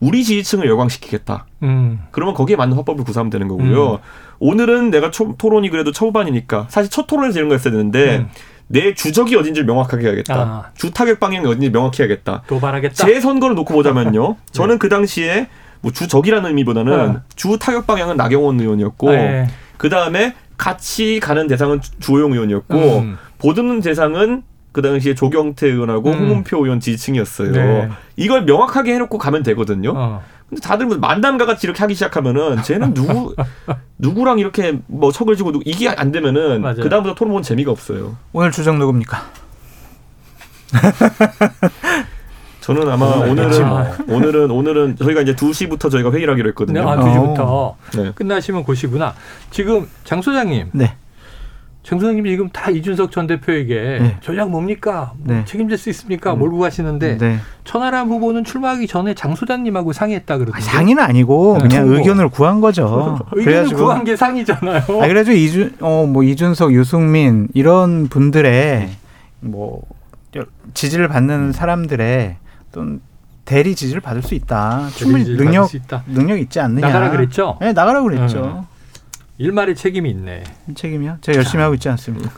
우리 0.00 0.24
지지층을 0.24 0.66
열광시키겠다. 0.66 1.46
음. 1.62 2.00
그러면 2.10 2.34
거기에 2.34 2.56
맞는 2.56 2.76
화법을 2.76 3.04
구사하면 3.04 3.30
되는 3.30 3.48
거고요. 3.48 3.92
음. 3.92 3.98
오늘은 4.38 4.90
내가 4.90 5.10
초, 5.10 5.36
토론이 5.38 5.70
그래도 5.70 5.92
초반이니까 5.92 6.66
사실 6.68 6.90
첫 6.90 7.06
토론에서 7.06 7.38
이런 7.38 7.48
거 7.48 7.54
했어야 7.54 7.70
되는데 7.72 8.18
음. 8.18 8.28
내 8.68 8.94
주적이 8.94 9.36
어딘지를 9.36 9.66
명확하게 9.66 10.06
해야겠다. 10.06 10.34
아. 10.34 10.70
주 10.74 10.90
타격 10.90 11.20
방향이 11.20 11.46
어딘지 11.46 11.70
명확히 11.70 12.02
해야겠다. 12.02 12.42
도발하겠다. 12.46 12.94
제 12.94 13.20
선거를 13.20 13.54
놓고 13.54 13.72
보자면요. 13.74 14.28
네. 14.46 14.52
저는 14.52 14.78
그 14.78 14.88
당시에 14.88 15.48
뭐 15.80 15.92
주적이라는 15.92 16.48
의미보다는 16.48 17.12
네. 17.12 17.18
주 17.36 17.58
타격 17.60 17.86
방향은 17.86 18.16
나경원 18.16 18.60
의원이었고 18.60 19.10
네. 19.10 19.46
그 19.76 19.88
다음에 19.88 20.34
같이 20.56 21.20
가는 21.20 21.46
대상은 21.46 21.80
주호영 22.00 22.32
의원이었고 22.32 22.76
음. 22.76 23.18
보듬는 23.38 23.80
대상은 23.80 24.42
그 24.72 24.82
당시에 24.82 25.14
조경태 25.14 25.68
의원하고 25.68 26.10
음. 26.10 26.18
홍문표 26.18 26.64
의원 26.64 26.80
지지층이었어요. 26.80 27.52
네. 27.52 27.88
이걸 28.16 28.44
명확하게 28.44 28.94
해놓고 28.94 29.18
가면 29.18 29.42
되거든요. 29.42 29.92
어. 29.94 30.22
근데 30.48 30.60
다들 30.60 30.86
뭐 30.86 30.96
만담가 30.96 31.44
같이 31.44 31.66
이렇게 31.66 31.80
하기 31.80 31.94
시작하면은 31.94 32.62
쟤는 32.62 32.94
누구 32.94 33.34
누구랑 33.98 34.38
이렇게 34.38 34.78
뭐 34.86 35.10
척을 35.10 35.36
지고 35.36 35.52
이게 35.64 35.88
안 35.88 36.12
되면은 36.12 36.62
그 36.76 36.88
다음부터 36.88 37.14
토론 37.14 37.32
보는 37.32 37.42
재미가 37.42 37.70
없어요. 37.70 38.16
오늘 38.32 38.50
주장 38.52 38.78
누굽니까? 38.78 39.22
저는 42.60 42.88
아마 42.88 43.06
오늘은 43.06 43.68
뭐. 43.68 43.84
오늘은 44.08 44.50
오늘은 44.50 44.96
저희가 44.96 45.20
이제 45.20 45.36
2시부터 45.36 45.88
저희가 45.88 46.10
회의를 46.10 46.32
하기로 46.32 46.48
했거든요. 46.48 46.84
네, 46.84 46.90
아, 46.90 46.96
2시부터 46.96 47.74
네. 47.96 48.12
끝나시면 48.12 48.64
고시구나. 48.64 49.14
지금 49.52 49.88
장 50.02 50.20
소장님. 50.20 50.70
네. 50.72 50.96
정 51.86 52.00
소장님이 52.00 52.30
지금 52.30 52.48
다 52.48 52.68
이준석 52.68 53.12
전 53.12 53.28
대표에게 53.28 53.74
네. 54.00 54.16
전략 54.20 54.50
뭡니까? 54.50 55.12
뭐 55.18 55.36
네. 55.36 55.44
책임질 55.44 55.78
수 55.78 55.88
있습니까? 55.90 56.32
음. 56.32 56.40
몰고 56.40 56.58
가시는데 56.58 57.16
네. 57.16 57.38
천하람 57.62 58.08
후보는 58.08 58.42
출마하기 58.42 58.88
전에 58.88 59.14
장 59.14 59.36
소장님하고 59.36 59.92
상의했다 59.92 60.38
그러던데. 60.38 60.60
상의는 60.66 61.00
아니고 61.00 61.58
네. 61.58 61.68
그냥 61.68 61.88
의견을 61.88 62.28
구한 62.30 62.60
거죠. 62.60 63.20
의견을 63.30 63.76
구한 63.76 64.02
게 64.02 64.16
상의잖아요. 64.16 64.78
아, 64.78 65.06
그래가지고 65.06 65.36
이준 65.36 65.76
어뭐 65.80 66.24
이준석, 66.24 66.74
유승민 66.74 67.46
이런 67.54 68.08
분들의 68.08 68.90
뭐 69.38 69.82
지지를 70.74 71.06
받는 71.06 71.52
사람들의 71.52 72.36
또 72.72 72.98
대리 73.44 73.76
지지를 73.76 74.00
받을 74.00 74.22
수 74.22 74.34
있다. 74.34 74.88
충분히 74.96 75.24
능력 75.36 75.72
있다. 75.72 76.02
능력 76.08 76.40
있지 76.40 76.58
않느냐. 76.58 76.88
나가라 76.88 77.10
그랬죠. 77.10 77.58
네, 77.60 77.72
나가라 77.72 78.02
그랬죠. 78.02 78.66
일말의 79.38 79.74
책임이 79.76 80.08
있네. 80.10 80.44
책임이요? 80.74 81.18
제가 81.20 81.36
열심히 81.36 81.60
자. 81.60 81.64
하고 81.64 81.74
있지 81.74 81.88
않습니까? 81.90 82.30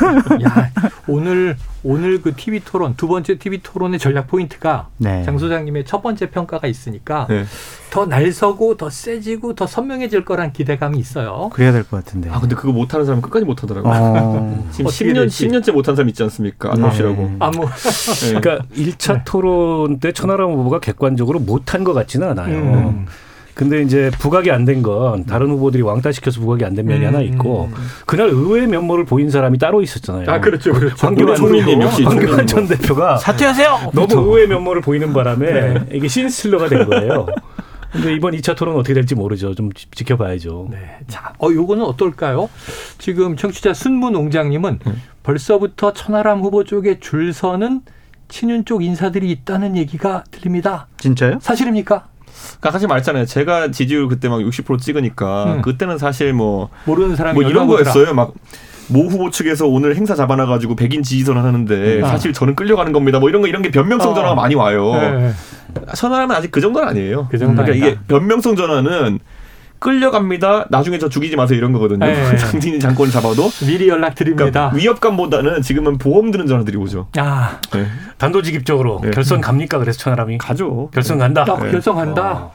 야, 0.42 0.70
오늘 1.06 1.56
오늘 1.82 2.22
그 2.22 2.34
TV 2.34 2.60
토론 2.64 2.94
두 2.96 3.08
번째 3.08 3.36
TV 3.38 3.60
토론의 3.62 3.98
전략 3.98 4.26
포인트가 4.26 4.88
네. 4.96 5.22
장 5.22 5.36
소장님의 5.36 5.84
첫 5.84 6.02
번째 6.02 6.30
평가가 6.30 6.66
있으니까 6.66 7.26
네. 7.28 7.44
더 7.90 8.06
날서고 8.06 8.78
더 8.78 8.88
세지고 8.88 9.54
더 9.54 9.66
선명해질 9.66 10.24
거란 10.24 10.52
기대감이 10.54 10.98
있어요. 10.98 11.50
그래야 11.52 11.72
될 11.72 11.84
것 11.84 12.02
같은데. 12.04 12.30
아 12.30 12.40
근데 12.40 12.54
그거 12.56 12.72
못하는 12.72 13.04
사람 13.04 13.20
끝까지 13.20 13.44
못하더라고요. 13.44 13.92
어. 13.92 14.68
지금 14.72 14.90
10년 14.90 15.14
될지. 15.14 15.48
10년째 15.48 15.72
못한 15.72 15.94
사람 15.94 16.08
있지 16.08 16.22
않습니까? 16.22 16.72
안모 16.72 16.90
씨라고. 16.92 17.22
네. 17.22 17.36
안모. 17.38 17.64
네. 17.66 18.40
그러니까 18.40 18.64
1차 18.74 19.22
토론 19.26 20.00
때 20.00 20.10
천하람 20.12 20.50
후보가 20.52 20.80
객관적으로 20.80 21.38
못한 21.38 21.84
것 21.84 21.92
같지는 21.92 22.30
않아요. 22.30 22.56
음. 22.56 23.06
근데 23.56 23.80
이제 23.80 24.10
부각이 24.18 24.50
안 24.50 24.66
된 24.66 24.82
건 24.82 25.24
다른 25.24 25.48
후보들이 25.48 25.82
왕따 25.82 26.12
시켜서 26.12 26.40
부각이 26.40 26.64
안 26.64 26.74
된 26.74 26.84
면이 26.84 27.00
음. 27.00 27.06
하나 27.06 27.20
있고 27.22 27.70
그날 28.04 28.28
의외의 28.28 28.66
면모를 28.66 29.04
보인 29.06 29.30
사람이 29.30 29.56
따로 29.58 29.80
있었잖아요. 29.80 30.30
아 30.30 30.40
그렇죠, 30.40 30.72
그렇죠. 30.74 30.94
황교안 31.06 31.36
총리님 31.36 31.80
역시 31.80 32.02
황교안 32.04 32.46
전 32.46 32.68
대표가 32.68 33.16
사퇴하세요. 33.16 33.92
너무 33.94 34.14
의외의 34.14 34.48
면모를 34.48 34.82
보이는 34.82 35.10
바람에 35.12 35.50
네. 35.50 35.86
이게 35.94 36.06
신스틸러가 36.06 36.68
된 36.68 36.86
거예요. 36.86 37.26
근데 37.92 38.12
이번 38.14 38.34
2차 38.34 38.54
토론 38.56 38.76
어떻게 38.76 38.92
될지 38.92 39.14
모르죠. 39.14 39.54
좀 39.54 39.70
지켜봐야죠. 39.72 40.68
네. 40.70 40.78
자, 41.08 41.32
어, 41.38 41.48
요거는 41.50 41.82
어떨까요? 41.86 42.50
지금 42.98 43.36
청취자 43.36 43.72
순무 43.72 44.10
농장님은 44.10 44.80
음. 44.86 45.02
벌써부터 45.22 45.94
천하람 45.94 46.40
후보 46.42 46.62
쪽에 46.64 47.00
줄 47.00 47.32
서는 47.32 47.80
친윤 48.28 48.66
쪽 48.66 48.84
인사들이 48.84 49.30
있다는 49.30 49.76
얘기가 49.78 50.24
들립니다. 50.30 50.88
진짜요? 50.98 51.38
사실입니까? 51.40 52.08
그러니까 52.46 52.70
사실 52.70 52.88
말했잖아요. 52.88 53.26
제가 53.26 53.70
지지율 53.70 54.08
그때 54.08 54.28
막 54.28 54.38
60% 54.40 54.80
찍으니까 54.80 55.44
음. 55.56 55.62
그때는 55.62 55.98
사실 55.98 56.32
뭐 56.32 56.70
모르는 56.84 57.16
사람이 57.16 57.40
뭐 57.40 57.48
이런 57.48 57.66
거였어요. 57.66 58.14
막 58.14 58.32
모 58.88 59.04
후보 59.04 59.30
측에서 59.30 59.66
오늘 59.66 59.96
행사 59.96 60.14
잡아놔가지고 60.14 60.76
백인 60.76 61.02
지지선 61.02 61.36
하는데 61.36 62.02
아. 62.02 62.08
사실 62.08 62.32
저는 62.32 62.54
끌려가는 62.54 62.92
겁니다. 62.92 63.18
뭐 63.18 63.28
이런 63.28 63.42
거 63.42 63.48
이런 63.48 63.62
게 63.62 63.70
변명성 63.70 64.14
전화가 64.14 64.32
아. 64.32 64.34
많이 64.34 64.54
와요. 64.54 64.92
네. 64.92 65.32
천하람은 65.94 66.34
아직 66.34 66.50
그 66.50 66.60
정도는 66.60 66.88
아니에요. 66.88 67.28
그 67.30 67.38
정도 67.38 67.62
그러니까 67.62 67.86
이게 67.86 67.98
변명성 68.06 68.56
전화는 68.56 69.18
끌려갑니다. 69.78 70.66
나중에 70.70 70.98
저 70.98 71.08
죽이지 71.08 71.36
마세요 71.36 71.58
이런 71.58 71.72
거거든요. 71.72 72.04
네. 72.04 72.36
당신이 72.36 72.80
장권 72.80 73.10
잡아도 73.10 73.50
미리 73.66 73.88
연락 73.88 74.14
드립니다. 74.14 74.44
그러니까 74.50 74.76
위협감보다는 74.76 75.62
지금은 75.62 75.98
보험 75.98 76.30
드는 76.30 76.46
전화들이 76.46 76.76
오죠. 76.76 77.08
아 77.16 77.60
네. 77.72 77.86
단도직입적으로 78.18 79.00
네. 79.02 79.10
결선 79.10 79.40
갑니까? 79.40 79.78
그래서 79.78 79.98
천하람이 79.98 80.38
가죠. 80.38 80.90
결선 80.92 81.18
간다. 81.18 81.42
아, 81.42 81.56
결선 81.56 81.96
간다. 81.96 82.32
어. 82.32 82.52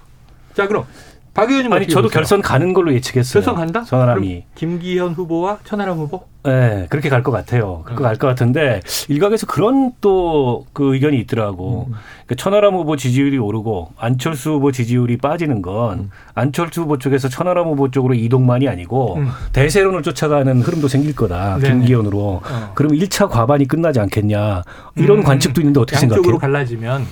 자 0.54 0.68
그럼 0.68 0.86
박 1.34 1.50
의원님 1.50 1.72
아니 1.72 1.88
저도 1.88 2.08
보세요? 2.10 2.14
결선 2.20 2.42
가는 2.42 2.74
걸로 2.74 2.94
예측했어요. 2.94 3.42
결선 3.42 3.56
간다? 3.56 3.84
천하람이 3.84 4.44
김기현 4.56 5.14
후보와 5.14 5.60
천하람 5.64 5.98
후보? 5.98 6.24
네, 6.44 6.88
그렇게 6.90 7.08
갈 7.08 7.24
것 7.24 7.32
같아요. 7.32 7.84
그렇게 7.86 8.02
음. 8.02 8.04
갈것 8.04 8.20
같은데 8.32 8.82
일각에서 9.08 9.46
그런 9.48 9.92
또 10.02 10.66
그 10.74 10.94
의견이 10.96 11.18
있더라고. 11.20 11.86
음. 11.90 11.94
그러니까 12.26 12.36
천하람 12.36 12.74
후보 12.76 12.98
지지율이 12.98 13.38
오르고 13.38 13.92
안철수 13.98 14.52
후보 14.54 14.72
지지율이 14.72 15.18
빠지는 15.18 15.62
건 15.62 16.00
음. 16.00 16.10
안철수 16.34 16.82
후보 16.82 16.98
쪽에서 16.98 17.30
천하람 17.30 17.68
후보 17.68 17.90
쪽으로 17.92 18.14
이동만이 18.14 18.68
아니고 18.68 19.16
음. 19.18 19.30
대세론을 19.54 20.04
쫓아가는 20.04 20.62
흐름도 20.62 20.88
생길 20.90 21.16
거다. 21.16 21.60
네네. 21.60 21.70
김기현으로. 21.76 22.42
어. 22.44 22.72
그럼 22.76 22.92
1차 22.94 23.30
과반이 23.30 23.68
끝나지 23.68 24.00
않겠냐. 24.02 24.64
이런 24.96 25.20
음. 25.20 25.24
관측도 25.24 25.62
있는데 25.62 25.80
어떻게 25.80 25.98
생각해요? 25.98 26.20
양쪽으로 26.20 26.40
갈라지면 26.40 27.06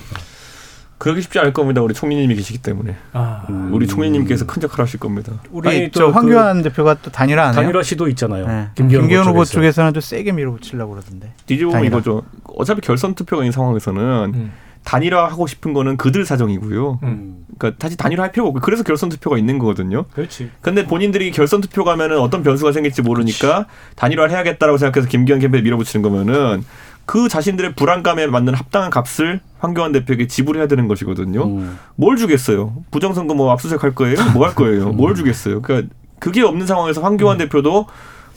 그러기 1.00 1.22
쉽지 1.22 1.38
않을 1.38 1.54
겁니다. 1.54 1.80
우리 1.80 1.94
총리님이 1.94 2.34
계시기 2.34 2.58
때문에. 2.58 2.94
아. 3.14 3.46
음. 3.48 3.70
우리 3.72 3.86
총리님께서 3.86 4.44
큰 4.44 4.62
역할 4.62 4.84
하실 4.84 5.00
겁니다. 5.00 5.32
우리 5.50 5.68
아니, 5.70 5.90
저 5.90 6.08
황교안 6.08 6.58
그 6.58 6.64
대표가 6.64 6.94
또 7.02 7.10
단일화 7.10 7.52
단일화 7.52 7.82
시도 7.82 8.06
있잖아요. 8.08 8.46
네. 8.46 8.68
김기현, 8.74 9.02
김기현 9.02 9.26
후보 9.26 9.46
쪽에서는 9.46 9.94
좀 9.94 10.00
세게 10.02 10.32
밀어붙이려고 10.32 10.92
그러던데. 10.92 11.32
뒤집으면 11.46 11.86
이거죠. 11.86 12.22
어차피 12.44 12.82
결선 12.82 13.14
투표가 13.14 13.42
있는 13.42 13.50
상황에서는 13.50 14.32
음. 14.34 14.52
단일화 14.84 15.26
하고 15.26 15.46
싶은 15.46 15.72
거는 15.72 15.96
그들 15.96 16.26
사정이고요. 16.26 17.00
음. 17.02 17.46
그러니까 17.56 17.78
다시 17.78 17.96
단일화 17.96 18.24
할 18.24 18.32
필요가 18.32 18.48
없고 18.48 18.60
그래서 18.60 18.82
결선 18.82 19.08
투표가 19.08 19.38
있는 19.38 19.58
거거든요. 19.58 20.04
그렇지. 20.12 20.50
근데 20.60 20.86
본인들이 20.86 21.30
결선 21.30 21.62
투표 21.62 21.82
가면은 21.82 22.18
어떤 22.18 22.42
변수가 22.42 22.72
생길지 22.72 23.00
모르니까 23.00 23.38
그렇지. 23.38 23.70
단일화를 23.96 24.32
해야겠다라고 24.32 24.76
생각해서 24.76 25.08
김기현 25.08 25.38
캠페인 25.38 25.64
밀어붙이는 25.64 26.02
거면은 26.02 26.62
그 27.10 27.28
자신들의 27.28 27.74
불안감에 27.74 28.28
맞는 28.28 28.54
합당한 28.54 28.88
값을 28.88 29.40
황교안 29.58 29.90
대표에게 29.90 30.28
지불해야 30.28 30.68
되는 30.68 30.86
것이거든요. 30.86 31.44
음. 31.44 31.76
뭘 31.96 32.16
주겠어요? 32.16 32.72
부정선거 32.92 33.34
뭐 33.34 33.50
압수수색 33.50 33.82
할 33.82 33.96
거예요? 33.96 34.14
뭐 34.32 34.46
할 34.46 34.54
거예요? 34.54 34.90
뭘 34.92 35.16
주겠어요? 35.16 35.60
그러니까 35.60 35.92
그게 36.20 36.42
없는 36.42 36.68
상황에서 36.68 37.00
황교안 37.02 37.34
음. 37.34 37.38
대표도 37.38 37.86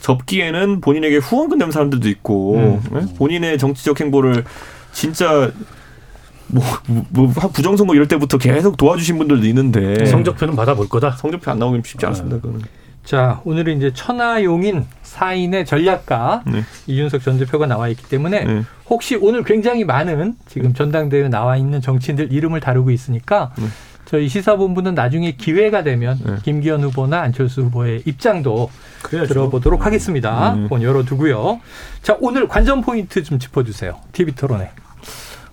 접기에는 0.00 0.80
본인에게 0.80 1.18
후원금 1.18 1.58
내는 1.58 1.70
사람들도 1.70 2.08
있고 2.08 2.56
음. 2.56 2.80
네? 2.92 3.14
본인의 3.16 3.58
정치적 3.58 4.00
행보를 4.00 4.42
진짜 4.90 5.52
뭐, 6.48 6.64
뭐, 7.10 7.28
부정선거 7.28 7.94
이럴 7.94 8.08
때부터 8.08 8.38
계속 8.38 8.76
도와주신 8.76 9.18
분들도 9.18 9.46
있는데 9.46 10.04
성적표는 10.04 10.56
받아볼 10.56 10.88
거다. 10.88 11.12
성적표 11.12 11.48
안 11.48 11.60
나오면 11.60 11.82
쉽지 11.84 12.06
않습니다. 12.06 12.38
그거는. 12.40 12.62
자, 13.04 13.42
오늘은 13.44 13.76
이제 13.76 13.92
천하용인 13.92 14.86
사인의 15.02 15.66
전략가 15.66 16.42
네. 16.46 16.62
이준석 16.86 17.22
전 17.22 17.38
대표가 17.38 17.66
나와 17.66 17.88
있기 17.88 18.08
때문에 18.08 18.44
네. 18.44 18.62
혹시 18.88 19.16
오늘 19.16 19.44
굉장히 19.44 19.84
많은 19.84 20.36
지금 20.46 20.72
전당대회에 20.72 21.28
나와 21.28 21.56
있는 21.56 21.80
정치인들 21.80 22.32
이름을 22.32 22.60
다루고 22.60 22.90
있으니까 22.90 23.52
네. 23.58 23.66
저희 24.06 24.28
시사본부는 24.28 24.94
나중에 24.94 25.32
기회가 25.32 25.82
되면 25.82 26.18
네. 26.24 26.36
김기현 26.42 26.82
후보나 26.82 27.20
안철수 27.20 27.62
후보의 27.62 28.02
입장도 28.06 28.70
그래야죠. 29.02 29.28
들어보도록 29.28 29.84
하겠습니다. 29.84 30.54
음. 30.54 30.68
본 30.68 30.82
열어두고요. 30.82 31.60
자, 32.02 32.16
오늘 32.20 32.48
관전 32.48 32.80
포인트 32.80 33.22
좀 33.22 33.38
짚어주세요. 33.38 33.96
TV 34.12 34.34
토론에. 34.34 34.70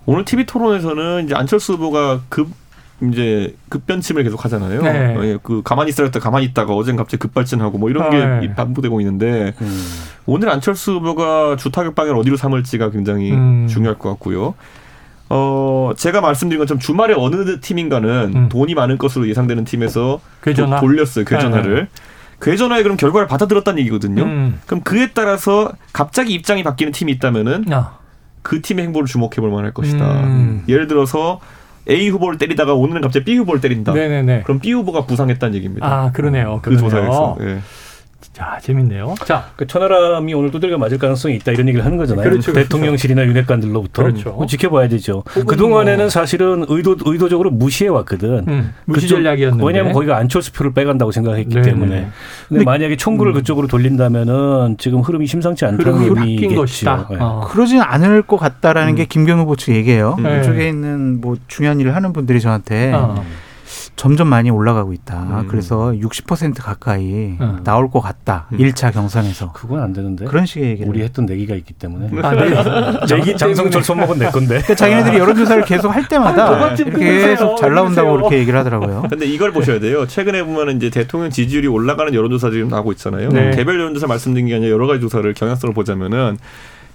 오늘 0.06 0.24
TV 0.24 0.46
토론에서는 0.46 1.26
이제 1.26 1.34
안철수 1.34 1.74
후보가 1.74 2.22
급 2.28 2.48
이제 3.10 3.56
급변침을 3.68 4.22
계속 4.22 4.44
하잖아요. 4.44 4.82
네. 4.82 5.16
어, 5.16 5.24
예, 5.24 5.38
그 5.42 5.62
가만히 5.64 5.90
있으랬다 5.90 6.20
가만히 6.20 6.46
있다가 6.46 6.74
어젠 6.74 6.96
갑자기 6.96 7.20
급발진하고 7.20 7.78
뭐 7.78 7.90
이런 7.90 8.10
게 8.10 8.46
네. 8.46 8.54
반복되고 8.54 9.00
있는데 9.00 9.54
음. 9.60 9.84
오늘 10.26 10.50
안철수 10.50 10.92
후보가 10.92 11.56
주 11.56 11.70
타격 11.70 11.94
방향을 11.94 12.18
어디로 12.20 12.36
삼을지가 12.36 12.90
굉장히 12.90 13.32
음. 13.32 13.66
중요할 13.68 13.98
것 13.98 14.08
같고요. 14.10 14.54
어 15.28 15.92
제가 15.96 16.20
말씀드린 16.20 16.58
것처럼 16.60 16.78
주말에 16.78 17.14
어느 17.16 17.60
팀인가는 17.60 18.32
음. 18.34 18.48
돈이 18.48 18.74
많은 18.74 18.98
것으로 18.98 19.28
예상되는 19.28 19.64
팀에서 19.64 20.20
궤전화? 20.42 20.80
돌렸어요 20.80 21.24
궤전화를. 21.24 21.74
네. 21.74 21.88
궤전화에 22.40 22.82
그럼 22.82 22.96
결과를 22.96 23.28
받아들였다는 23.28 23.80
얘기거든요. 23.80 24.24
음. 24.24 24.60
그럼 24.66 24.82
그에 24.82 25.10
따라서 25.14 25.72
갑자기 25.92 26.34
입장이 26.34 26.62
바뀌는 26.62 26.92
팀이 26.92 27.12
있다면은 27.12 27.64
아. 27.72 27.98
그 28.42 28.60
팀의 28.60 28.84
행보를 28.86 29.06
주목해 29.06 29.36
볼 29.36 29.50
만할 29.50 29.72
것이다. 29.72 30.24
음. 30.24 30.64
예를 30.68 30.88
들어서 30.88 31.40
A 31.90 32.08
후보를 32.10 32.38
때리다가 32.38 32.74
오늘은 32.74 33.00
갑자기 33.00 33.24
B 33.24 33.36
후보를 33.38 33.60
때린다. 33.60 33.92
네네네. 33.92 34.42
그럼 34.42 34.60
B 34.60 34.72
후보가 34.72 35.06
부상했다는 35.06 35.54
얘기입니다. 35.56 35.86
아 35.86 36.12
그러네요. 36.12 36.60
그 36.62 36.70
그러네요. 36.70 36.90
조사에서. 36.90 37.36
예. 37.40 37.58
자, 38.42 38.58
재밌네요. 38.60 39.14
자, 39.24 39.46
그 39.54 39.68
천하람이 39.68 40.34
오늘 40.34 40.50
두들겨 40.50 40.76
맞을 40.76 40.98
가능성이 40.98 41.36
있다 41.36 41.52
이런 41.52 41.68
얘기를 41.68 41.84
하는 41.84 41.96
거잖아요. 41.96 42.28
그렇죠, 42.28 42.50
그렇죠. 42.52 42.68
대통령실이나 42.68 43.24
윤핵관들로부터. 43.24 44.02
그렇죠. 44.02 44.46
지켜봐야 44.48 44.88
되죠. 44.88 45.22
그 45.24 45.56
동안에는 45.56 45.98
뭐. 45.98 46.08
사실은 46.08 46.64
의도 46.68 46.96
의도적으로 47.04 47.52
무시해 47.52 47.88
왔거든. 47.88 48.44
음, 48.48 48.74
무시 48.84 49.06
전략이었는데. 49.06 49.64
왜냐하면 49.64 49.92
거기가 49.92 50.16
안철수 50.16 50.52
표를 50.52 50.72
빼간다고 50.72 51.12
생각했기 51.12 51.54
네네. 51.54 51.62
때문에. 51.62 51.94
근데, 51.94 52.10
근데 52.48 52.64
만약에 52.64 52.96
총구를 52.96 53.32
음. 53.32 53.34
그쪽으로 53.34 53.68
돌린다면은 53.68 54.76
지금 54.78 55.00
흐름이 55.00 55.26
심상치 55.28 55.64
않다는 55.64 56.02
의미겠죠. 56.02 56.56
것이다. 56.56 57.06
네. 57.10 57.16
어. 57.20 57.46
그러진 57.48 57.80
않을 57.80 58.22
것 58.22 58.38
같다라는 58.38 58.94
음. 58.94 58.96
게 58.96 59.04
김경우 59.04 59.42
후보 59.42 59.54
측 59.54 59.72
얘기예요. 59.72 60.16
네. 60.20 60.40
이쪽에 60.40 60.68
있는 60.68 61.20
뭐 61.20 61.36
중요한 61.46 61.78
일을 61.78 61.94
하는 61.94 62.12
분들이 62.12 62.40
저한테. 62.40 62.92
어. 62.92 63.24
점점 63.96 64.28
많이 64.28 64.50
올라가고 64.50 64.92
있다. 64.92 65.42
음. 65.42 65.48
그래서 65.48 65.92
60% 65.92 66.62
가까이 66.62 67.36
음. 67.40 67.60
나올 67.62 67.90
것 67.90 68.00
같다. 68.00 68.46
음. 68.52 68.58
1차 68.58 68.92
경선에서. 68.92 69.52
그건 69.52 69.80
안 69.80 69.92
되는데. 69.92 70.24
그런 70.24 70.46
식의 70.46 70.70
얘기를. 70.70 70.88
우리 70.88 71.02
했던 71.02 71.26
내기가 71.26 71.54
있기 71.54 71.74
때문에. 71.74 72.08
아, 72.22 72.34
네. 72.34 72.50
내기 73.16 73.36
장성철 73.36 73.82
손목은 73.82 74.18
내 74.18 74.30
건데. 74.30 74.48
그러니까 74.48 74.74
자기네들이 74.74 75.18
여론조사를 75.18 75.64
계속 75.64 75.90
할 75.90 76.08
때마다 76.08 76.74
계속 76.74 77.56
잘 77.56 77.74
나온다고 77.74 78.12
그렇게 78.12 78.38
얘기를 78.38 78.58
하더라고요. 78.58 79.04
근데 79.10 79.26
이걸 79.26 79.52
보셔야 79.52 79.78
돼요. 79.78 80.06
최근에 80.06 80.42
보면 80.42 80.76
이제 80.76 80.90
대통령 80.90 81.30
지지율이 81.30 81.68
올라가는 81.68 82.12
여론조사 82.12 82.50
지금 82.50 82.68
나오고 82.68 82.92
있잖아요. 82.92 83.28
네. 83.28 83.50
개별 83.54 83.78
여론조사 83.78 84.06
말씀드린 84.06 84.46
게 84.46 84.56
아니라 84.56 84.70
여러 84.72 84.86
가지 84.86 85.00
조사를 85.00 85.32
경향성을 85.34 85.74
보자면은 85.74 86.38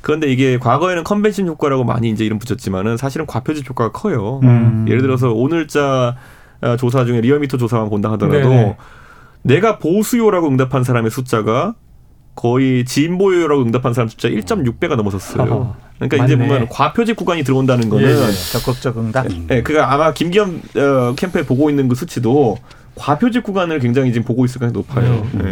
그런데 0.01 0.27
이게 0.27 0.57
과거에는 0.57 1.03
컨벤션 1.03 1.47
효과라고 1.47 1.83
많이 1.83 2.09
이제 2.09 2.25
이름 2.25 2.39
붙였지만은 2.39 2.97
사실은 2.97 3.25
과표집 3.25 3.69
효과가 3.69 3.91
커요. 3.91 4.39
음. 4.43 4.85
예를 4.87 5.01
들어서 5.01 5.31
오늘자 5.31 5.81
어, 5.81 6.15
조사 6.77 7.05
중에 7.05 7.21
리얼미터 7.21 7.57
조사만 7.57 7.89
본다 7.89 8.11
하더라도 8.11 8.49
네네. 8.49 8.77
내가 9.43 9.79
보수요라고 9.79 10.47
응답한 10.47 10.83
사람의 10.83 11.11
숫자가 11.11 11.75
거의 12.35 12.85
진보요라고 12.85 13.63
응답한 13.63 13.93
사람 13.93 14.07
숫자 14.07 14.29
1.6배가 14.29 14.95
넘어섰어요. 14.95 15.75
그러니까 15.95 16.17
맞네. 16.17 16.25
이제 16.25 16.37
보면 16.37 16.69
과표직 16.69 17.15
구간이 17.15 17.43
들어온다는 17.43 17.89
거는 17.89 18.07
예, 18.07 18.11
예. 18.11 18.31
적극적 18.51 18.97
응답. 18.99 19.25
예, 19.49 19.63
그가 19.63 19.91
아마 19.91 20.13
김기현 20.13 20.61
어, 20.75 21.15
캠프에 21.15 21.43
보고 21.43 21.69
있는 21.69 21.87
그 21.87 21.95
수치도 21.95 22.59
과표직 22.95 23.43
구간을 23.43 23.79
굉장히 23.79 24.11
지금 24.11 24.25
보고 24.25 24.45
있을 24.45 24.59
가능성이 24.59 24.85
높아요. 24.85 25.27
음. 25.33 25.41
네. 25.43 25.51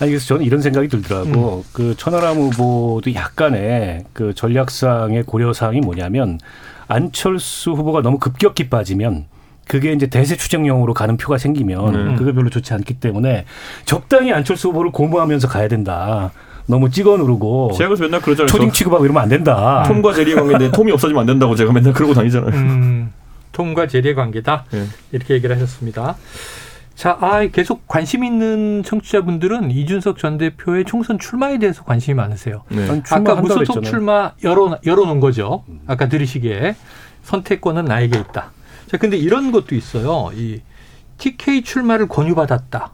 아니 0.00 0.10
그래서 0.10 0.26
저는 0.26 0.44
이런 0.44 0.60
생각이 0.60 0.88
들더라고. 0.88 1.58
음. 1.58 1.70
그 1.72 1.94
천하람 1.96 2.36
후보도 2.36 3.14
약간의 3.14 4.04
그 4.12 4.34
전략상의 4.34 5.24
고려 5.24 5.52
사항이 5.52 5.80
뭐냐면 5.80 6.38
안철수 6.88 7.72
후보가 7.72 8.02
너무 8.02 8.18
급격히 8.18 8.68
빠지면 8.68 9.26
그게 9.66 9.92
이제 9.92 10.06
대세 10.06 10.36
추정용으로 10.36 10.94
가는 10.94 11.16
표가 11.16 11.38
생기면 11.38 11.94
음. 11.94 12.16
그게 12.16 12.32
별로 12.32 12.50
좋지 12.50 12.74
않기 12.74 12.94
때문에 12.94 13.44
적당히 13.84 14.32
안철수 14.32 14.68
후보를 14.68 14.90
고무하면서 14.90 15.48
가야 15.48 15.68
된다. 15.68 16.32
너무 16.66 16.90
찍어 16.90 17.16
누르고 17.18 17.72
제가 17.76 17.88
그래서 17.88 18.04
맨날 18.04 18.20
그러잖아요. 18.20 18.46
초딩 18.46 18.72
취급하고 18.72 19.04
이러면 19.04 19.22
안 19.22 19.28
된다. 19.28 19.84
톰과 19.86 20.14
제리의 20.14 20.36
관계인데 20.36 20.70
톰이 20.70 20.92
없어지면 20.92 21.20
안 21.20 21.26
된다고 21.26 21.54
제가 21.54 21.72
맨날 21.72 21.92
그러고 21.92 22.14
다니잖아요. 22.14 22.54
음, 22.54 23.12
톰과 23.52 23.86
제리의 23.86 24.14
관계다. 24.14 24.64
네. 24.70 24.86
이렇게 25.12 25.34
얘기를 25.34 25.54
하셨습니다. 25.56 26.16
자, 26.94 27.18
아, 27.20 27.44
계속 27.46 27.86
관심 27.88 28.24
있는 28.24 28.82
청취자분들은 28.84 29.70
이준석 29.72 30.16
전 30.18 30.38
대표의 30.38 30.84
총선 30.84 31.18
출마에 31.18 31.58
대해서 31.58 31.82
관심이 31.82 32.14
많으세요. 32.14 32.62
네. 32.68 33.02
아까 33.10 33.34
무소속 33.34 33.82
출마 33.82 34.32
열어, 34.44 34.78
열어놓은 34.86 35.20
거죠. 35.20 35.64
아까 35.86 36.08
들으시기에 36.08 36.76
선택권은 37.24 37.84
나에게 37.86 38.18
있다. 38.18 38.52
자, 38.94 38.98
근데 38.98 39.16
이런 39.16 39.50
것도 39.50 39.74
있어요. 39.74 40.30
이 40.36 40.60
TK 41.18 41.62
출마를 41.62 42.06
권유받았다. 42.06 42.92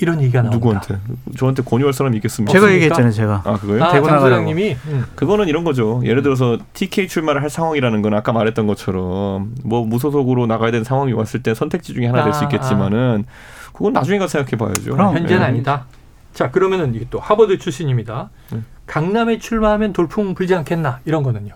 이런 0.00 0.20
얘기가 0.20 0.42
나옵니다. 0.42 0.56
누구한테? 0.56 0.98
저한테 1.36 1.62
권유할 1.62 1.92
사람이 1.92 2.16
있겠습니까? 2.16 2.52
제가 2.52 2.72
얘기했잖아요, 2.72 3.12
제가. 3.12 3.42
아, 3.44 3.56
그거요? 3.56 3.84
아, 3.84 3.92
대구 3.92 4.08
나가님이 4.08 4.76
음. 4.88 5.04
그거는 5.14 5.46
이런 5.46 5.62
거죠. 5.62 6.00
예를 6.04 6.24
들어서 6.24 6.58
TK 6.72 7.06
출마를 7.06 7.40
할 7.40 7.50
상황이라는 7.50 8.02
건 8.02 8.14
아까 8.14 8.32
말했던 8.32 8.66
것처럼 8.66 9.54
뭐 9.62 9.84
무소속으로 9.84 10.48
나가야 10.48 10.72
되는 10.72 10.82
상황이 10.82 11.12
왔을 11.12 11.40
때 11.40 11.54
선택지 11.54 11.94
중에 11.94 12.06
하나 12.06 12.24
될수 12.24 12.40
아, 12.40 12.42
있겠지만은 12.44 13.24
그건 13.72 13.92
나중에 13.92 14.18
가서 14.18 14.38
생각해 14.42 14.56
봐야죠. 14.56 14.90
그럼 14.90 15.14
현재는 15.14 15.40
네. 15.40 15.46
아니다. 15.46 15.86
자, 16.34 16.50
그러면은 16.50 16.96
이게 16.96 17.06
또 17.10 17.20
하버드 17.20 17.58
출신입니다. 17.58 18.30
네. 18.50 18.58
강남에 18.86 19.38
출마하면 19.38 19.92
돌풍 19.92 20.34
불지 20.34 20.56
않겠나 20.56 20.98
이런 21.04 21.22
거는요. 21.22 21.54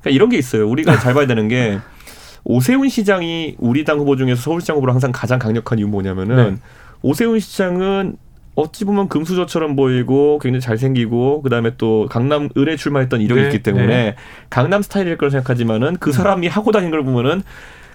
그러니까 0.00 0.10
이런 0.10 0.28
게 0.28 0.36
있어요. 0.36 0.68
우리가 0.68 0.98
잘 0.98 1.14
봐야 1.14 1.26
되는 1.26 1.48
게 1.48 1.78
오세훈 2.48 2.88
시장이 2.88 3.56
우리 3.58 3.84
당 3.84 3.98
후보 3.98 4.14
중에서 4.16 4.40
서울시장 4.40 4.76
후보로 4.76 4.92
항상 4.92 5.10
가장 5.12 5.40
강력한 5.40 5.80
이유 5.80 5.88
뭐냐면은 5.88 6.36
네. 6.36 6.56
오세훈 7.02 7.40
시장은 7.40 8.16
어찌 8.54 8.84
보면 8.84 9.08
금수저처럼 9.08 9.74
보이고 9.74 10.38
굉장히 10.38 10.60
잘생기고 10.60 11.42
그다음에 11.42 11.72
또 11.76 12.06
강남 12.08 12.48
을에 12.56 12.76
출마했던 12.76 13.20
이력이 13.20 13.40
네. 13.40 13.46
있기 13.48 13.62
때문에 13.64 13.86
네. 13.86 14.14
강남 14.48 14.80
스타일일 14.80 15.18
거라 15.18 15.30
생각하지만은 15.30 15.96
그 15.96 16.12
사람이 16.12 16.46
하고 16.46 16.70
다니는 16.70 16.92
걸 16.92 17.04
보면은 17.04 17.42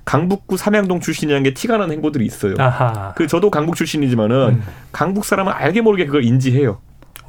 강북구 0.04 0.58
삼양동 0.58 1.00
출신이라는 1.00 1.44
게 1.44 1.54
티가 1.54 1.78
나는 1.78 1.96
행보들이 1.96 2.26
있어요. 2.26 2.56
아하. 2.58 3.14
그 3.16 3.28
저도 3.28 3.50
강북 3.50 3.76
출신이지만은 3.76 4.36
음. 4.50 4.64
강북 4.92 5.24
사람은 5.24 5.54
알게 5.54 5.80
모르게 5.80 6.06
그걸 6.06 6.26
인지해요. 6.26 6.80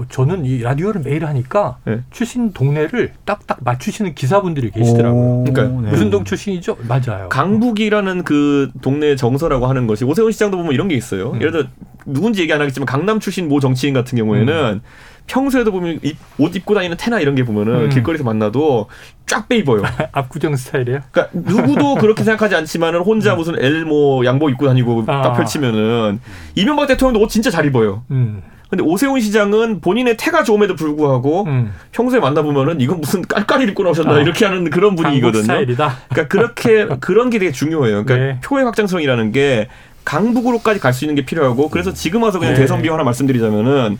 어, 0.03 0.07
저는 0.09 0.45
이 0.45 0.59
라디오를 0.59 1.03
매일 1.03 1.25
하니까 1.25 1.79
네. 1.85 2.01
출신 2.11 2.53
동네를 2.53 3.13
딱딱 3.25 3.59
맞추시는 3.63 4.15
기사분들이 4.15 4.71
계시더라고요. 4.71 5.45
그러니까 5.45 5.81
네. 5.83 5.91
무슨 5.91 6.11
동 6.11 6.25
출신이죠? 6.25 6.77
맞아요. 6.89 7.29
강북이라는 7.29 8.25
그 8.25 8.71
동네 8.81 9.17
정서라고 9.17 9.67
하는 9.67 9.87
것이 9.87 10.05
오세훈 10.05 10.33
시장도 10.33 10.57
보면 10.57 10.73
이런 10.73 10.89
게 10.89 10.95
있어요. 10.95 11.33
음. 11.33 11.37
예를 11.37 11.53
들어 11.53 11.65
누군지 12.05 12.43
얘기 12.43 12.53
안 12.53 12.61
하겠지만 12.61 12.87
강남 12.87 13.21
출신 13.21 13.49
모 13.49 13.61
정치인 13.61 13.95
같은 13.95 14.19
경우에는 14.19 14.55
음. 14.75 14.81
평소에도 15.29 15.71
보면 15.71 16.01
옷 16.39 16.57
입고 16.57 16.75
다니는 16.75 16.97
테나 16.99 17.21
이런 17.21 17.37
게 17.37 17.45
보면은 17.45 17.85
음. 17.85 17.89
길거리에서 17.91 18.25
만나도 18.25 18.89
쫙 19.27 19.49
빼입어요. 19.49 19.83
압구정 20.13 20.57
스타일이에요? 20.57 21.01
그러니까 21.11 21.39
누구도 21.39 21.95
그렇게 22.03 22.25
생각하지 22.25 22.57
않지만은 22.57 23.01
혼자 23.01 23.35
음. 23.35 23.39
무슨 23.39 23.63
엘뭐 23.63 24.25
양복 24.25 24.51
입고 24.51 24.67
다니고 24.67 25.05
아. 25.07 25.23
딱 25.23 25.35
펼치면은 25.35 26.21
이명박 26.57 26.89
대통령도 26.89 27.21
옷 27.25 27.29
진짜 27.29 27.51
잘 27.51 27.67
입어요. 27.67 28.03
음. 28.11 28.43
근데 28.73 28.85
오세훈 28.85 29.21
시장은 29.21 29.83
본인의 29.83 30.17
태가 30.17 30.45
좋음에도 30.45 30.75
불구하고 30.77 31.45
음. 31.45 31.75
평소에 31.93 32.21
만나보면은 32.21 32.81
이건 32.81 33.03
무슨 33.03 33.21
깔깔이 33.21 33.65
입고 33.67 33.83
나오셨나 33.83 34.15
아, 34.15 34.21
이렇게 34.21 34.47
하는 34.47 34.71
그런 34.71 34.97
분위기거든요. 34.97 35.43
스타일이다. 35.43 35.99
그러니까 36.09 36.29
그렇게 36.29 36.87
그런 36.99 37.29
게 37.29 37.39
되게 37.39 37.53
중요해요. 37.53 38.03
그러니까 38.07 38.17
네. 38.17 38.41
표의 38.43 38.65
확장성이라는 38.65 39.31
게 39.33 39.69
강북으로까지 40.07 40.81
갈 40.81 40.95
수 40.95 41.05
있는 41.05 41.17
게 41.17 41.27
필요하고 41.27 41.69
그래서 41.69 41.93
지금 41.93 42.23
와서 42.23 42.39
그냥 42.39 42.55
네. 42.55 42.61
대선 42.61 42.81
비용 42.81 42.95
하나 42.95 43.05
말씀드리자면은 43.05 43.99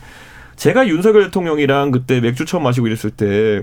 제가 0.55 0.87
윤석열 0.87 1.25
대통령이랑 1.25 1.91
그때 1.91 2.19
맥주 2.19 2.43
처음 2.43 2.63
마시고 2.63 2.87
이랬을 2.87 3.11
때 3.11 3.61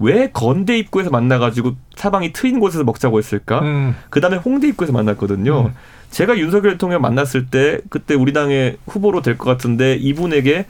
왜 0.00 0.30
건대 0.32 0.78
입구에서 0.78 1.10
만나가지고 1.10 1.72
사방이 1.96 2.32
트인 2.32 2.60
곳에서 2.60 2.84
먹자고 2.84 3.18
했을까? 3.18 3.60
음. 3.62 3.94
그 4.10 4.20
다음에 4.20 4.36
홍대 4.36 4.68
입구에서 4.68 4.92
만났거든요. 4.92 5.66
음. 5.66 5.74
제가 6.10 6.38
윤석열 6.38 6.72
대통령 6.72 7.02
만났을 7.02 7.46
때 7.46 7.80
그때 7.90 8.14
우리 8.14 8.32
당의 8.32 8.76
후보로 8.86 9.22
될 9.22 9.36
것 9.36 9.44
같은데 9.50 9.94
이분에게 9.96 10.66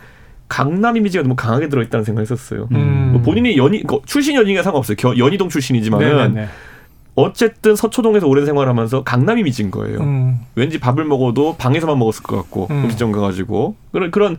강남 0.48 0.96
이미지가 0.96 1.22
너무 1.22 1.36
강하게 1.36 1.68
들어있다는 1.68 2.04
생각했었어요. 2.04 2.68
음. 2.72 3.10
뭐 3.12 3.22
본인이 3.22 3.56
연희 3.58 3.84
출신 4.06 4.34
연희가 4.34 4.62
상관없어요. 4.62 4.96
연희동 5.18 5.48
출신이지만은 5.50 6.16
네네네. 6.32 6.48
어쨌든 7.14 7.74
서초동에서 7.76 8.26
오랜 8.28 8.46
생활하면서 8.46 9.02
강남 9.02 9.38
이미지인 9.38 9.70
거예요. 9.70 9.98
음. 10.00 10.38
왠지 10.54 10.78
밥을 10.78 11.04
먹어도 11.04 11.56
방에서만 11.58 11.98
먹었을 11.98 12.22
것 12.22 12.36
같고 12.36 12.68
음. 12.70 12.84
음식점 12.84 13.12
가가지고 13.12 13.74
그런 13.92 14.10
그런 14.10 14.36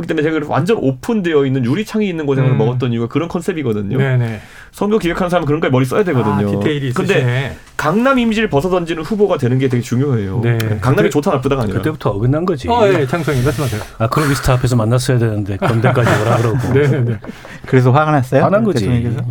그렇기 0.00 0.08
때문에 0.08 0.22
제가 0.22 0.46
완전 0.52 0.78
오픈되어 0.78 1.46
있는 1.46 1.64
유리창이 1.64 2.08
있는 2.08 2.26
곳에서 2.26 2.48
음. 2.48 2.58
먹었던 2.58 2.92
이유가 2.92 3.08
그런 3.08 3.28
컨셉이거든요. 3.28 3.98
네네. 3.98 4.40
선거 4.72 4.98
기획하는 4.98 5.30
사람은 5.30 5.46
그런 5.46 5.60
거에 5.60 5.70
머리 5.70 5.84
써야 5.84 6.04
되거든요. 6.04 6.48
아, 6.48 6.50
디테일이 6.50 6.88
있으시네. 6.88 7.06
근데 7.06 7.56
강남 7.76 8.18
이미지를 8.18 8.48
벗어던지는 8.48 9.02
후보가 9.02 9.38
되는 9.38 9.58
게 9.58 9.68
되게 9.68 9.82
중요해요. 9.82 10.40
네. 10.42 10.58
강남이 10.80 11.10
좋다 11.10 11.32
나쁘다가 11.32 11.62
아니라. 11.62 11.78
그때부터 11.78 12.10
어긋난 12.10 12.44
거지. 12.44 12.68
어, 12.68 12.86
예, 12.88 13.06
장성님 13.06 13.44
말씀하세요. 13.44 13.80
아, 13.98 14.08
크로비스타 14.08 14.54
앞에서 14.54 14.76
만났어야 14.76 15.18
되는데 15.18 15.56
건대까지 15.56 16.22
오라 16.22 16.36
그러고. 16.38 16.58
네, 16.74 16.88
네. 17.04 17.20
그래서 17.66 17.90
화가 17.92 18.10
났어요? 18.10 18.44
화난 18.44 18.64
거지. 18.64 18.84
대통령께서? 18.84 19.24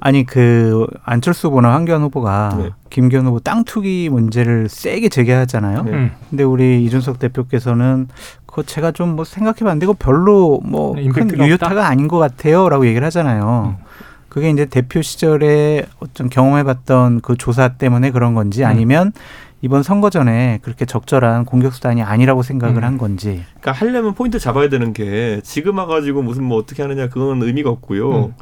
아니 0.00 0.24
그 0.24 0.86
안철수 1.04 1.48
후보나 1.48 1.72
황교안 1.74 2.02
후보가 2.02 2.58
네. 2.58 2.70
김기현 2.90 3.26
후보 3.26 3.40
땅 3.40 3.64
투기 3.64 4.08
문제를 4.10 4.68
세게 4.68 5.08
제기하잖아요. 5.08 5.82
네. 5.84 6.12
근데 6.30 6.44
우리 6.44 6.84
이준석 6.84 7.18
대표께서는 7.18 8.08
그거 8.56 8.62
제가 8.62 8.90
좀 8.92 9.16
뭐 9.16 9.24
생각해봤는데 9.24 9.84
이거 9.84 9.94
별로 9.98 10.60
뭐 10.64 10.94
큰 10.94 11.30
유효타가 11.38 11.86
아닌 11.86 12.08
것 12.08 12.18
같아요라고 12.18 12.86
얘기를 12.86 13.04
하잖아요. 13.06 13.76
음. 13.78 13.84
그게 14.30 14.50
이제 14.50 14.64
대표 14.64 15.02
시절에 15.02 15.84
어떤 16.00 16.30
경험해봤던 16.30 17.20
그 17.20 17.36
조사 17.36 17.68
때문에 17.68 18.10
그런 18.10 18.34
건지 18.34 18.62
음. 18.62 18.66
아니면 18.68 19.12
이번 19.60 19.82
선거 19.82 20.08
전에 20.10 20.58
그렇게 20.62 20.86
적절한 20.86 21.44
공격 21.44 21.74
수단이 21.74 22.02
아니라고 22.02 22.42
생각을 22.42 22.78
음. 22.78 22.84
한 22.84 22.98
건지. 22.98 23.42
그러니까 23.60 23.72
하려면 23.72 24.14
포인트 24.14 24.38
잡아야 24.38 24.68
되는 24.70 24.92
게 24.94 25.40
지금 25.44 25.76
와가지고 25.78 26.22
무슨 26.22 26.44
뭐 26.44 26.56
어떻게 26.58 26.82
하느냐 26.82 27.08
그건 27.08 27.42
의미가 27.42 27.68
없고요. 27.70 28.24
음. 28.26 28.34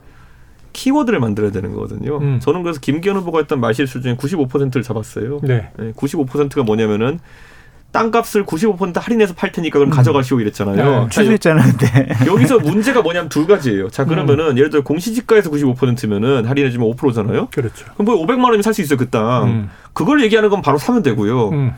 키워드를 0.72 1.18
만들어야 1.20 1.50
되는 1.50 1.72
거거든요. 1.72 2.18
음. 2.18 2.40
저는 2.40 2.62
그래서 2.62 2.78
김기현 2.80 3.16
후보가 3.16 3.38
했던 3.38 3.60
말실수 3.60 4.00
중에 4.00 4.16
95%를 4.16 4.82
잡았어요. 4.82 5.40
네. 5.42 5.70
네 5.78 5.92
95%가 5.92 6.62
뭐냐면은 6.64 7.18
땅값을 7.94 8.44
95% 8.44 9.00
할인해서 9.00 9.34
팔 9.34 9.52
테니까 9.52 9.78
그럼 9.78 9.92
음. 9.92 9.96
가져가시오 9.96 10.40
이랬잖아요. 10.40 11.02
네, 11.04 11.08
취소했잖아요. 11.10 11.72
네. 11.78 12.08
여기서 12.26 12.58
문제가 12.58 13.02
뭐냐면 13.02 13.28
두 13.28 13.46
가지예요. 13.46 13.88
자 13.88 14.04
그러면은 14.04 14.50
음. 14.50 14.58
예를 14.58 14.68
들어 14.70 14.82
공시지가에서 14.82 15.48
95%면은 15.50 16.44
할인해주면 16.44 16.90
5%잖아요. 16.90 17.48
그렇죠. 17.54 17.86
그럼 17.94 18.04
뭐 18.06 18.26
500만 18.26 18.42
원이면 18.44 18.62
살 18.62 18.74
수 18.74 18.82
있어요 18.82 18.98
그 18.98 19.08
땅. 19.10 19.44
음. 19.44 19.70
그걸 19.92 20.22
얘기하는 20.24 20.50
건 20.50 20.60
바로 20.60 20.76
사면 20.76 21.02
되고요. 21.02 21.50
음. 21.50 21.72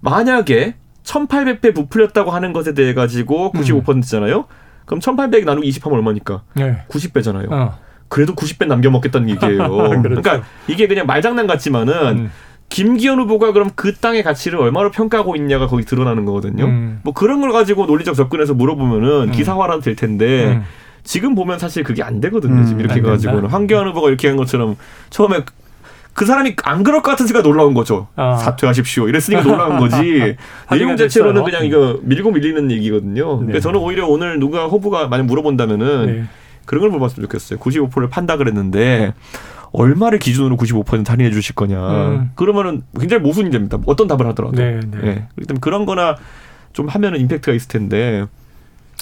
만약에 0.00 0.76
1,800배 1.04 1.74
부풀렸다고 1.74 2.30
하는 2.30 2.52
것에 2.54 2.72
대해 2.72 2.94
가지고 2.94 3.52
95%잖아요. 3.52 4.46
그럼 4.86 5.00
1,800 5.00 5.44
나누기 5.44 5.68
20 5.68 5.84
하면 5.84 5.98
얼마니까? 5.98 6.42
네. 6.54 6.84
90배잖아요. 6.88 7.52
어. 7.52 7.78
그래도 8.08 8.34
90배 8.34 8.66
남겨 8.66 8.90
먹겠다는 8.90 9.28
얘기예요. 9.28 9.68
그렇죠. 10.02 10.22
그러니까 10.22 10.42
이게 10.68 10.86
그냥 10.88 11.06
말장난 11.06 11.46
같지만은. 11.46 12.30
음. 12.70 12.72
김기현 12.72 13.18
후보가 13.20 13.52
그럼 13.52 13.70
그 13.74 13.94
땅의 13.94 14.22
가치를 14.22 14.58
얼마로 14.58 14.90
평가하고 14.90 15.36
있냐가 15.36 15.66
거기 15.66 15.84
드러나는 15.84 16.24
거거든요. 16.24 16.64
음. 16.64 17.00
뭐 17.02 17.12
그런 17.12 17.40
걸 17.40 17.52
가지고 17.52 17.86
논리적 17.86 18.14
접근해서 18.14 18.54
물어보면은 18.54 19.28
음. 19.28 19.32
기사화라도 19.32 19.82
될 19.82 19.96
텐데 19.96 20.52
음. 20.52 20.64
지금 21.02 21.34
보면 21.34 21.58
사실 21.58 21.82
그게 21.82 22.02
안 22.02 22.20
되거든요. 22.20 22.64
지금 22.64 22.80
음, 22.80 22.84
이렇게 22.84 23.00
가지고는 23.00 23.46
황교안 23.48 23.86
후보가 23.88 24.08
이렇게 24.08 24.28
한 24.28 24.36
것처럼 24.36 24.76
처음에 25.08 25.44
그 26.12 26.26
사람이 26.26 26.56
안 26.64 26.82
그럴 26.82 27.02
것 27.02 27.10
같은 27.10 27.26
생각 27.26 27.42
놀라운 27.42 27.72
거죠. 27.72 28.08
아. 28.16 28.36
사퇴하십시오. 28.36 29.08
이랬으니까 29.08 29.42
놀라운 29.42 29.78
거지. 29.80 30.36
내용 30.70 30.96
자체로는 30.96 31.44
그냥 31.44 31.64
이거 31.64 31.98
밀고 32.02 32.30
밀리는 32.32 32.70
얘기거든요. 32.70 33.40
네. 33.40 33.46
그래서 33.46 33.68
저는 33.68 33.80
오히려 33.80 34.06
오늘 34.06 34.38
누가 34.38 34.66
후보가 34.66 35.08
만약 35.08 35.24
물어본다면은 35.26 36.06
네. 36.06 36.24
그런 36.66 36.82
걸 36.82 36.90
물어봤으면 36.90 37.26
좋겠어요. 37.26 37.58
95%를 37.58 38.10
판다 38.10 38.36
그랬는데 38.36 39.14
얼마를 39.72 40.18
기준으로 40.18 40.56
95% 40.56 41.08
할인해 41.08 41.30
주실 41.30 41.54
거냐. 41.54 42.08
음. 42.08 42.30
그러면은 42.34 42.82
굉장히 42.98 43.22
모순이 43.22 43.50
됩니다. 43.50 43.78
어떤 43.86 44.08
답을 44.08 44.26
하더라도. 44.28 44.56
네, 44.56 44.80
네. 44.80 44.98
네. 45.00 45.28
그렇기 45.34 45.46
때문에 45.46 45.60
그런 45.60 45.86
거나 45.86 46.16
좀 46.72 46.88
하면은 46.88 47.20
임팩트가 47.20 47.54
있을 47.54 47.68
텐데 47.68 48.26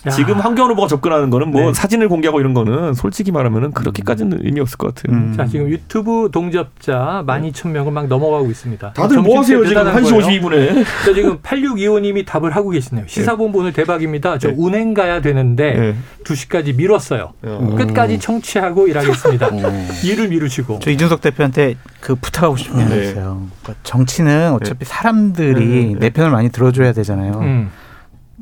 야. 0.06 0.10
지금 0.10 0.38
황교안 0.38 0.70
후보가 0.70 0.88
접근하는 0.88 1.30
거는 1.30 1.50
뭐 1.50 1.62
네. 1.62 1.74
사진을 1.74 2.08
공개하고 2.08 2.40
이런 2.40 2.54
거는 2.54 2.94
솔직히 2.94 3.32
말하면은 3.32 3.72
그렇게까지는 3.72 4.40
의미 4.42 4.60
없을 4.60 4.78
것 4.78 4.94
같아요. 4.94 5.16
음. 5.16 5.34
자, 5.36 5.46
지금 5.46 5.68
유튜브 5.68 6.30
동접자 6.32 7.24
12,000명을 7.26 7.90
막 7.90 8.06
넘어가고 8.06 8.48
있습니다. 8.50 8.92
다들 8.92 9.18
뭐 9.22 9.38
하세요, 9.38 9.64
지금 9.64 9.82
1시 9.84 10.40
52분에. 10.40 10.84
자, 11.04 11.14
지금 11.14 11.38
8625님이 11.38 12.24
답을 12.26 12.54
하고 12.54 12.70
계시네요. 12.70 13.06
시사본부 13.08 13.58
오늘 13.60 13.72
대박입니다. 13.72 14.38
저 14.38 14.48
네. 14.48 14.54
운행 14.56 14.94
가야 14.94 15.20
되는데 15.20 15.74
네. 15.74 15.94
2시까지 16.24 16.76
미뤘어요. 16.76 17.32
음. 17.44 17.76
끝까지 17.76 18.18
청취하고 18.18 18.88
일하겠습니다. 18.88 19.48
음. 19.48 19.88
일을 20.04 20.28
미루시고. 20.28 20.78
저 20.80 20.90
이준석 20.90 21.20
대표한테 21.20 21.74
그 22.00 22.14
부탁하고 22.14 22.56
싶은 22.56 22.88
게 22.88 22.94
네. 22.94 23.02
있어요. 23.10 23.46
그러니까 23.62 23.80
정치는 23.82 24.52
어차피 24.52 24.80
네. 24.80 24.84
사람들이 24.84 25.94
네. 25.94 25.98
내 25.98 26.10
편을 26.10 26.30
많이 26.30 26.50
들어줘야 26.50 26.92
되잖아요. 26.92 27.68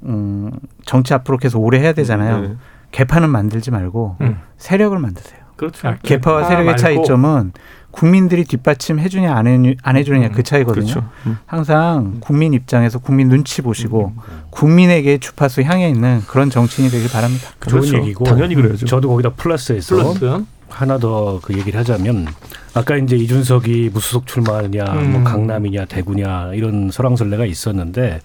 음. 0.04 0.50
음, 0.52 0.58
정치 0.84 1.14
앞으로 1.14 1.38
계속 1.38 1.60
오래 1.60 1.80
해야 1.80 1.92
되잖아요. 1.92 2.40
네. 2.40 2.56
개파는 2.92 3.30
만들지 3.30 3.70
말고 3.70 4.16
음. 4.20 4.38
세력을 4.58 4.98
만드세요. 4.98 5.40
그렇죠. 5.56 5.88
아, 5.88 5.96
개파와 6.02 6.44
세력의 6.44 6.66
말고. 6.66 6.80
차이점은 6.80 7.52
국민들이 7.90 8.44
뒷받침 8.44 8.98
해주냐 8.98 9.34
안, 9.34 9.46
해, 9.46 9.74
안 9.82 9.96
해주느냐 9.96 10.26
음. 10.26 10.32
그 10.32 10.42
차이거든요. 10.42 10.84
그렇죠. 10.84 11.08
음. 11.26 11.38
항상 11.46 12.16
국민 12.20 12.52
입장에서 12.52 12.98
국민 12.98 13.28
눈치 13.28 13.62
보시고 13.62 14.12
음. 14.14 14.42
국민에게 14.50 15.18
주파수 15.18 15.62
향해 15.62 15.88
있는 15.88 16.20
그런 16.26 16.50
정치인이 16.50 16.90
되길 16.90 17.10
바랍니다. 17.10 17.48
그렇죠. 17.58 17.86
좋은 17.86 18.02
얘기고 18.02 18.24
당연히 18.24 18.54
그래야죠. 18.54 18.86
저도 18.86 19.08
거기다 19.08 19.30
플러스해서 19.30 19.96
플러스. 19.96 20.44
하나 20.68 20.98
더 20.98 21.40
그 21.42 21.56
얘기를 21.56 21.78
하자면 21.80 22.26
아까 22.74 22.96
이제 22.96 23.16
이준석이 23.16 23.90
무소속 23.92 24.26
출마하느냐, 24.26 24.84
뭐 24.84 25.02
음. 25.02 25.12
뭐 25.12 25.24
강남이냐, 25.24 25.86
대구냐 25.86 26.52
이런 26.54 26.90
설왕설래가 26.90 27.46
있었는데 27.46 28.20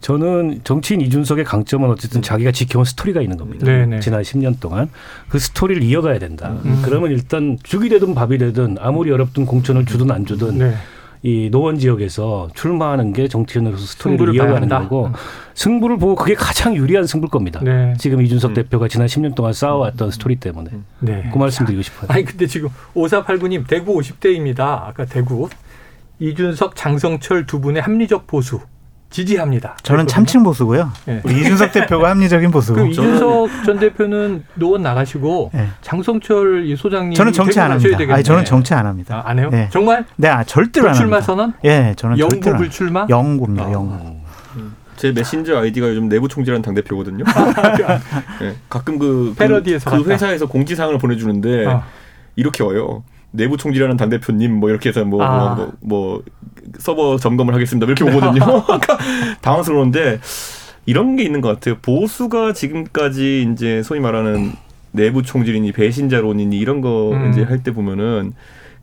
저는 0.00 0.60
정치인 0.64 1.00
이준석의 1.00 1.44
강점은 1.44 1.90
어쨌든 1.90 2.20
자기가 2.20 2.50
지켜온 2.50 2.84
스토리가 2.84 3.20
있는 3.22 3.36
겁니다. 3.36 3.66
네네. 3.66 4.00
지난 4.00 4.22
10년 4.22 4.60
동안 4.60 4.88
그 5.28 5.38
스토리를 5.38 5.82
이어가야 5.82 6.18
된다. 6.18 6.56
음. 6.64 6.82
그러면 6.84 7.10
일단 7.12 7.58
죽이 7.62 7.88
되든 7.88 8.14
밥이 8.14 8.38
되든 8.38 8.76
아무리 8.80 9.10
어렵든 9.12 9.46
공천을 9.46 9.86
주든 9.86 10.10
안 10.10 10.26
주든 10.26 10.58
네. 10.58 10.74
이 11.24 11.48
노원 11.50 11.78
지역에서 11.78 12.50
출마하는 12.54 13.14
게 13.14 13.28
정치인으로서 13.28 13.86
스토리를 13.86 14.34
이어가는 14.34 14.68
거고 14.68 15.06
음. 15.06 15.12
승부를 15.54 15.96
보고 15.96 16.16
그게 16.16 16.34
가장 16.34 16.76
유리한 16.76 17.06
승부일 17.06 17.30
겁니다. 17.30 17.60
네. 17.64 17.94
지금 17.98 18.20
이준석 18.20 18.50
음. 18.50 18.54
대표가 18.54 18.88
지난 18.88 19.06
10년 19.06 19.34
동안 19.34 19.54
쌓아왔던 19.54 20.10
스토리 20.10 20.36
때문에 20.36 20.70
네. 21.00 21.30
그 21.32 21.38
말씀 21.38 21.64
드리고 21.64 21.80
싶어요. 21.80 22.08
아니 22.10 22.26
근데 22.26 22.46
지금 22.46 22.68
5489님 22.94 23.66
대구 23.66 23.98
50대입니다. 23.98 24.60
아까 24.60 25.06
대구 25.06 25.48
이준석 26.18 26.76
장성철 26.76 27.46
두 27.46 27.58
분의 27.58 27.80
합리적 27.80 28.26
보수 28.26 28.60
지지합니다. 29.14 29.76
저는 29.84 30.08
참칭 30.08 30.42
보수고요. 30.42 30.90
네. 31.04 31.22
이준석 31.24 31.70
대표가 31.70 32.10
합리적인 32.10 32.50
보수. 32.50 32.74
그 32.74 32.88
이준석 32.88 33.48
전 33.64 33.78
대표는 33.78 34.42
노원 34.54 34.82
나가시고 34.82 35.52
네. 35.54 35.68
장성철 35.82 36.66
이 36.66 36.74
소장님 36.74 37.14
저는 37.14 37.32
정치 37.32 37.60
안 37.60 37.70
합니다. 37.70 37.96
아니 38.12 38.24
저는 38.24 38.44
정치 38.44 38.74
안 38.74 38.86
합니다. 38.86 39.22
아, 39.24 39.30
안 39.30 39.38
해요? 39.38 39.50
네. 39.52 39.68
정말? 39.70 40.04
네, 40.16 40.26
아, 40.26 40.42
절대로 40.42 40.88
안 40.88 40.96
합니다. 40.96 41.04
불출마 41.04 41.20
선언? 41.20 41.52
예, 41.64 41.94
저는 41.96 42.18
영구 42.18 42.56
불출마? 42.56 43.06
영구입니다. 43.08 43.66
아. 43.66 43.72
영구. 43.72 44.16
제 44.96 45.12
메신저 45.12 45.58
아이디가 45.58 45.90
요즘 45.90 46.08
내부 46.08 46.26
총재라는 46.26 46.62
당 46.62 46.74
대표거든요. 46.74 47.24
네, 48.40 48.56
가끔 48.68 48.98
그, 48.98 49.32
패러디에서 49.38 49.90
그, 49.90 50.02
그 50.02 50.10
회사에서 50.10 50.46
공지사항을 50.46 50.98
보내주는데 50.98 51.66
어. 51.66 51.84
이렇게 52.34 52.64
와요. 52.64 53.04
내부 53.34 53.56
총재라는 53.56 53.96
당 53.96 54.08
대표님 54.10 54.52
뭐 54.54 54.70
이렇게 54.70 54.90
해서 54.90 55.04
뭐, 55.04 55.22
아. 55.22 55.54
뭐, 55.56 55.72
뭐, 55.80 56.22
서버 56.78 57.16
점검을 57.18 57.52
하겠습니다. 57.54 57.84
이렇게 57.86 58.04
오거든요. 58.04 58.64
그러니까 58.64 58.98
당황스러운데 59.42 60.20
이런 60.86 61.16
게 61.16 61.24
있는 61.24 61.40
것 61.40 61.48
같아요. 61.48 61.76
보수가 61.82 62.52
지금까지 62.52 63.48
이제 63.52 63.82
소위 63.82 64.00
말하는 64.00 64.52
내부 64.92 65.22
총질이니 65.22 65.72
배신자론이니 65.72 66.56
이런 66.56 66.80
거 66.80 67.10
음. 67.12 67.30
이제 67.30 67.42
할 67.42 67.62
때 67.64 67.72
보면은 67.72 68.32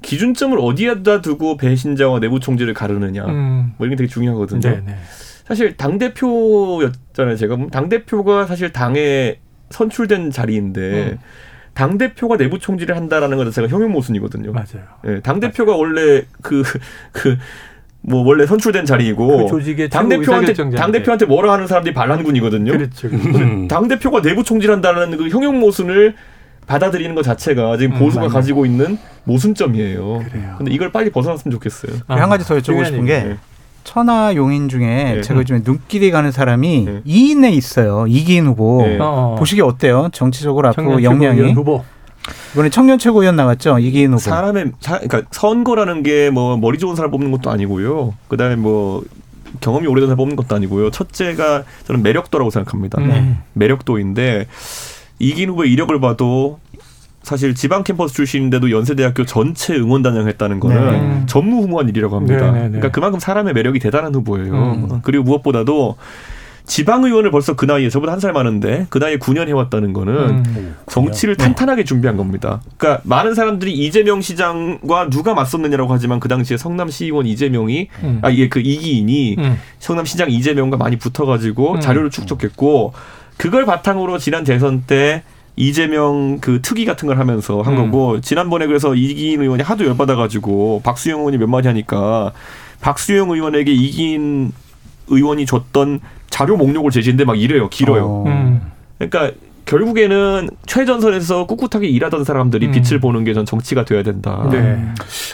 기준점을 0.02 0.58
어디에다 0.60 1.22
두고 1.22 1.56
배신자와 1.58 2.20
내부 2.20 2.39
총질을 2.39 2.74
가르느냐 2.74 3.24
음. 3.26 3.74
뭐 3.78 3.86
이런 3.88 3.91
게 3.91 4.04
되게 4.04 4.08
중요하거든요. 4.08 4.60
네네. 4.60 4.82
네. 4.86 4.95
사실 5.45 5.78
당 5.78 5.97
대표였잖아요. 5.97 7.36
제가 7.38 7.58
당 7.72 7.88
대표가 7.88 8.45
사실 8.47 8.72
당에 8.74 9.39
선출된 9.70 10.32
자리인데. 10.32 10.82
음. 11.14 11.18
당 11.74 11.98
대표가 11.98 12.38
내부 12.38 12.60
총질을 12.60 12.96
한다라는 12.96 13.38
것 13.38 13.46
자체가 13.46 13.68
형용 13.68 13.92
모순이거든요. 13.92 14.52
맞아요. 14.52 14.84
예, 15.08 15.20
당 15.22 15.40
대표가 15.40 15.76
원래 15.76 16.24
그 16.42 16.64
그 17.12 17.38
뭐 18.04 18.24
원래 18.26 18.46
선출된 18.48 18.86
자리이고 18.86 19.28
그 19.28 19.90
당 19.90 20.10
대표한테 20.10 20.54
당 20.76 20.92
대표한테 20.92 21.26
뭐라 21.26 21.54
하는 21.54 21.68
사람들이 21.68 21.94
반란군이거든요. 21.94 22.72
그렇죠. 22.72 23.10
당 23.68 23.88
대표가 23.88 24.22
내부 24.22 24.44
총질한다는 24.44 25.18
그 25.18 25.30
형용 25.30 25.60
모순을 25.60 26.16
받아들이는 26.66 27.16
것 27.16 27.22
자체가 27.24 27.78
지금 27.78 27.96
음, 27.96 28.00
보수가 28.00 28.26
음, 28.26 28.30
가지고 28.30 28.66
있는 28.66 28.98
모순점이에요. 29.26 30.24
그래요. 30.30 30.56
근데 30.58 30.72
이걸 30.72 30.92
빨리 30.92 31.10
벗어났으면 31.12 31.52
좋겠어요. 31.54 32.00
아, 32.08 32.16
한 32.16 32.30
가지 32.30 32.46
더 32.46 32.56
여쭤보고 32.58 32.86
싶은 32.86 33.06
게 33.06 33.20
네. 33.24 33.38
천하 33.84 34.36
용인 34.36 34.70
중에 34.70 34.86
네. 35.16 35.22
제가 35.22 35.40
요즘에 35.42 35.62
눈길이 35.64 36.12
가는 36.12 36.32
사람이 36.32 36.82
네. 36.86 37.02
2인에 37.06 37.52
있어요. 37.54 38.06
이기인 38.08 38.46
후보. 38.48 38.84
네. 38.86 38.98
어. 39.00 39.36
보시기 39.38 39.62
어때요? 39.62 40.10
정치적으로 40.14 40.70
앞으로. 40.70 41.04
후보. 41.54 41.84
이번에 42.54 42.70
청년 42.70 43.00
최고위원 43.00 43.36
나왔죠 43.36 43.80
이기인 43.80 44.10
후보. 44.12 44.20
사람의 44.20 44.72
사, 44.80 45.00
그러니까 45.00 45.24
선거라는 45.32 46.04
게 46.04 46.30
뭐 46.32 46.56
머리 46.58 46.78
좋은 46.78 46.96
사람 46.96 47.12
뽑는 47.12 47.32
것도 47.32 47.50
아니고요. 47.50 48.14
그다음에 48.28 48.56
뭐 48.56 49.04
경험이 49.60 49.88
오래된 49.88 50.08
사람 50.08 50.18
뽑는 50.18 50.36
것도 50.36 50.56
아니고요. 50.56 50.92
첫째가 50.92 51.64
저는 51.88 52.04
매력도라고 52.04 52.50
생각합니다. 52.52 53.02
음. 53.02 53.40
매력도인데 53.54 54.48
이긴 55.20 55.50
후보의 55.50 55.72
이력을 55.72 56.00
봐도 56.00 56.60
사실 57.24 57.54
지방 57.54 57.84
캠퍼스 57.84 58.14
출신인데도 58.16 58.72
연세대학교 58.72 59.26
전체 59.26 59.76
응원단장 59.76 60.28
했다는 60.28 60.60
거는 60.60 60.92
네. 60.92 61.24
전무후무한 61.28 61.88
일이라고 61.90 62.16
합니다. 62.16 62.52
네, 62.52 62.52
네, 62.52 62.60
네, 62.64 62.68
그러니까 62.70 62.90
그만큼 62.92 63.20
사람의 63.20 63.54
매력이 63.54 63.80
대단한 63.80 64.14
후보예요. 64.16 64.54
음. 64.54 65.00
그리고 65.04 65.24
무엇보다도 65.26 65.98
지방 66.66 67.04
의원을 67.04 67.32
벌써 67.32 67.56
그 67.56 67.66
나이에 67.66 67.90
저보다 67.90 68.12
한 68.14 68.20
살 68.20 68.34
많은데 68.34 68.86
그 68.90 68.98
나이에 68.98 69.18
9년 69.18 69.48
해왔다는 69.48 69.94
거는 69.94 70.14
음. 70.46 70.76
정치를 70.88 71.36
네. 71.36 71.44
탄탄하게 71.46 71.84
준비한 71.84 72.18
겁니다. 72.18 72.62
그러니까 72.78 73.02
많은 73.06 73.34
사람들이 73.36 73.74
이재명 73.74 74.22
시장과 74.22 75.10
누가 75.10 75.34
맞섰느냐라고 75.34 75.92
하지만 75.92 76.20
그 76.20 76.28
당시에 76.28 76.58
성남시의원 76.58 77.26
이재명이 77.26 77.88
음. 78.04 78.20
아 78.24 78.30
이게 78.30 78.48
그 78.48 78.60
이기인이 78.60 79.36
음. 79.40 79.58
성남시장 79.80 80.30
이재명과 80.32 80.78
많이 80.78 80.98
붙어가지고 80.98 81.74
음. 81.74 81.80
자료를 81.82 82.10
축적했고 82.10 82.94
그걸 83.38 83.66
바탕으로 83.66 84.18
지난 84.20 84.44
대선 84.44 84.84
때 84.86 85.24
이재명 85.62 86.39
그 86.41 86.59
특위 86.62 86.86
같은 86.86 87.07
걸 87.07 87.20
하면서 87.20 87.62
한 87.62 87.78
음. 87.78 87.91
거고 87.91 88.20
지난번에 88.20 88.66
그래서 88.66 88.95
이기인 88.95 89.41
의원이 89.41 89.62
하도 89.62 89.86
열받아가지고 89.86 90.82
박수영 90.84 91.20
의원이 91.20 91.38
몇 91.38 91.47
마디 91.47 91.68
하니까 91.68 92.32
박수영 92.82 93.30
의원에게 93.30 93.72
이기인 93.72 94.51
의원이 95.07 95.45
줬던 95.45 95.99
자료 96.32 96.57
목록을 96.57 96.89
제시했는데 96.89 97.26
막 97.26 97.39
이래요 97.39 97.70
길어요. 97.70 98.05
어. 98.05 98.24
음. 98.26 98.62
그러니까 98.97 99.38
결국에는 99.66 100.49
최전선에서 100.66 101.45
꿋꿋하게 101.45 101.88
일하던 101.88 102.24
사람들이 102.24 102.66
음. 102.68 102.72
빛을 102.72 102.99
보는 102.99 103.24
게 103.24 103.34
전 103.34 103.45
정치가 103.45 103.86
돼야 103.86 104.01
된다. 104.01 104.49
네. 104.51 104.84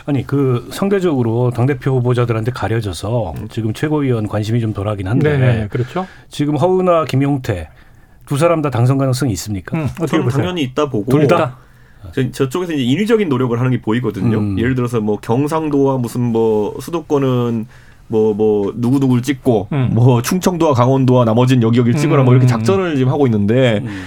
아니 0.06 0.28
그 0.28 0.68
상대적으로 0.72 1.52
당 1.52 1.66
대표 1.66 1.92
후보자들한테 1.92 2.52
가려져서 2.52 3.34
지금 3.50 3.74
최고위원 3.74 4.28
관심이 4.28 4.60
좀 4.60 4.74
덜하긴 4.74 5.08
한데. 5.08 5.38
네 5.38 5.68
그렇죠. 5.72 6.06
지금 6.30 6.58
허은하, 6.58 7.06
김용태 7.06 7.70
두 8.28 8.38
사람 8.38 8.62
다 8.62 8.70
당선 8.70 8.98
가능성이 8.98 9.32
있습니까? 9.34 9.78
음, 9.78 9.88
어떻게 10.02 10.22
보세요? 10.22 10.42
당연히 10.42 10.62
있다 10.64 10.90
보고 10.90 11.12
둘 11.12 11.28
다. 11.28 11.58
저, 12.32 12.48
쪽에서 12.48 12.74
이제 12.74 12.84
인위적인 12.84 13.28
노력을 13.28 13.58
하는 13.58 13.72
게 13.72 13.82
보이거든요. 13.82 14.38
음. 14.38 14.60
예를 14.60 14.76
들어서 14.76 15.02
뭐 15.02 15.18
경상도와 15.20 15.98
무슨 15.98 16.22
뭐 16.22 16.76
수도권은 16.80 17.66
뭐, 18.10 18.34
뭐, 18.34 18.74
누구누구를 18.76 19.22
찍고, 19.22 19.68
음. 19.74 19.90
뭐, 19.92 20.22
충청도와 20.22 20.74
강원도와 20.74 21.26
나머지는 21.26 21.62
여기 21.62 21.78
여기를 21.80 22.00
찍어라, 22.00 22.24
뭐, 22.24 22.34
이렇게 22.34 22.46
음. 22.46 22.48
작전을 22.48 22.96
지금 22.96 23.12
하고 23.12 23.28
있는데, 23.28 23.82
음. 23.84 24.04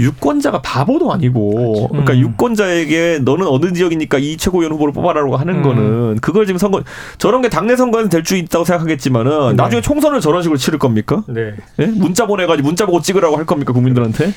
유권자가 0.00 0.62
바보도 0.62 1.12
아니고 1.12 1.50
그렇죠. 1.50 1.88
그러니까 1.88 2.12
음. 2.14 2.18
유권자에게 2.18 3.20
너는 3.22 3.46
어느 3.46 3.72
지역이니까 3.72 4.18
이 4.18 4.36
최고위원 4.36 4.72
후보를 4.72 4.92
뽑아라라고 4.94 5.36
하는 5.36 5.56
음. 5.56 5.62
거는 5.62 6.18
그걸 6.20 6.46
지금 6.46 6.58
선거 6.58 6.82
저런 7.18 7.42
게 7.42 7.48
당내 7.48 7.76
선거에서 7.76 8.08
될 8.08 8.22
수 8.24 8.36
있다고 8.36 8.64
생각하겠지만은 8.64 9.48
네. 9.48 9.54
나중에 9.54 9.80
총선을 9.82 10.20
저런 10.20 10.42
식으로 10.42 10.56
치를 10.56 10.78
겁니까? 10.78 11.24
네. 11.26 11.54
네? 11.76 11.86
문자 11.86 12.24
보내가지고 12.26 12.66
문자 12.66 12.86
보고 12.86 13.00
찍으라고 13.02 13.36
할 13.36 13.44
겁니까 13.44 13.72
국민들한테? 13.72 14.32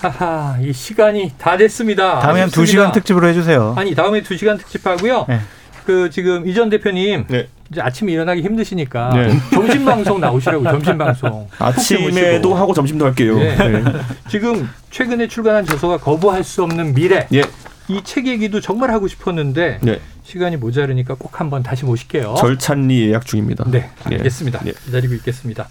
하하 0.00 0.56
이 0.60 0.72
시간이 0.72 1.32
다 1.38 1.56
됐습니다. 1.56 2.20
다음에 2.20 2.40
한두 2.40 2.64
시간 2.66 2.92
특집으로 2.92 3.26
해주세요. 3.28 3.74
아니 3.76 3.94
다음에 3.94 4.22
두 4.22 4.36
시간 4.36 4.56
특집하고요. 4.56 5.26
네. 5.28 5.40
그 5.84 6.08
지금 6.10 6.46
이전 6.46 6.68
대표님 6.70 7.24
네. 7.28 7.48
이제 7.70 7.80
아침에 7.80 8.12
일어나기 8.12 8.42
힘드시니까 8.42 9.10
네. 9.14 9.38
점심 9.52 9.84
방송 9.84 10.20
나오시라고 10.20 10.64
점심 10.70 10.96
방송. 10.98 11.48
아침에도 11.58 12.54
하고 12.54 12.72
점심도 12.72 13.04
할게요. 13.04 13.38
네. 13.38 13.56
네. 13.56 13.84
지금 14.28 14.68
최근에 14.90 15.28
출간한 15.28 15.66
저서가 15.66 15.98
거부할 15.98 16.44
수 16.44 16.62
없는 16.62 16.94
미래. 16.94 17.26
예. 17.32 17.42
이책 17.88 18.26
얘기도 18.26 18.60
정말 18.60 18.90
하고 18.90 19.08
싶었는데 19.08 19.78
네. 19.82 20.00
시간이 20.22 20.56
모자르니까 20.56 21.14
꼭 21.14 21.40
한번 21.40 21.62
다시 21.62 21.84
모실게요. 21.84 22.34
절찬리 22.38 23.08
예약 23.08 23.24
중입니다. 23.24 23.64
네, 23.70 23.88
예. 24.10 24.16
알겠습니다. 24.16 24.60
예. 24.66 24.72
기다리고 24.84 25.14
있겠습니다. 25.14 25.68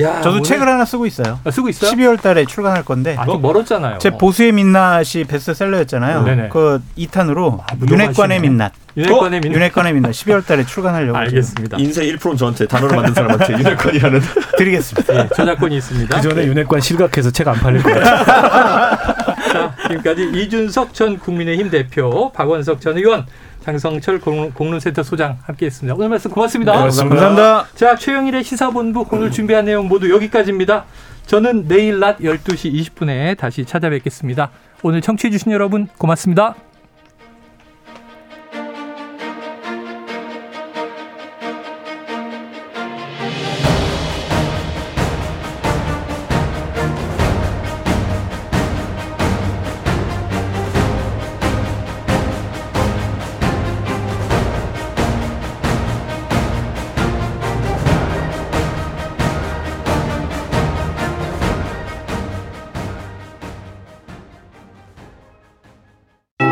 야, 0.00 0.16
저도 0.20 0.30
오늘... 0.36 0.42
책을 0.42 0.68
하나 0.68 0.84
쓰고 0.84 1.06
있어요. 1.06 1.40
아, 1.44 1.50
쓰고 1.50 1.68
있어요? 1.68 1.90
12월 1.92 2.20
달에 2.20 2.44
출간할 2.44 2.84
건데. 2.84 3.16
아직 3.18 3.40
멀었잖아요. 3.40 3.98
제 3.98 4.10
보수의 4.10 4.52
민낯이 4.52 5.24
베스트셀러였잖아요. 5.28 6.22
네. 6.22 6.48
그 6.52 6.82
2탄으로 6.98 7.60
아, 7.60 7.66
윤회관의 7.88 8.40
민낯. 8.40 8.72
윤회관의 8.96 9.40
민낯. 9.40 9.56
윤회관의 9.56 9.92
민낯 9.94 10.10
12월 10.12 10.44
달에 10.46 10.64
출간하려고. 10.66 11.16
알겠습니다. 11.16 11.78
인생 11.78 12.04
1%는 12.16 12.36
저한테 12.36 12.66
단어를 12.66 12.96
만든 12.96 13.14
사람한테 13.14 13.52
윤회관이라는 13.58 14.20
드리겠습니다. 14.58 15.12
네, 15.12 15.28
저작권이 15.34 15.76
있습니다. 15.76 16.16
그 16.20 16.28
전에 16.28 16.46
윤회관 16.46 16.80
실각해서 16.80 17.30
책 17.30 17.46
안 17.48 17.54
팔릴 17.54 17.82
거예요. 17.82 18.00
자, 19.52 19.74
지금까지 19.88 20.30
이준석 20.34 20.92
전 20.92 21.18
국민의힘 21.18 21.70
대표, 21.70 22.32
박원석 22.32 22.80
전 22.80 22.96
의원, 22.98 23.24
장성철 23.66 24.20
공론센터 24.20 25.02
소장 25.02 25.38
함께했습니다. 25.42 25.96
오늘 25.96 26.08
말씀 26.08 26.30
고맙습니다. 26.30 26.72
네, 26.72 26.78
감사합니다. 26.78 27.66
자, 27.74 27.96
최영일의 27.96 28.44
시사본부 28.44 29.06
오늘 29.10 29.32
준비한 29.32 29.64
내용 29.64 29.88
모두 29.88 30.08
여기까지입니다. 30.08 30.84
저는 31.26 31.66
내일 31.66 31.98
낮 31.98 32.18
12시 32.18 32.72
20분에 32.72 33.36
다시 33.36 33.64
찾아뵙겠습니다. 33.64 34.50
오늘 34.84 35.00
청취해주신 35.00 35.50
여러분 35.50 35.88
고맙습니다. 35.98 36.54